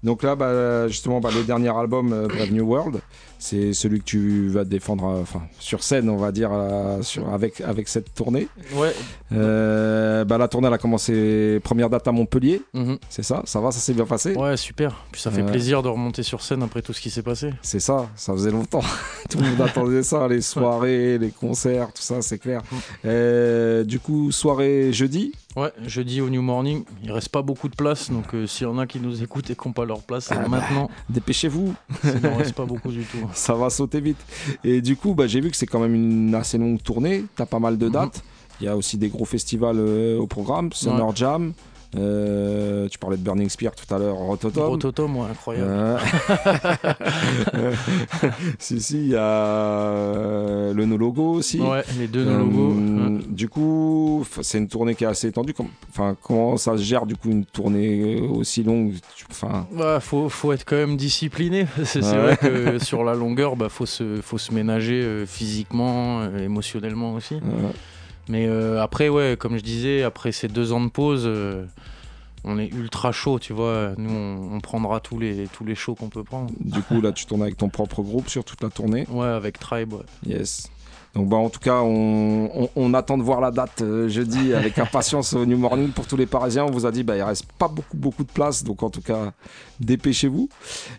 Donc 0.06 0.22
là, 0.22 0.36
bah, 0.36 0.86
justement, 0.86 1.18
bah, 1.18 1.30
le 1.34 1.42
dernier 1.42 1.76
album, 1.76 2.12
euh, 2.12 2.28
Brave 2.28 2.52
New 2.52 2.64
World, 2.64 3.00
c'est 3.46 3.72
celui 3.72 4.00
que 4.00 4.04
tu 4.04 4.48
vas 4.48 4.64
défendre 4.64 5.04
euh, 5.06 5.22
enfin, 5.22 5.42
sur 5.60 5.84
scène, 5.84 6.08
on 6.10 6.16
va 6.16 6.32
dire, 6.32 6.50
euh, 6.52 7.00
sur- 7.02 7.32
avec, 7.32 7.60
avec 7.60 7.86
cette 7.88 8.12
tournée. 8.12 8.48
Ouais. 8.74 8.92
Euh, 9.32 10.24
bah, 10.24 10.36
la 10.38 10.48
tournée, 10.48 10.66
elle 10.66 10.74
a 10.74 10.78
commencé, 10.78 11.60
première 11.62 11.88
date 11.90 12.08
à 12.08 12.12
Montpellier, 12.12 12.62
Mhm. 12.74 12.98
c'est 13.08 13.22
ça? 13.22 13.42
Ça 13.44 13.60
va, 13.60 13.70
ça 13.70 13.78
s'est 13.78 13.94
bien 13.94 14.04
passé? 14.04 14.34
Ouais, 14.34 14.56
super. 14.56 15.04
Puis 15.12 15.20
ça 15.20 15.30
fait 15.30 15.44
plaisir 15.44 15.82
de 15.82 15.88
remonter 15.88 16.22
sur 16.24 16.42
scène 16.42 16.62
après 16.64 16.82
tout 16.82 16.92
ce 16.92 17.00
qui 17.00 17.10
s'est 17.10 17.22
passé. 17.22 17.50
C'est 17.62 17.80
ça, 17.80 18.08
ça 18.16 18.32
faisait 18.32 18.50
longtemps. 18.50 18.82
Tout 19.30 19.38
le 19.38 19.44
monde 19.50 19.60
attendait 19.60 20.02
ça, 20.02 20.26
les 20.28 20.40
soirées, 20.40 21.18
les 21.18 21.30
concerts, 21.30 21.88
tout 21.92 22.02
ça, 22.02 22.22
c'est 22.22 22.38
clair. 22.38 22.62
Euh, 23.04 23.84
du 23.84 24.00
coup, 24.00 24.32
soirée 24.32 24.92
jeudi? 24.92 25.32
Ouais, 25.56 25.72
jeudi 25.86 26.20
au 26.20 26.28
New 26.28 26.42
Morning, 26.42 26.84
il 27.02 27.10
reste 27.10 27.30
pas 27.30 27.40
beaucoup 27.40 27.68
de 27.70 27.74
place, 27.74 28.10
donc 28.10 28.34
euh, 28.34 28.46
s'il 28.46 28.66
y 28.66 28.70
en 28.70 28.76
a 28.78 28.86
qui 28.86 29.00
nous 29.00 29.22
écoutent 29.22 29.48
et 29.50 29.54
qui 29.56 29.66
n'ont 29.66 29.72
pas 29.72 29.86
leur 29.86 30.02
place, 30.02 30.28
Ah 30.30 30.36
bah, 30.40 30.48
maintenant. 30.48 30.90
Dépêchez-vous 31.08 31.74
Sinon, 32.02 32.18
il 32.24 32.26
reste 32.42 32.52
pas 32.54 32.66
beaucoup 32.66 32.90
du 32.90 33.04
tout. 33.04 33.26
Ça 33.36 33.54
va 33.54 33.70
sauter 33.70 34.00
vite. 34.00 34.16
Et 34.64 34.80
du 34.80 34.96
coup, 34.96 35.14
bah, 35.14 35.26
j'ai 35.26 35.40
vu 35.40 35.50
que 35.50 35.56
c'est 35.56 35.66
quand 35.66 35.78
même 35.80 35.94
une 35.94 36.34
assez 36.34 36.58
longue 36.58 36.82
tournée. 36.82 37.24
T'as 37.36 37.46
pas 37.46 37.58
mal 37.58 37.76
de 37.78 37.88
dates. 37.88 38.22
Il 38.60 38.64
y 38.64 38.68
a 38.68 38.76
aussi 38.76 38.96
des 38.96 39.08
gros 39.08 39.26
festivals 39.26 39.76
euh, 39.78 40.18
au 40.18 40.26
programme. 40.26 40.72
Summer 40.72 41.06
Ouais. 41.08 41.12
Jam. 41.14 41.52
Euh, 41.98 42.88
tu 42.88 42.98
parlais 42.98 43.16
de 43.16 43.22
Burning 43.22 43.48
Spear 43.48 43.72
tout 43.74 43.92
à 43.94 43.98
l'heure, 43.98 44.16
Rototom. 44.16 44.64
Rototom, 44.64 45.16
ouais, 45.16 45.26
incroyable. 45.30 45.70
Euh, 45.70 45.98
si, 48.58 48.80
si, 48.80 48.96
il 48.98 49.08
y 49.08 49.16
a 49.16 49.20
euh, 49.20 50.72
le 50.74 50.84
No 50.86 50.96
Logo 50.96 51.32
aussi. 51.34 51.60
Ouais, 51.60 51.82
les 51.98 52.06
deux 52.06 52.24
No 52.24 52.38
Logo. 52.38 52.72
Euh, 52.76 53.18
Du 53.28 53.48
coup, 53.48 54.24
c'est 54.42 54.58
une 54.58 54.68
tournée 54.68 54.94
qui 54.94 55.04
est 55.04 55.08
assez 55.08 55.28
étendue. 55.28 55.54
Enfin, 55.90 56.16
comment 56.22 56.56
ça 56.56 56.76
se 56.76 56.82
gère 56.82 57.06
du 57.06 57.16
coup 57.16 57.30
une 57.30 57.44
tournée 57.44 58.20
aussi 58.20 58.62
longue 58.62 58.94
Enfin, 59.30 59.66
faut, 60.00 60.28
faut 60.28 60.52
être 60.52 60.64
quand 60.64 60.76
même 60.76 60.96
discipliné. 60.96 61.66
C'est 61.84 62.02
Ouais. 62.04 62.18
vrai 62.18 62.36
que 62.36 62.78
sur 62.84 63.04
la 63.04 63.14
longueur, 63.14 63.56
bah, 63.56 63.68
faut, 63.68 63.86
se, 63.86 64.20
faut 64.22 64.38
se 64.38 64.52
ménager 64.52 65.24
physiquement, 65.26 66.24
émotionnellement 66.36 67.14
aussi. 67.14 67.34
Ouais. 67.34 67.72
Mais 68.28 68.46
euh, 68.48 68.82
après, 68.82 69.08
ouais, 69.08 69.36
comme 69.38 69.56
je 69.56 69.62
disais, 69.62 70.02
après 70.02 70.32
ces 70.32 70.48
deux 70.48 70.72
ans 70.72 70.80
de 70.80 70.88
pause, 70.90 71.22
euh, 71.26 71.64
on 72.44 72.58
est 72.58 72.68
ultra 72.68 73.12
chaud, 73.12 73.38
tu 73.38 73.52
vois. 73.52 73.92
Nous, 73.98 74.10
on, 74.10 74.56
on 74.56 74.60
prendra 74.60 75.00
tous 75.00 75.18
les, 75.18 75.46
tous 75.52 75.64
les 75.64 75.74
shows 75.74 75.94
qu'on 75.94 76.08
peut 76.08 76.24
prendre. 76.24 76.50
du 76.60 76.80
coup, 76.82 77.00
là, 77.00 77.12
tu 77.12 77.26
tournes 77.26 77.42
avec 77.42 77.56
ton 77.56 77.68
propre 77.68 78.02
groupe 78.02 78.28
sur 78.28 78.44
toute 78.44 78.62
la 78.62 78.70
tournée? 78.70 79.06
Ouais, 79.10 79.26
avec 79.26 79.58
Tribe, 79.58 79.92
ouais. 79.94 80.02
Yes. 80.26 80.68
Donc 81.14 81.30
bah 81.30 81.38
en 81.38 81.48
tout 81.48 81.60
cas, 81.60 81.80
on, 81.80 82.50
on- 82.54 82.68
on 82.76 82.92
attend 82.92 83.16
de 83.16 83.22
voir 83.22 83.40
la 83.40 83.50
date 83.50 83.80
euh, 83.80 84.06
jeudi 84.06 84.52
avec 84.54 84.78
impatience 84.78 85.32
au 85.32 85.46
New 85.46 85.56
Morning 85.56 85.88
pour 85.90 86.06
tous 86.06 86.16
les 86.18 86.26
Parisiens. 86.26 86.64
On 86.66 86.70
vous 86.70 86.84
a 86.84 86.90
dit 86.92 87.04
bah 87.04 87.16
il 87.16 87.22
reste 87.22 87.46
pas 87.58 87.68
beaucoup 87.68 87.96
beaucoup 87.96 88.22
de 88.22 88.30
place, 88.30 88.62
donc 88.64 88.82
en 88.82 88.90
tout 88.90 89.00
cas 89.00 89.32
dépêchez-vous. 89.80 90.48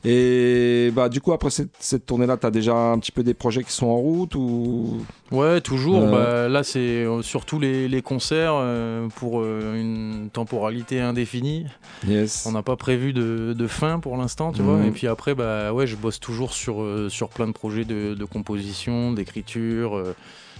Et 0.05 0.91
bah 0.93 1.09
du 1.09 1.21
coup 1.21 1.33
après 1.33 1.49
cette, 1.49 1.71
cette 1.79 2.05
tournée-là, 2.05 2.37
t'as 2.37 2.51
déjà 2.51 2.73
un 2.73 2.99
petit 2.99 3.11
peu 3.11 3.23
des 3.23 3.33
projets 3.33 3.63
qui 3.63 3.71
sont 3.71 3.87
en 3.87 3.97
route 3.97 4.35
ou? 4.35 5.01
Ouais, 5.31 5.59
toujours. 5.59 6.03
Euh. 6.03 6.11
Bah, 6.11 6.49
là, 6.49 6.63
c'est 6.63 6.79
euh, 6.79 7.21
surtout 7.21 7.59
les, 7.59 7.89
les 7.89 8.01
concerts 8.01 8.53
euh, 8.55 9.07
pour 9.15 9.41
euh, 9.41 9.75
une 9.79 10.29
temporalité 10.31 11.01
indéfinie. 11.01 11.65
Yes. 12.07 12.45
On 12.47 12.53
n'a 12.53 12.63
pas 12.63 12.77
prévu 12.77 13.11
de, 13.11 13.53
de 13.53 13.67
fin 13.67 13.99
pour 13.99 14.15
l'instant, 14.15 14.53
tu 14.53 14.61
vois. 14.61 14.77
Mhm. 14.77 14.87
Et 14.87 14.91
puis 14.91 15.07
après, 15.07 15.35
bah 15.35 15.73
ouais, 15.73 15.85
je 15.85 15.97
bosse 15.97 16.19
toujours 16.19 16.53
sur, 16.53 16.85
sur 17.09 17.27
plein 17.29 17.47
de 17.47 17.51
projets 17.51 17.83
de, 17.83 18.13
de 18.13 18.25
composition, 18.25 19.11
d'écriture. 19.11 20.01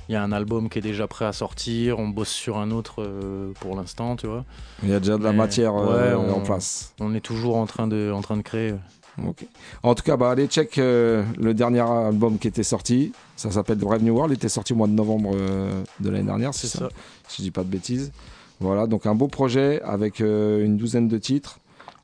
Il 0.09 0.13
y 0.13 0.15
a 0.15 0.23
un 0.23 0.31
album 0.31 0.69
qui 0.69 0.79
est 0.79 0.81
déjà 0.81 1.07
prêt 1.07 1.25
à 1.25 1.33
sortir. 1.33 1.99
On 1.99 2.07
bosse 2.07 2.29
sur 2.29 2.57
un 2.57 2.71
autre 2.71 3.03
euh, 3.03 3.51
pour 3.59 3.75
l'instant, 3.75 4.15
tu 4.15 4.25
vois. 4.27 4.45
il 4.83 4.89
y 4.89 4.93
a 4.93 4.99
déjà 4.99 5.17
de 5.17 5.23
la 5.23 5.31
Mais, 5.31 5.37
matière 5.37 5.75
euh, 5.75 6.15
ouais, 6.15 6.29
on- 6.31 6.37
en 6.37 6.39
place 6.41 6.93
On 6.99 7.13
est 7.13 7.19
toujours 7.21 7.57
en 7.57 7.65
train 7.65 7.87
de, 7.87 8.11
en 8.13 8.21
train 8.21 8.37
de 8.37 8.41
créer. 8.41 8.73
En 9.83 9.95
tout 9.95 10.03
cas, 10.03 10.15
bah, 10.15 10.29
allez 10.29 10.45
check 10.47 10.77
euh, 10.77 11.23
le 11.39 11.53
dernier 11.55 11.79
album 11.79 12.37
qui 12.37 12.47
était 12.47 12.61
sorti. 12.63 13.11
Ça 13.35 13.49
s'appelle 13.49 13.79
Brave 13.79 14.03
New 14.03 14.13
World. 14.13 14.31
Il 14.31 14.35
était 14.37 14.47
sorti 14.47 14.73
au 14.73 14.75
mois 14.75 14.87
de 14.87 14.93
novembre 14.93 15.31
euh, 15.33 15.83
de 15.99 16.09
l'année 16.11 16.25
dernière, 16.25 16.53
c'est 16.53 16.67
C'est 16.67 16.77
ça, 16.77 16.89
ça. 16.89 16.95
Si 17.27 17.37
je 17.41 17.47
dis 17.47 17.51
pas 17.51 17.63
de 17.63 17.69
bêtises. 17.69 18.11
Voilà, 18.59 18.85
donc 18.87 19.05
un 19.07 19.15
beau 19.15 19.27
projet 19.27 19.81
avec 19.81 20.21
euh, 20.21 20.63
une 20.63 20.77
douzaine 20.77 21.07
de 21.07 21.17
titres. 21.17 21.59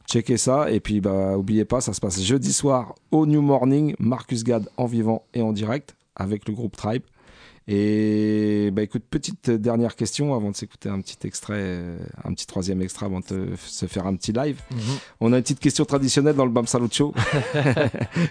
Checkez 0.09 0.37
ça 0.37 0.69
et 0.69 0.79
puis 0.81 0.99
bah 1.01 1.37
oubliez 1.37 1.63
pas, 1.65 1.79
ça 1.81 1.93
se 1.93 2.01
passe 2.01 2.21
jeudi 2.21 2.51
soir 2.51 2.93
au 3.11 3.25
New 3.25 3.41
Morning, 3.41 3.95
Marcus 3.99 4.43
Gad 4.43 4.67
en 4.77 4.85
vivant 4.85 5.23
et 5.33 5.41
en 5.41 5.53
direct 5.53 5.95
avec 6.15 6.47
le 6.47 6.53
groupe 6.53 6.75
Tribe. 6.75 7.03
Et 7.67 8.71
bah 8.73 8.81
écoute, 8.83 9.03
petite 9.09 9.49
dernière 9.49 9.95
question 9.95 10.35
avant 10.35 10.51
de 10.51 10.55
s'écouter 10.55 10.89
un 10.89 10.99
petit 10.99 11.17
extrait, 11.25 11.55
euh, 11.59 11.97
un 12.25 12.33
petit 12.33 12.45
troisième 12.45 12.81
extrait 12.81 13.05
avant 13.05 13.19
de 13.21 13.49
se 13.65 13.85
faire 13.85 14.05
un 14.05 14.15
petit 14.15 14.33
live. 14.33 14.59
Mhm. 14.71 14.77
On 15.21 15.33
a 15.33 15.37
une 15.37 15.43
petite 15.43 15.59
question 15.61 15.85
traditionnelle 15.85 16.35
dans 16.35 16.43
le 16.45 16.51
Bam 16.51 16.67
Salut 16.67 16.87
Show. 16.91 17.13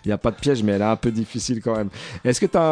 Il 0.04 0.08
n'y 0.08 0.12
a 0.12 0.18
pas 0.18 0.30
de 0.32 0.36
piège, 0.36 0.62
mais 0.62 0.72
elle 0.72 0.82
est 0.82 0.84
un 0.84 0.96
peu 0.96 1.10
difficile 1.10 1.62
quand 1.62 1.76
même. 1.76 1.88
Est-ce 2.24 2.40
que 2.40 2.46
tu 2.46 2.56
as 2.58 2.62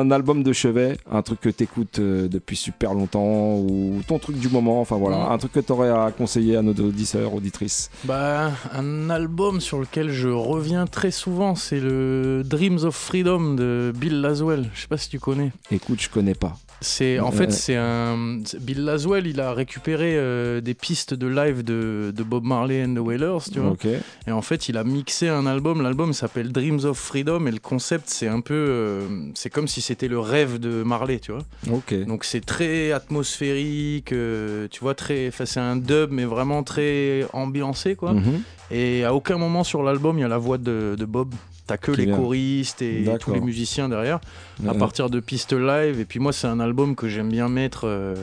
un 0.00 0.10
album 0.10 0.42
de 0.42 0.52
chevet, 0.52 0.98
un 1.10 1.22
truc 1.22 1.40
que 1.40 1.48
tu 1.48 1.64
écoutes 1.64 1.98
depuis 2.00 2.56
super 2.56 2.92
longtemps, 2.94 3.56
ou 3.58 4.00
ton 4.06 4.18
truc 4.18 4.36
du 4.38 4.48
moment, 4.48 4.80
enfin 4.80 4.96
voilà, 4.96 5.16
Mhm. 5.18 5.32
un 5.32 5.38
truc 5.38 5.52
que 5.52 5.60
tu 5.60 5.72
aurais 5.72 5.88
à 5.90 6.12
conseiller 6.16 6.56
à 6.56 6.62
nos 6.62 6.74
auditeurs, 6.74 7.32
auditrices? 7.34 7.90
Bah, 8.04 8.52
un 8.72 9.08
album 9.08 9.60
sur 9.60 9.78
lequel 9.80 10.10
je 10.10 10.28
reviens 10.28 10.86
très 10.86 11.10
souvent, 11.10 11.54
c'est 11.54 11.80
le 11.80 12.42
Dreams 12.44 12.80
of 12.84 12.94
Freedom 12.94 13.54
de 13.54 13.92
Bill 13.96 14.20
Laswell. 14.20 14.68
Je 14.74 14.82
sais 14.82 14.88
pas 14.88 14.98
si 14.98 15.08
tu 15.08 15.18
connais. 15.18 15.52
Écoute, 15.70 16.00
je 16.02 16.10
connais 16.10 16.34
pas. 16.34 16.56
C'est 16.82 17.20
en 17.20 17.30
fait 17.30 17.52
c'est 17.52 17.76
un 17.76 18.40
Bill 18.60 18.84
Laswell, 18.84 19.26
il 19.28 19.40
a 19.40 19.52
récupéré 19.52 20.14
euh, 20.16 20.60
des 20.60 20.74
pistes 20.74 21.14
de 21.14 21.28
live 21.28 21.62
de, 21.62 22.12
de 22.14 22.22
Bob 22.24 22.44
Marley 22.44 22.84
and 22.84 22.94
the 22.94 22.98
Wailers, 22.98 23.50
tu 23.52 23.60
vois. 23.60 23.70
Ok. 23.70 23.86
Et 24.26 24.32
en 24.32 24.42
fait, 24.42 24.68
il 24.68 24.76
a 24.76 24.82
mixé 24.82 25.28
un 25.28 25.46
album. 25.46 25.80
L'album 25.80 26.12
s'appelle 26.12 26.50
Dreams 26.50 26.84
of 26.84 26.98
Freedom 26.98 27.46
et 27.46 27.52
le 27.52 27.60
concept 27.60 28.08
c'est 28.08 28.26
un 28.26 28.40
peu 28.40 28.54
euh, 28.54 29.00
c'est 29.34 29.48
comme 29.48 29.68
si 29.68 29.80
c'était 29.80 30.08
le 30.08 30.18
rêve 30.18 30.58
de 30.58 30.82
Marley, 30.82 31.20
tu 31.20 31.30
vois. 31.30 31.42
Ok. 31.70 31.94
Donc 32.04 32.24
c'est 32.24 32.44
très 32.44 32.90
atmosphérique, 32.90 34.12
euh, 34.12 34.66
tu 34.68 34.80
vois 34.80 34.94
très 34.94 35.28
enfin, 35.28 35.46
c'est 35.46 35.60
un 35.60 35.76
dub 35.76 36.10
mais 36.10 36.24
vraiment 36.24 36.64
très 36.64 37.24
ambiancé 37.32 37.94
quoi. 37.94 38.12
Mhm. 38.14 38.42
Et 38.72 39.04
à 39.04 39.14
aucun 39.14 39.38
moment 39.38 39.62
sur 39.62 39.82
l'album, 39.84 40.18
il 40.18 40.22
y 40.22 40.24
a 40.24 40.28
la 40.28 40.38
voix 40.38 40.58
de, 40.58 40.96
de 40.98 41.04
Bob. 41.04 41.32
T'as 41.76 41.86
que 41.86 41.92
les 41.92 42.06
vient. 42.06 42.16
choristes 42.16 42.82
et 42.82 43.04
tous 43.20 43.32
les 43.34 43.40
musiciens 43.40 43.88
derrière, 43.88 44.20
à 44.68 44.74
partir 44.74 45.10
de 45.10 45.20
pistes 45.20 45.52
live. 45.52 46.00
Et 46.00 46.04
puis 46.04 46.18
moi, 46.20 46.32
c'est 46.32 46.46
un 46.46 46.60
album 46.60 46.94
que 46.96 47.08
j'aime 47.08 47.28
bien 47.30 47.48
mettre 47.48 47.82
euh, 47.86 48.14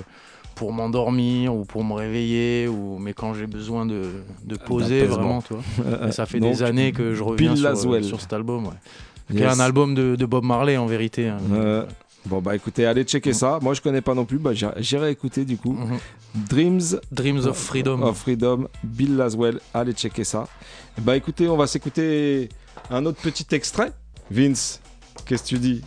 pour 0.55 0.73
m'endormir 0.73 1.55
ou 1.55 1.63
pour 1.65 1.83
me 1.83 1.93
réveiller, 1.93 2.67
ou 2.67 2.97
mais 2.99 3.13
quand 3.13 3.33
j'ai 3.33 3.47
besoin 3.47 3.85
de, 3.85 4.03
de 4.45 4.55
poser 4.57 5.03
vraiment, 5.05 5.41
tu 5.41 5.53
vois. 5.53 5.63
Euh, 5.85 6.11
ça 6.11 6.25
fait 6.25 6.39
donc, 6.39 6.51
des 6.53 6.63
années 6.63 6.91
que 6.91 7.13
je 7.15 7.23
reviens 7.23 7.55
sur, 7.55 8.03
sur 8.03 8.19
cet 8.21 8.33
album. 8.33 8.65
Ouais. 8.65 8.73
Qui 9.31 9.37
est 9.37 9.45
Yes. 9.45 9.57
un 9.59 9.63
album 9.63 9.93
de, 9.95 10.15
de 10.15 10.25
Bob 10.25 10.43
Marley 10.43 10.75
en 10.77 10.85
vérité. 10.87 11.27
hein. 11.29 11.37
Euh, 11.53 11.85
bon 12.25 12.41
bah 12.41 12.55
écoutez, 12.55 12.85
allez 12.85 13.03
checker 13.03 13.31
ça. 13.31 13.59
Moi 13.61 13.73
je 13.75 13.81
connais 13.81 14.01
pas 14.01 14.15
non 14.15 14.25
plus, 14.25 14.37
bah 14.39 14.53
j'irai- 14.53 14.73
j'irai 14.81 15.11
écouter 15.11 15.45
du 15.45 15.55
coup. 15.55 15.73
Mhm. 15.73 15.97
Dreams 16.49 16.99
Dreams 17.11 17.45
of 17.45 17.55
Freedom. 17.57 18.01
of 18.01 18.17
Freedom, 18.17 18.67
Bill 18.83 19.15
Laswell, 19.15 19.59
allez 19.73 19.93
checker 19.93 20.23
ça. 20.23 20.47
Bah 20.99 21.15
écoutez, 21.15 21.47
on 21.47 21.57
va 21.57 21.67
s'écouter 21.67 22.49
un 22.89 23.05
autre 23.05 23.21
petit 23.21 23.47
extrait. 23.55 23.91
Vince, 24.31 24.79
qu'est-ce 25.25 25.43
que 25.43 25.47
tu 25.49 25.59
dis? 25.59 25.81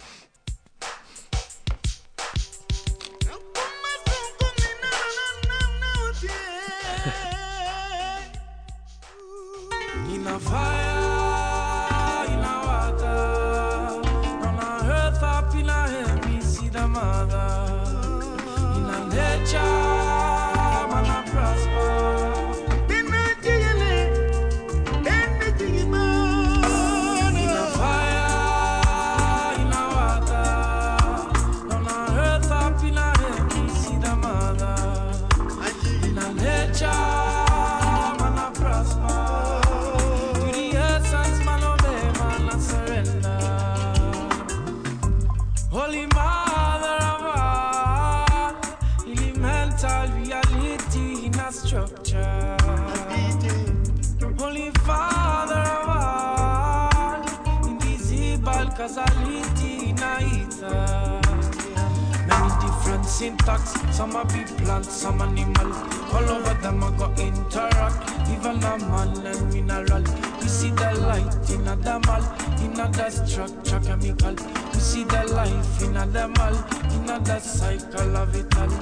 Syntax, 63.23 63.75
some 63.97 64.17
are 64.17 64.25
be 64.27 64.43
plants, 64.59 64.91
some 64.91 65.23
animal. 65.23 65.73
All 66.13 66.29
over 66.29 66.55
them 66.61 66.83
I 66.83 66.91
go 66.99 67.07
interact. 67.23 67.99
Even 68.33 68.57
a 68.65 68.79
man 68.91 69.25
and 69.25 69.53
mineral. 69.53 70.03
We 70.41 70.49
see 70.49 70.71
the 70.71 70.91
light 71.07 71.51
in 71.51 71.69
a 71.69 71.77
damal, 71.77 72.25
in 72.65 72.81
a 72.81 72.91
the 72.91 73.11
structure 73.11 73.81
chemical. 73.87 74.35
We 74.73 74.81
see 74.81 75.05
the 75.05 75.23
life 75.39 75.83
in 75.83 75.97
a 75.97 76.05
damal, 76.07 76.55
in 76.97 77.11
a 77.11 77.21
the 77.21 77.39
cycle 77.39 78.17
of 78.17 78.35
it 78.35 78.57
all. 78.57 78.73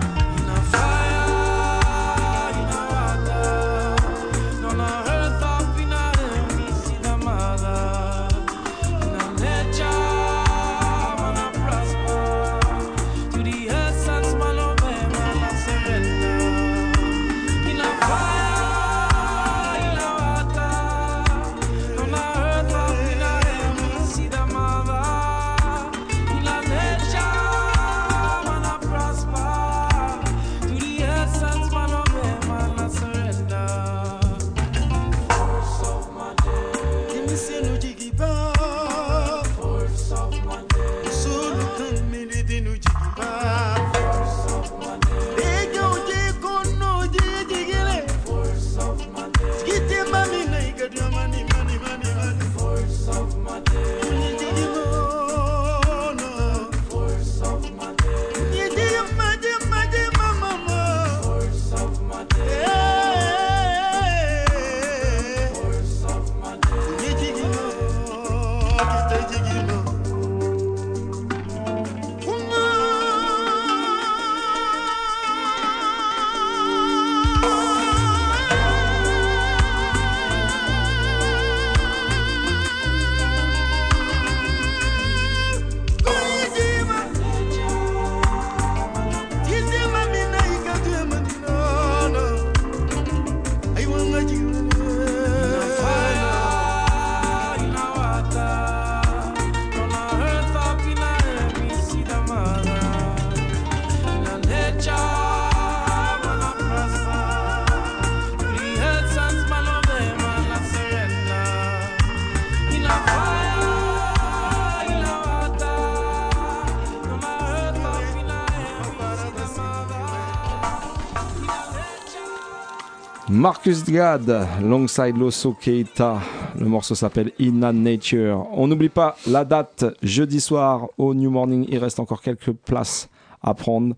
Marcus 123.45 123.85
Gad, 123.85 124.31
alongside 124.31 125.19
Loso 125.19 125.53
Keita. 125.53 126.19
Le 126.59 126.65
morceau 126.65 126.95
s'appelle 126.95 127.31
In 127.39 127.75
Nature. 127.75 128.49
On 128.53 128.67
n'oublie 128.67 128.89
pas 128.89 129.19
la 129.27 129.45
date, 129.45 129.85
jeudi 130.03 130.41
soir 130.41 130.89
au 130.97 131.13
New 131.13 131.31
Morning. 131.31 131.67
Il 131.69 131.77
reste 131.77 132.01
encore 132.01 132.23
quelques 132.23 132.53
places 132.53 133.11
à 133.43 133.53
prendre. 133.53 133.97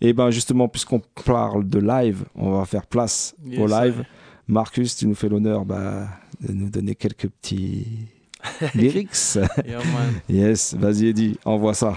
Et 0.00 0.14
ben 0.14 0.30
justement, 0.30 0.66
puisqu'on 0.68 1.02
parle 1.26 1.68
de 1.68 1.78
live, 1.78 2.24
on 2.34 2.52
va 2.52 2.64
faire 2.64 2.86
place 2.86 3.36
Yes, 3.44 3.60
au 3.60 3.66
live. 3.66 4.02
Marcus, 4.48 4.96
tu 4.96 5.06
nous 5.06 5.14
fais 5.14 5.28
l'honneur 5.28 5.66
bah, 5.66 6.08
de 6.40 6.54
nous 6.54 6.70
donner 6.70 6.94
quelques 6.94 7.28
petits 7.28 8.08
lyrics. 8.74 9.36
Yes, 10.30 10.72
vas-y 10.72 11.08
Eddie, 11.08 11.38
envoie 11.44 11.74
ça. 11.74 11.96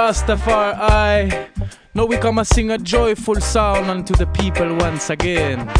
Rastafari. 0.00 1.28
Now 1.92 2.06
we 2.06 2.16
come 2.16 2.38
and 2.38 2.46
sing 2.46 2.70
a 2.70 2.78
joyful 2.78 3.38
sound 3.38 3.90
unto 3.90 4.14
the 4.14 4.26
people 4.28 4.74
once 4.76 5.10
again. 5.10 5.70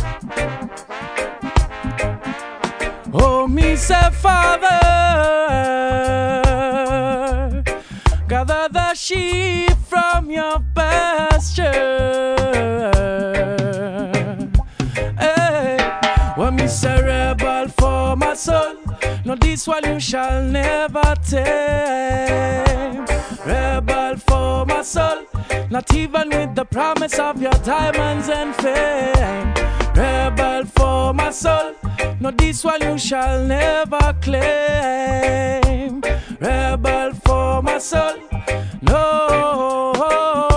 Oh, 3.15 3.49
me 3.49 3.77
say, 3.77 4.11
Father, 4.13 4.83
gather 8.29 8.69
the 8.71 8.93
sheep 8.93 9.73
from 9.89 10.31
your 10.31 10.63
pasture. 10.75 11.65
Eh, 15.19 15.77
hey, 15.79 15.79
when 16.37 16.57
me 16.57 16.67
say 16.69 17.03
rebel 17.03 17.69
for 17.69 18.17
my 18.17 18.35
soul, 18.35 18.80
no 19.31 19.37
this 19.37 19.69
one 19.69 19.85
you 19.85 20.01
shall 20.01 20.43
never 20.43 21.15
tame. 21.25 23.07
Rebel 23.47 24.17
for 24.17 24.67
my 24.67 24.83
soul, 24.83 25.25
not 25.71 25.95
even 25.95 26.31
with 26.31 26.57
the 26.57 26.65
promise 26.65 27.17
of 27.21 27.41
your 27.41 27.59
diamonds 27.63 28.29
and 28.29 28.57
fame. 28.57 29.55
Rebel 29.95 30.65
for 30.65 31.15
my 31.15 31.31
soul, 31.31 31.75
no 32.19 32.33
this 32.33 32.65
one 32.65 32.83
you 32.83 32.99
shall 32.99 33.45
never 33.45 34.17
claim. 34.21 36.03
Rebel 36.41 37.13
for 37.25 37.63
my 37.63 37.79
soul, 37.79 38.17
no. 38.83 40.50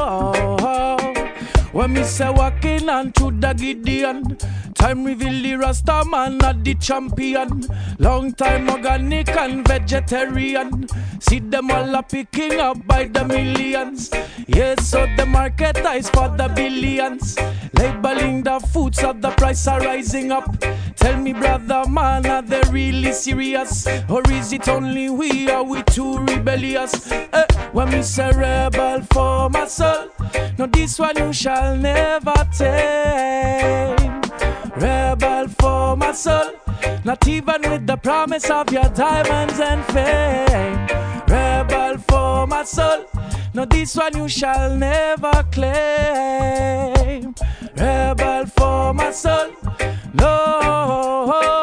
When 1.74 1.94
me 1.94 2.04
say 2.04 2.30
walking 2.30 2.88
on 2.88 3.12
to 3.14 3.32
the 3.32 3.52
Gideon, 3.54 4.38
time 4.76 5.04
reveal 5.06 5.42
the 5.42 5.56
Rasta 5.56 6.06
man 6.06 6.38
not 6.38 6.64
the 6.64 6.76
champion. 6.76 7.66
Long 7.98 8.32
time 8.34 8.70
organic 8.70 9.30
and 9.30 9.68
vegetarian. 9.68 10.88
See 11.20 11.40
them 11.40 11.72
all 11.72 11.96
a 11.96 12.04
picking 12.04 12.60
up 12.60 12.86
by 12.86 13.06
the 13.06 13.26
millions. 13.26 14.12
Yes, 14.46 14.88
so 14.88 15.08
the 15.18 15.26
market 15.26 15.78
is 15.96 16.12
for 16.12 16.30
the 16.30 16.48
billions. 16.56 17.40
Labeling 17.74 18.44
the 18.44 18.60
foods 18.60 19.04
of 19.04 19.24
the 19.24 19.32
price 19.32 19.66
are 19.68 19.80
rising 19.80 20.32
up. 20.32 20.56
Tell 20.96 21.18
me, 21.18 21.34
brother, 21.34 21.84
man, 21.90 22.26
are 22.26 22.42
they 22.42 22.62
really 22.70 23.14
serious? 23.14 23.88
Or 24.10 24.22
is 24.32 24.54
it 24.54 24.68
only 24.68 25.10
we 25.10 25.50
are 25.50 25.64
we 25.64 25.84
too 25.84 26.20
rebellious? 26.20 27.12
Eh, 27.12 27.46
when 27.72 27.90
me 27.90 28.02
say 28.04 28.32
rebel 28.32 29.02
for 29.12 29.50
my 29.50 29.66
soul, 29.68 30.10
no 30.58 30.68
this 30.68 31.00
one 31.00 31.18
you 31.18 31.34
shall 31.34 31.76
never 31.76 32.34
tame. 32.58 34.22
Rebel 34.78 35.48
for 35.60 35.96
my 35.98 36.12
soul, 36.12 36.52
not 37.04 37.28
even 37.28 37.62
with 37.70 37.88
the 37.88 37.98
promise 37.98 38.50
of 38.50 38.72
your 38.72 38.90
diamonds 38.90 39.60
and 39.60 39.84
fame. 39.86 41.13
Rebel 41.64 41.98
for 42.10 42.46
my 42.46 42.66
soul, 42.66 43.06
no 43.54 43.64
this 43.64 43.96
one 43.96 44.18
you 44.18 44.28
shall 44.28 44.76
never 44.76 45.32
claim. 45.50 47.34
Rebel 47.78 48.48
for 48.48 48.94
my 48.94 49.12
soul, 49.12 49.52
no. 50.14 51.54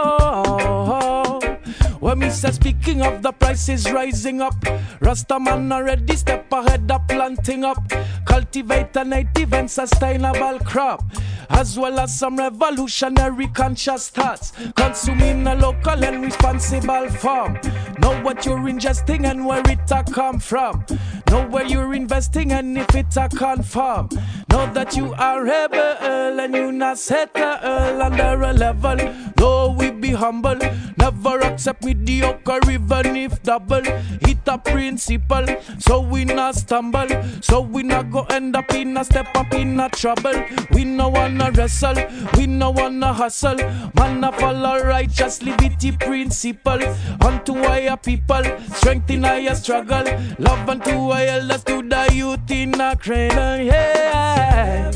When 2.10 2.18
me 2.18 2.30
say 2.30 2.50
speaking 2.50 3.02
of 3.02 3.22
the 3.22 3.30
prices 3.30 3.88
rising 3.92 4.40
up, 4.40 4.60
Rastaman 5.00 5.72
already 5.72 6.16
step 6.16 6.52
ahead 6.52 6.90
of 6.90 7.06
planting 7.06 7.62
up, 7.64 7.88
cultivate 8.26 8.96
a 8.96 9.04
native 9.04 9.54
and 9.54 9.70
sustainable 9.70 10.58
crop, 10.64 11.04
as 11.50 11.78
well 11.78 12.00
as 12.00 12.12
some 12.18 12.36
revolutionary 12.36 13.46
conscious 13.46 14.08
thoughts, 14.08 14.52
consuming 14.74 15.46
a 15.46 15.54
local 15.54 16.04
and 16.04 16.24
responsible 16.24 17.08
farm. 17.10 17.60
Know 18.00 18.20
what 18.22 18.44
you're 18.44 18.58
ingesting 18.58 19.24
and 19.30 19.46
where 19.46 19.62
it 19.66 19.88
a 19.92 20.02
come 20.02 20.40
from. 20.40 20.84
Know 21.30 21.46
where 21.46 21.64
you're 21.64 21.94
investing 21.94 22.50
and 22.50 22.76
if 22.76 22.92
it 22.92 23.16
a 23.16 23.28
confirm. 23.28 24.08
Know 24.50 24.66
that 24.72 24.96
you 24.96 25.14
are 25.14 25.44
rebel 25.44 26.40
and 26.40 26.54
you 26.56 26.72
not 26.72 26.98
settle 26.98 28.02
under 28.02 28.42
a 28.42 28.52
level. 28.52 28.96
Though 29.36 29.70
we 29.70 29.92
be 29.92 30.10
humble, 30.10 30.58
never 30.98 31.38
accept 31.40 31.84
mediocre 32.00 32.60
even 32.70 33.16
if 33.16 33.42
double. 33.42 33.82
Hit 34.24 34.38
a 34.46 34.58
principle, 34.58 35.46
so 35.78 36.00
we 36.00 36.24
not 36.24 36.54
stumble. 36.54 37.08
So 37.40 37.60
we 37.60 37.82
not 37.82 38.10
go 38.10 38.24
end 38.24 38.56
up 38.56 38.72
in 38.74 38.96
a 38.96 39.04
step 39.04 39.36
up 39.36 39.52
in 39.54 39.78
a 39.80 39.88
trouble. 39.88 40.44
We 40.72 40.84
no 40.84 41.08
wanna 41.08 41.50
wrestle, 41.52 41.96
we 42.36 42.46
no 42.46 42.70
wanna 42.70 43.12
hustle. 43.12 43.56
Man 43.94 44.24
a 44.24 44.32
follow 44.32 44.82
righteous 44.82 45.42
liberty 45.42 45.92
principle. 45.92 46.80
Unto 47.20 47.56
our 47.58 47.96
people, 47.96 48.42
strength 48.74 49.10
in 49.10 49.24
our 49.24 49.54
struggle. 49.54 50.04
Love 50.38 50.68
unto 50.68 51.10
our 51.10 51.20
elders 51.20 51.64
to 51.64 51.82
the 51.82 52.10
youth 52.12 52.50
in 52.50 52.80
a 52.80 52.96
cradle. 52.96 53.58
Yeah. 53.58 54.90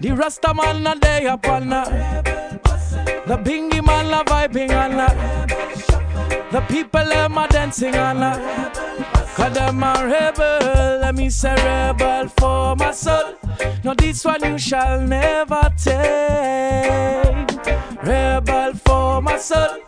The 0.00 0.12
Rasta 0.12 0.54
man 0.54 0.86
a 0.86 0.94
day 0.98 1.26
upon 1.26 1.72
a 1.72 1.84
The 3.26 3.36
bingy 3.36 3.84
man 3.84 4.12
a 4.14 4.24
vibing 4.24 4.70
on 4.70 5.00
a 5.00 5.87
The 6.50 6.60
people 6.68 7.04
them 7.04 7.38
a 7.38 7.46
dancing 7.48 7.94
on 7.94 8.22
a 8.22 8.32
Cause 9.36 9.54
them 9.54 9.82
a 9.82 9.94
rebel 10.04 11.00
Let 11.00 11.14
me 11.14 11.30
say 11.30 11.54
rebel 11.54 12.28
for 12.28 12.74
my 12.76 12.90
soul 12.92 13.34
No 13.84 13.94
this 13.94 14.24
one 14.24 14.42
you 14.42 14.58
shall 14.58 15.00
never 15.00 15.70
take 15.76 17.48
Rebel 18.02 18.74
for 18.84 19.20
my 19.20 19.38
soul 19.38 19.78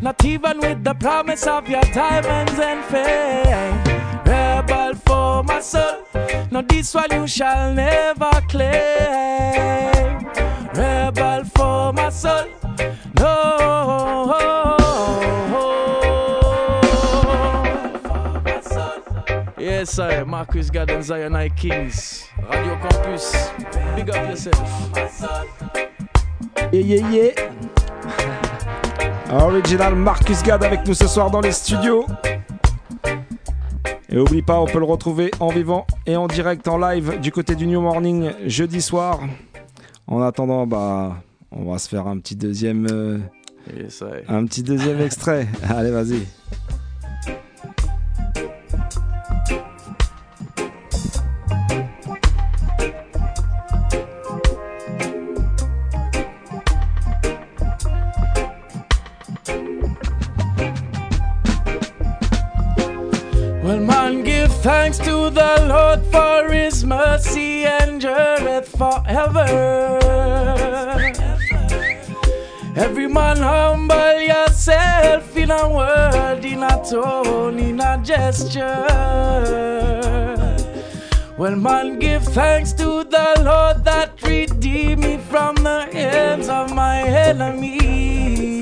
Not 0.00 0.24
even 0.24 0.60
with 0.60 0.84
the 0.84 0.94
promise 0.94 1.46
of 1.46 1.68
your 1.68 1.82
diamonds 1.82 2.58
and 2.58 2.84
fame 2.84 4.00
Rebel 4.30 4.94
for 4.94 5.42
my 5.42 5.60
soul. 5.60 6.04
Now 6.50 6.62
this 6.62 6.94
one 6.94 7.10
you 7.12 7.26
shall 7.26 7.74
never 7.74 8.30
claim. 8.48 10.24
Rebel 10.74 11.44
for 11.44 11.92
my 11.92 12.10
soul. 12.10 12.46
No. 13.18 14.79
Yes, 19.80 19.98
I, 19.98 20.24
Marcus 20.26 20.70
Garden 20.70 21.02
Zion 21.02 21.34
I 21.34 21.48
Kings. 21.48 22.26
Radio 22.50 22.76
Campus. 22.82 23.32
Big 23.96 24.10
up 24.10 24.28
yourself. 24.28 24.90
Yeah, 26.70 26.82
yeah, 26.82 27.10
yeah. 27.10 27.32
Original 29.42 29.94
Marcus 29.94 30.42
Gad 30.42 30.62
avec 30.62 30.86
nous 30.86 30.92
ce 30.92 31.06
soir 31.06 31.30
dans 31.30 31.40
les 31.40 31.52
studios. 31.52 32.04
Et 34.10 34.18
oublie 34.18 34.42
pas, 34.42 34.60
on 34.60 34.66
peut 34.66 34.80
le 34.80 34.84
retrouver 34.84 35.30
en 35.40 35.48
vivant 35.48 35.86
et 36.04 36.14
en 36.14 36.26
direct 36.28 36.68
en 36.68 36.76
live 36.76 37.18
du 37.18 37.32
côté 37.32 37.54
du 37.54 37.66
New 37.66 37.80
Morning 37.80 38.32
jeudi 38.44 38.82
soir. 38.82 39.20
En 40.06 40.20
attendant, 40.20 40.66
bah, 40.66 41.22
on 41.52 41.72
va 41.72 41.78
se 41.78 41.88
faire 41.88 42.06
un 42.06 42.18
petit 42.18 42.36
deuxième, 42.36 42.86
euh, 42.90 43.18
Yes, 43.74 44.04
un 44.28 44.44
petit 44.44 44.62
deuxième 44.62 45.00
extrait. 45.00 45.48
Allez, 45.70 45.90
vas-y. 45.90 46.26
Well, 63.70 63.78
man, 63.78 64.24
give 64.24 64.52
thanks 64.62 64.98
to 64.98 65.30
the 65.30 65.64
Lord 65.68 66.04
for 66.06 66.52
his 66.52 66.84
mercy 66.84 67.64
endureth 67.66 68.68
forever. 68.76 69.46
Every 72.74 73.06
man 73.06 73.36
humble 73.36 74.20
yourself 74.20 75.36
in 75.36 75.52
a 75.52 75.68
word, 75.68 76.44
in 76.44 76.64
a 76.64 76.84
tone, 76.84 77.60
in 77.60 77.78
a 77.78 78.02
gesture. 78.02 78.88
Well, 81.38 81.54
man, 81.54 82.00
give 82.00 82.24
thanks 82.24 82.72
to 82.72 83.04
the 83.04 83.40
Lord 83.40 83.84
that 83.84 84.20
redeemed 84.24 85.04
me 85.04 85.18
from 85.18 85.54
the 85.54 85.88
hands 85.92 86.48
of 86.48 86.74
my 86.74 87.02
enemies. 87.02 88.59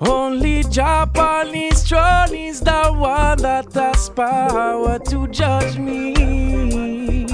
Only 0.00 0.62
Japan 0.62 1.52
is 1.54 1.82
throne 1.82 2.32
is 2.32 2.60
the 2.60 2.94
one 2.94 3.38
that 3.38 3.72
has 3.74 4.08
power 4.10 4.98
to 5.00 5.26
judge 5.28 5.76
me. 5.76 7.26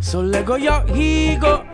So 0.00 0.20
let 0.20 0.46
go 0.46 0.56
your 0.56 0.84
ego, 0.96 1.64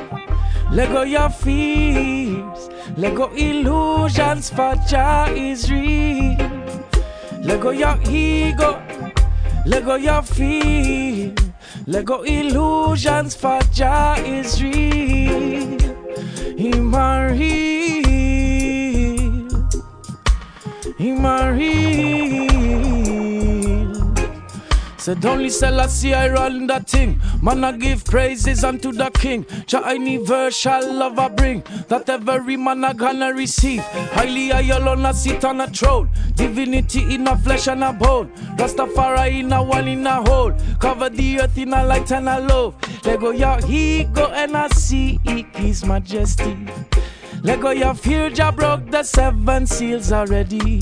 let 0.71 0.91
go 0.91 1.03
your 1.03 1.31
fears, 1.31 2.69
let 2.99 3.15
go 3.15 3.33
illusions, 3.33 4.51
for 4.51 4.75
Jah 4.87 5.33
is 5.35 5.71
real. 5.71 6.37
Let 7.43 7.61
go 7.61 7.71
your 7.71 7.99
ego, 8.11 8.83
let 9.65 9.85
go 9.87 9.95
your 9.95 10.23
fear, 10.23 11.35
let 11.87 12.05
go 12.05 12.23
illusions, 12.23 13.35
for 13.35 13.61
Jah 13.73 14.17
is 14.19 14.63
real. 14.63 15.79
Him 16.59 16.95
real. 16.95 17.84
Real. 20.97 21.25
Said 24.97 25.27
only 25.27 25.51
Selassie 25.51 26.15
I 26.15 26.29
run 26.29 26.67
that 26.69 26.89
thing. 26.89 27.21
Man 27.43 27.65
I 27.65 27.73
give 27.73 28.05
praises 28.05 28.63
unto 28.63 28.93
the 28.93 29.11
king. 29.11 29.45
Jah 29.67 29.93
universal 29.93 30.95
love 30.95 31.19
I 31.19 31.29
bring. 31.29 31.63
That 31.89 32.09
every 32.09 32.57
man 32.57 32.85
I 32.85 32.93
gonna 32.93 33.35
receive. 33.35 33.83
Highly 34.13 34.53
I 34.53 34.61
alone 34.61 35.05
I 35.05 35.13
sit 35.13 35.45
on 35.45 35.61
a 35.61 35.67
throne. 35.67 36.09
Divinity 36.37 37.15
in 37.15 37.27
a 37.27 37.37
flesh 37.37 37.67
and 37.67 37.83
a 37.83 37.93
bone. 37.93 38.31
Rastafari 38.57 39.41
in 39.41 39.53
a 39.53 39.63
one 39.63 39.89
in 39.89 40.07
a 40.07 40.23
hole. 40.23 40.55
Cover 40.79 41.11
the 41.11 41.41
earth 41.41 41.59
in 41.59 41.75
a 41.75 41.85
light 41.85 42.13
and 42.13 42.29
a 42.29 42.39
love. 42.39 42.77
Let 43.05 43.21
go 43.21 43.31
your 43.33 43.59
ego 43.69 44.29
and 44.29 44.57
I 44.57 44.69
see 44.69 45.21
his 45.55 45.85
majesty. 45.85 46.57
Let 47.45 47.61
go 47.61 47.71
your 47.73 47.93
fear, 47.93 48.31
Jah 48.31 48.51
broke 48.53 48.91
the 48.91 49.03
seven 49.03 49.67
seals 49.67 50.11
already. 50.13 50.81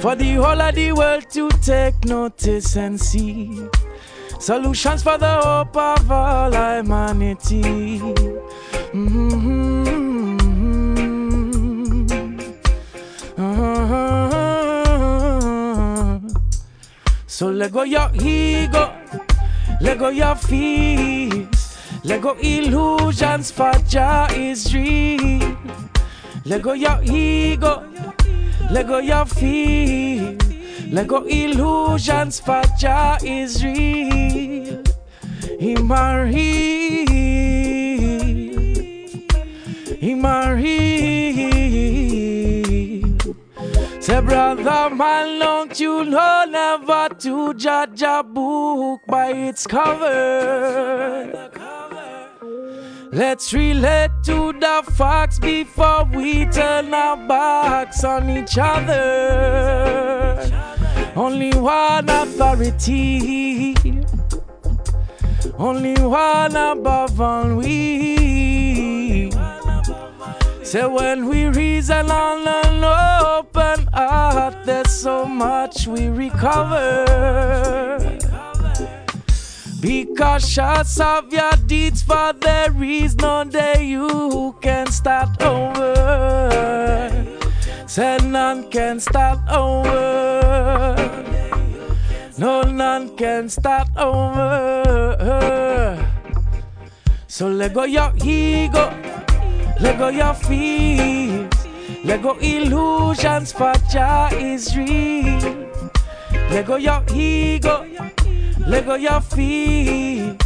For 0.00 0.16
the 0.16 0.34
whole 0.36 0.62
of 0.62 0.74
the 0.74 0.92
world 0.92 1.28
to 1.32 1.50
take 1.60 2.06
notice 2.06 2.74
and 2.76 2.98
see. 2.98 3.68
Solutions 4.40 5.02
for 5.02 5.18
the 5.18 5.34
hope 5.44 5.76
of 5.76 6.10
all 6.10 6.52
humanity. 6.52 8.00
Mhm. 8.94 9.66
So 17.26 17.48
let 17.50 17.70
go 17.72 17.82
your 17.82 18.10
ego, 18.14 18.90
let 19.82 19.98
go 19.98 20.08
your 20.08 20.34
fears, 20.36 21.35
let 22.06 22.20
go 22.22 22.36
illusions, 22.40 23.50
for 23.50 23.72
Jah 23.88 24.28
is 24.30 24.72
real. 24.72 25.56
Let 26.44 26.62
go 26.62 26.72
your 26.72 27.02
ego, 27.02 27.82
let 28.70 28.86
go 28.86 28.98
your 28.98 29.26
fear, 29.26 30.38
let 30.92 31.08
go 31.08 31.24
illusions, 31.26 32.38
for 32.38 32.62
Jah 32.78 33.18
is 33.24 33.64
real. 33.64 34.84
Him 35.58 35.90
a 35.90 36.22
real, 36.24 37.06
him 39.98 40.24
real. 40.54 41.26
Say, 44.00 44.20
brother 44.20 44.94
man, 44.94 45.40
don't 45.40 45.80
you 45.80 45.98
oh, 45.98 46.04
know 46.04 46.44
never 46.48 47.08
to 47.16 47.54
judge 47.54 48.02
a 48.02 48.22
book 48.22 49.00
by 49.08 49.32
its 49.32 49.66
cover? 49.66 51.50
Let's 53.16 53.54
relate 53.54 54.10
to 54.24 54.52
the 54.52 54.82
facts 54.92 55.38
before 55.38 56.04
we 56.04 56.44
turn 56.44 56.92
our 56.92 57.16
backs 57.16 58.04
on 58.04 58.28
each 58.28 58.58
other. 58.58 60.36
Only 61.16 61.50
one 61.54 62.10
authority, 62.10 63.74
only 65.56 65.94
one 65.94 66.56
above 66.56 67.18
all 67.18 67.54
we. 67.56 69.30
Say 70.62 70.84
when 70.86 71.26
we 71.26 71.46
reason 71.46 72.10
on 72.10 72.46
an 72.46 72.84
open 72.84 73.86
heart, 73.94 74.62
there's 74.66 74.92
so 74.92 75.24
much 75.24 75.86
we 75.86 76.08
recover. 76.08 77.95
Be 79.80 80.06
cautious 80.16 80.98
of 81.00 81.32
your 81.32 81.52
deeds, 81.66 82.02
for 82.02 82.32
there 82.32 82.72
is 82.82 83.14
no 83.16 83.44
day 83.44 83.84
you 83.84 84.56
can 84.60 84.86
start 84.90 85.42
over. 85.42 87.12
Say 87.86 88.18
none 88.24 88.70
can 88.70 88.98
start 89.00 89.38
over. 89.50 90.96
No, 92.38 92.62
none 92.62 93.16
can 93.16 93.48
start 93.48 93.88
over. 93.96 95.16
So 97.26 97.48
let 97.48 97.74
go 97.74 97.84
your 97.84 98.12
ego, 98.24 98.90
let 99.80 99.98
go 99.98 100.08
your 100.08 100.32
fears, 100.34 101.52
let 102.02 102.22
go 102.22 102.36
illusions, 102.38 103.52
for 103.52 103.74
Jah 103.92 104.30
is 104.32 104.74
real. 104.76 105.68
Let 106.50 106.66
go 106.66 106.76
your 106.76 107.02
ego, 107.14 107.86
let 108.66 108.84
go 108.84 108.94
your 108.96 109.20
fears, 109.20 110.36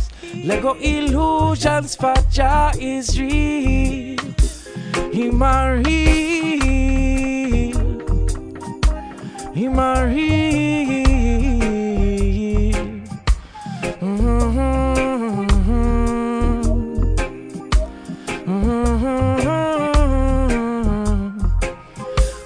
let 0.44 0.62
go 0.62 0.74
illusions, 0.74 1.96
for 1.96 2.14
is 2.78 3.18
real. 3.18 4.18
Him 5.10 5.42
a 5.42 5.82
real, 5.84 6.20
him 9.54 9.78
a 9.78 10.06
real. 10.06 10.50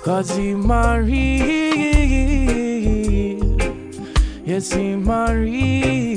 Cause 0.05 0.37
him 0.37 0.71
a 0.71 1.03
real, 1.03 1.64
yes 4.55 4.73
him 4.73 6.14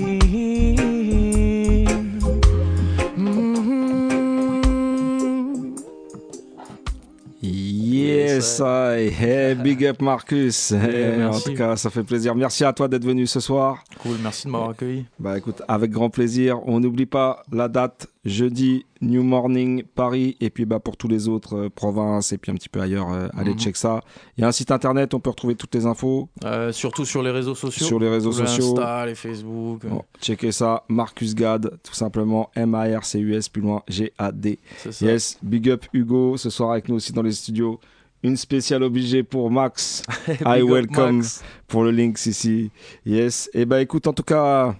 Yes, 8.38 8.60
Yes, 8.60 8.62
I. 8.62 9.10
Hey, 9.10 9.56
big 9.64 9.84
up 9.86 10.02
Marcus. 10.02 10.72
En 10.74 11.40
tout 11.40 11.54
cas, 11.54 11.76
ça 11.76 11.90
fait 11.90 12.04
plaisir. 12.04 12.36
Merci 12.36 12.64
à 12.64 12.72
toi 12.74 12.88
d'être 12.88 13.04
venu 13.06 13.26
ce 13.28 13.40
soir. 13.40 13.84
Cool, 14.02 14.18
merci 14.22 14.46
de 14.48 14.52
m'avoir 14.52 14.70
accueilli. 14.72 15.06
Bah 15.20 15.38
écoute, 15.38 15.62
avec 15.68 15.92
grand 15.92 16.10
plaisir. 16.10 16.60
On 16.68 16.80
n'oublie 16.80 17.06
pas 17.08 17.44
la 17.52 17.68
date, 17.68 18.08
jeudi, 18.26 18.86
New 19.02 19.24
Morning, 19.24 19.84
Paris. 19.96 20.38
Et 20.40 20.50
puis 20.52 20.66
bah 20.66 20.80
pour 20.80 20.98
tous 20.98 21.08
les 21.08 21.28
autres 21.28 21.58
euh, 21.66 21.70
provinces 21.70 22.32
et 22.32 22.38
puis 22.38 22.52
un 22.52 22.56
petit 22.56 22.70
peu 22.70 22.80
ailleurs, 22.80 23.12
euh, 23.12 23.28
allez 23.38 23.52
Mhm. 23.54 23.60
check 23.60 23.76
ça. 23.76 24.02
Il 24.38 24.42
y 24.42 24.44
a 24.44 24.48
un 24.48 24.52
site 24.52 24.72
internet, 24.72 25.14
on 25.16 25.20
peut 25.20 25.30
retrouver 25.32 25.56
toutes 25.56 25.74
les 25.74 25.86
infos. 25.88 26.30
Euh, 26.46 26.72
surtout 26.72 27.06
sur 27.06 27.24
les 27.24 27.32
réseaux 27.32 27.56
sociaux. 27.56 27.86
Sur 27.88 28.00
les 28.00 28.10
réseaux 28.10 28.32
sociaux. 28.32 28.72
Insta, 28.78 29.06
les 29.08 29.16
Facebook. 29.16 29.86
Bon, 29.86 30.04
checkez 30.22 30.52
ça, 30.52 30.84
Marcus 30.90 31.34
Gad, 31.34 31.72
tout 31.84 31.94
simplement, 31.96 32.50
M-A-R-C-U-S, 32.56 33.50
plus 33.50 33.62
loin, 33.62 33.82
G-A-D. 33.88 34.60
C'est 34.78 34.92
ça. 34.92 35.06
Yes, 35.06 35.38
big 35.42 35.70
up 35.70 35.86
Hugo, 35.94 36.38
ce 36.38 36.50
soir 36.50 36.72
avec 36.72 36.88
nous 36.90 36.96
aussi 36.96 37.14
dans 37.14 37.24
les 37.24 37.32
studios. 37.32 37.80
Une 38.24 38.36
spéciale 38.38 38.84
obligée 38.84 39.24
pour 39.24 39.52
Max. 39.52 40.04
I 40.46 40.62
welcome 40.62 41.18
Max. 41.18 41.44
pour 41.68 41.84
le 41.84 41.92
link 41.92 42.26
ici. 42.26 42.72
Yes, 43.06 43.50
et 43.54 43.66
bah 43.66 43.82
écoute, 43.82 44.08
en 44.08 44.14
tout 44.14 44.24
cas, 44.24 44.76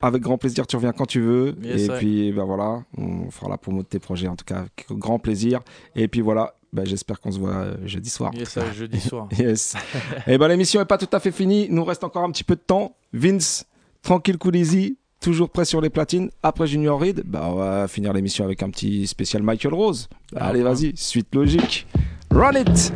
avec 0.00 0.22
grand 0.22 0.38
plaisir, 0.38 0.66
tu 0.66 0.76
reviens 0.76 0.92
quand 0.92 1.06
tu 1.06 1.20
veux. 1.20 1.54
Yes, 1.62 1.82
et 1.82 1.90
ouais. 1.90 1.98
puis 1.98 2.32
bah 2.32 2.44
voilà, 2.44 2.82
on 2.96 3.30
fera 3.30 3.50
la 3.50 3.58
promo 3.58 3.82
de 3.82 3.86
tes 3.88 3.98
projets, 3.98 4.28
en 4.28 4.36
tout 4.36 4.44
cas, 4.44 4.60
avec 4.60 4.86
grand 4.90 5.18
plaisir. 5.18 5.60
Et 5.94 6.08
puis 6.08 6.20
voilà, 6.22 6.54
bah, 6.72 6.84
j'espère 6.84 7.20
qu'on 7.20 7.30
se 7.30 7.38
voit 7.38 7.54
euh, 7.54 7.76
jeudi 7.86 8.10
soir. 8.10 8.32
Yes, 8.34 8.58
jeudi 8.74 9.00
soir. 9.00 9.28
Yes. 9.38 9.74
Et 10.26 10.38
ben 10.38 10.48
l'émission 10.48 10.80
est 10.80 10.86
pas 10.86 10.98
tout 10.98 11.08
à 11.14 11.20
fait 11.20 11.32
finie. 11.32 11.66
Il 11.66 11.74
nous 11.74 11.84
reste 11.84 12.04
encore 12.04 12.24
un 12.24 12.30
petit 12.30 12.44
peu 12.44 12.54
de 12.54 12.60
temps. 12.60 12.96
Vince, 13.12 13.66
tranquille, 14.02 14.38
cool, 14.38 14.56
easy. 14.56 14.98
Toujours 15.20 15.48
prêt 15.48 15.64
sur 15.64 15.80
les 15.80 15.88
platines. 15.90 16.30
Après 16.42 16.66
Junior 16.66 17.00
Reed, 17.00 17.22
bah, 17.24 17.48
on 17.50 17.54
va 17.54 17.88
finir 17.88 18.12
l'émission 18.12 18.44
avec 18.44 18.62
un 18.62 18.68
petit 18.70 19.06
spécial 19.06 19.42
Michael 19.42 19.74
Rose. 19.74 20.08
Ah, 20.34 20.48
Allez, 20.48 20.62
ouais. 20.62 20.64
vas-y, 20.70 20.92
suite 20.96 21.34
logique. 21.34 21.86
Run 22.30 22.56
it! 22.56 22.92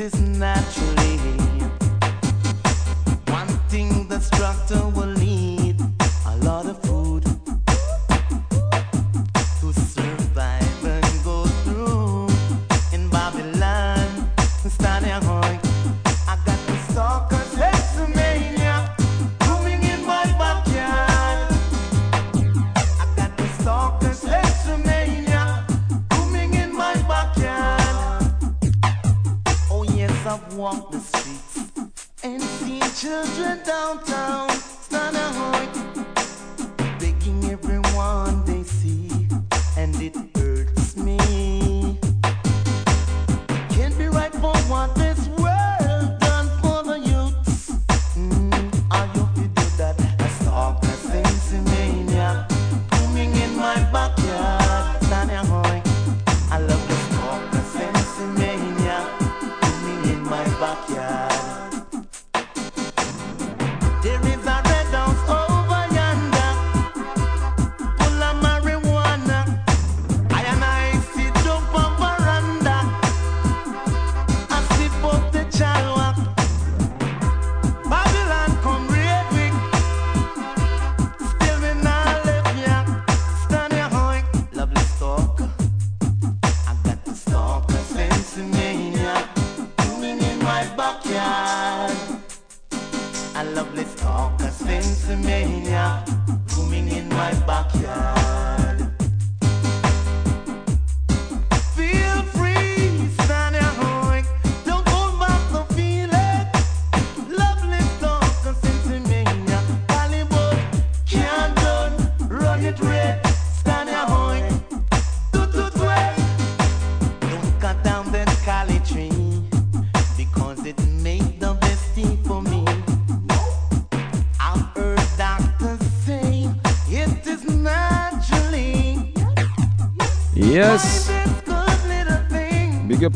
It 0.00 0.14
is 0.14 0.20
naturally 0.20 1.18
one 3.28 3.48
thing 3.68 4.08
the 4.08 4.18
structure 4.18 4.88
will 4.88 5.19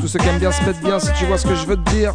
Tous 0.04 0.08
ceux 0.08 0.18
qui 0.18 0.28
aiment 0.28 0.38
bien 0.38 0.52
se 0.52 0.62
mettent 0.64 0.82
bien, 0.82 1.00
si 1.00 1.10
tu 1.14 1.24
vois 1.24 1.38
ce 1.38 1.46
que 1.46 1.54
je 1.54 1.64
veux 1.64 1.76
te 1.76 1.90
dire. 1.90 2.12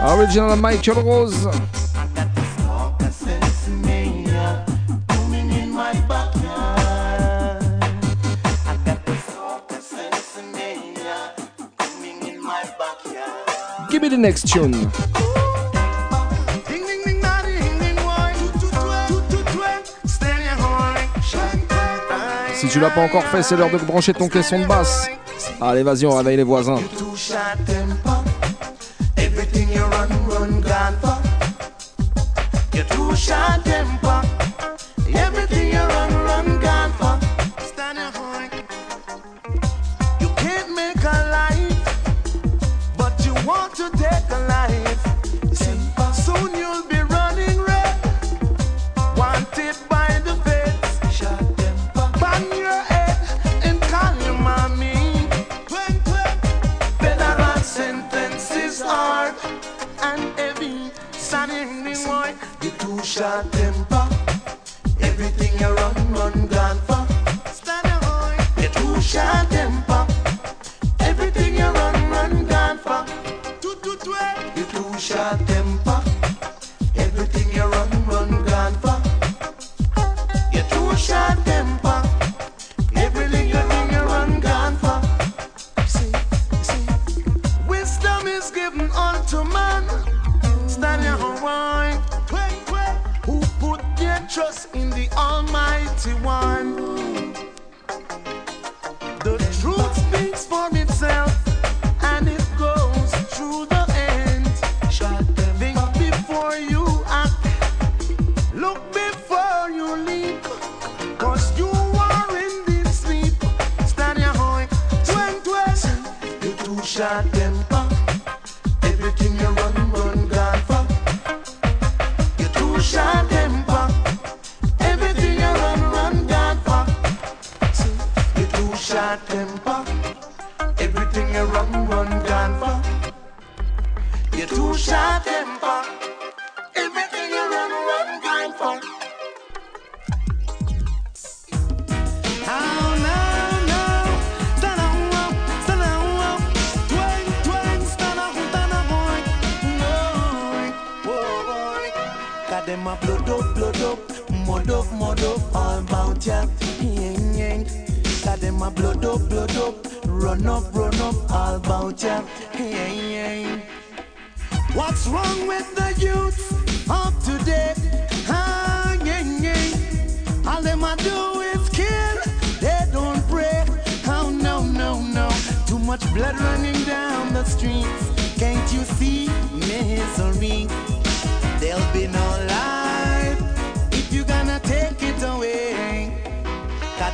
Ah 0.00 0.16
Original 0.16 0.58
Michael 0.58 0.98
Rose. 0.98 1.48
Give 13.92 14.02
me 14.02 14.08
the 14.08 14.18
next 14.18 14.48
tune. 14.48 14.90
tu 22.74 22.80
l'as 22.80 22.90
pas 22.90 23.02
encore 23.02 23.22
fait, 23.22 23.40
c'est 23.44 23.56
l'heure 23.56 23.70
de 23.70 23.78
brancher 23.78 24.12
ton 24.12 24.28
caisson 24.28 24.58
de 24.58 24.66
basse. 24.66 25.08
Allez, 25.60 25.84
vas-y, 25.84 26.06
on 26.06 26.16
réveille 26.16 26.38
les 26.38 26.42
voisins. 26.42 26.80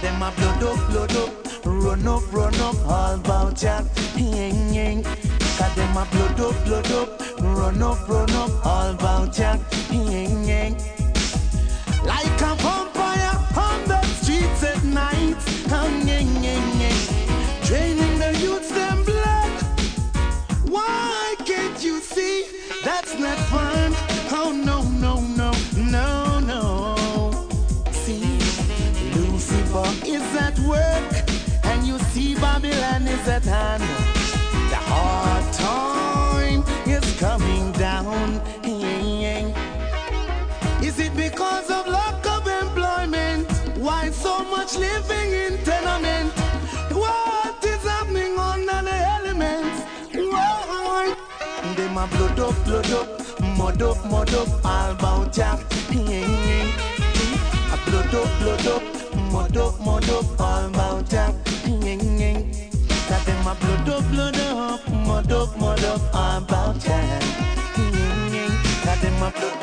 them 0.01 0.23
a 0.23 0.31
blood 0.33 0.63
up, 0.63 0.91
blood 0.91 1.17
up. 1.17 1.31
Run 1.65 2.07
up, 2.07 2.33
run 2.33 2.55
up, 2.61 2.77
all 2.87 3.15
about 3.15 3.57
jack. 3.57 3.85
Ying, 4.17 4.73
ying. 4.73 5.03
Cause 5.03 5.75
them 5.75 5.97
a 5.97 6.07
blood 6.11 6.41
up, 6.41 6.65
blood 6.65 6.91
up. 6.93 7.41
Run 7.41 7.83
up, 7.83 8.09
run 8.09 8.31
up, 8.31 8.67
all 8.67 8.91
about 8.91 9.33
jack. 9.33 9.61
Ying, 9.91 10.45
ying. 10.45 10.75
Like 12.05 12.41
a 12.41 12.55
vampire 12.57 13.37
on 13.57 13.85
the 13.89 14.03
streets 14.21 14.63
at 14.63 14.83
night. 14.85 15.37
Um, 15.73 16.07
ying, 16.07 16.33
ying, 16.43 16.81
ying. 16.81 17.01
Draining 17.65 18.19
the 18.19 18.39
youths, 18.41 18.71
them 18.71 19.05
blood. 19.05 19.51
Why 20.69 21.35
can't 21.45 21.83
you 21.85 22.01
see? 22.01 22.45
That's 22.85 23.19
not 23.19 23.39
is 33.21 33.29
at 33.29 33.45
hand. 33.45 33.83
The 34.71 34.81
hard 34.93 35.53
time 35.53 36.65
is 36.87 37.05
coming 37.19 37.73
down. 37.73 38.41
Is 40.83 40.99
it 40.99 41.15
because 41.17 41.71
of 41.71 41.87
lack 41.87 42.25
of 42.27 42.47
employment? 42.47 43.51
Why 43.77 44.11
so 44.11 44.43
much 44.45 44.77
living 44.77 45.33
in 45.33 45.59
tenement? 45.65 46.33
What 46.93 47.65
is 47.65 47.83
happening 47.83 48.39
under 48.39 48.81
the 48.89 48.99
elements? 49.17 49.77
Why? 50.15 51.15
They 51.77 51.89
my 51.89 52.07
blood 52.07 52.41
up, 52.41 52.65
blood 52.65 52.91
up, 52.93 53.09
mud 53.59 53.83
up, 53.83 54.05
mud 54.11 54.35
up, 54.35 54.65
all 54.65 54.91
about 54.93 55.37
ya. 55.37 55.57
Blood 57.87 58.15
up, 58.15 58.31
blood 58.41 58.67
up, 58.67 58.83
mud 59.33 59.57
up, 59.57 59.81
mud 59.81 60.09
up, 60.11 60.41
all 60.41 60.67
about 60.67 61.13
ya 61.13 61.50
my 63.51 63.59
blood 63.59 63.89
up, 63.89 64.09
blood 64.11 64.37
up, 64.37 64.89
mud 64.93 65.33
up, 65.33 65.57
mud 65.59 65.85
up, 65.85 66.01
I'm 66.15 66.45
about 66.45 66.81
time. 66.81 67.21
Mm-hmm. 67.75 68.85
Got 68.85 69.01
them 69.01 69.15
my 69.19 69.31
blood 69.31 69.60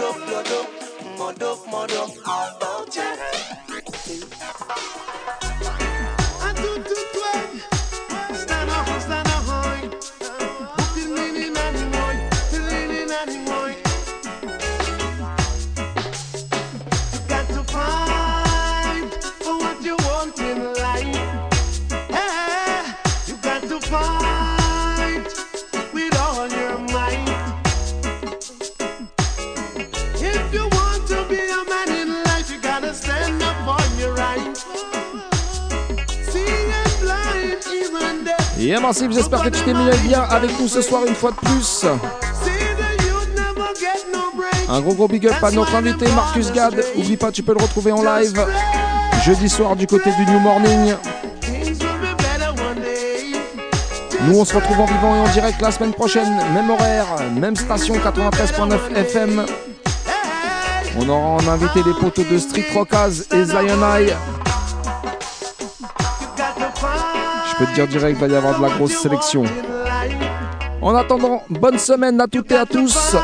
Yeah, 38.78 38.86
Massive, 38.86 39.12
j'espère 39.12 39.42
que 39.42 39.50
tu 39.50 39.60
t'es 39.64 39.74
mis 39.74 39.90
bien 40.08 40.22
avec 40.22 40.52
nous 40.60 40.68
ce 40.68 40.84
soir 40.84 41.02
une 41.08 41.16
fois 41.16 41.32
de 41.32 41.38
plus. 41.38 41.84
Un 44.70 44.82
gros 44.82 44.94
gros 44.94 45.08
big 45.08 45.26
up 45.26 45.34
à 45.42 45.50
notre 45.50 45.74
invité 45.74 46.06
Marcus 46.12 46.52
Gad. 46.52 46.76
Oublie 46.96 47.18
pas, 47.18 47.32
tu 47.32 47.42
peux 47.42 47.54
le 47.54 47.64
retrouver 47.64 47.92
en 47.92 48.04
live 48.04 48.46
jeudi 49.26 49.50
soir 49.50 49.76
du 49.76 49.88
côté 49.88 50.12
du 50.12 50.32
New 50.32 50.40
Morning. 50.40 50.94
Nous, 54.22 54.40
on 54.40 54.46
se 54.46 54.54
retrouve 54.54 54.80
en 54.80 54.86
vivant 54.86 55.16
et 55.16 55.28
en 55.28 55.34
direct 55.34 55.60
la 55.60 55.72
semaine 55.72 55.94
prochaine. 55.94 56.38
Même 56.54 56.70
horaire, 56.70 57.08
même 57.34 57.56
station 57.56 57.96
93.9 57.96 58.96
FM. 58.96 59.46
On 61.00 61.10
aura 61.10 61.30
en 61.30 61.48
invité 61.48 61.80
les 61.84 61.94
poteaux 62.00 62.26
de 62.30 62.38
Street 62.38 62.66
Rockaz 62.76 63.26
et 63.34 63.44
Zion 63.44 63.80
High. 63.82 64.14
Peux 67.58 67.66
te 67.66 67.74
dire 67.74 67.88
direct, 67.88 68.18
il 68.20 68.28
va 68.28 68.34
y 68.34 68.36
avoir 68.36 68.58
de 68.58 68.64
la 68.64 68.70
grosse 68.70 68.98
sélection. 68.98 69.44
En 70.82 70.96
attendant, 70.96 71.44
bonne 71.50 71.78
semaine 71.78 72.20
à 72.22 72.28
toutes 72.28 72.52
et 72.52 72.58
à 72.58 72.66
tous. 72.66 73.16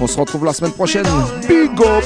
On 0.00 0.06
se 0.06 0.18
retrouve 0.18 0.44
la 0.44 0.52
semaine 0.52 0.72
prochaine. 0.72 1.06
Big 1.48 1.70
up! 1.80 2.04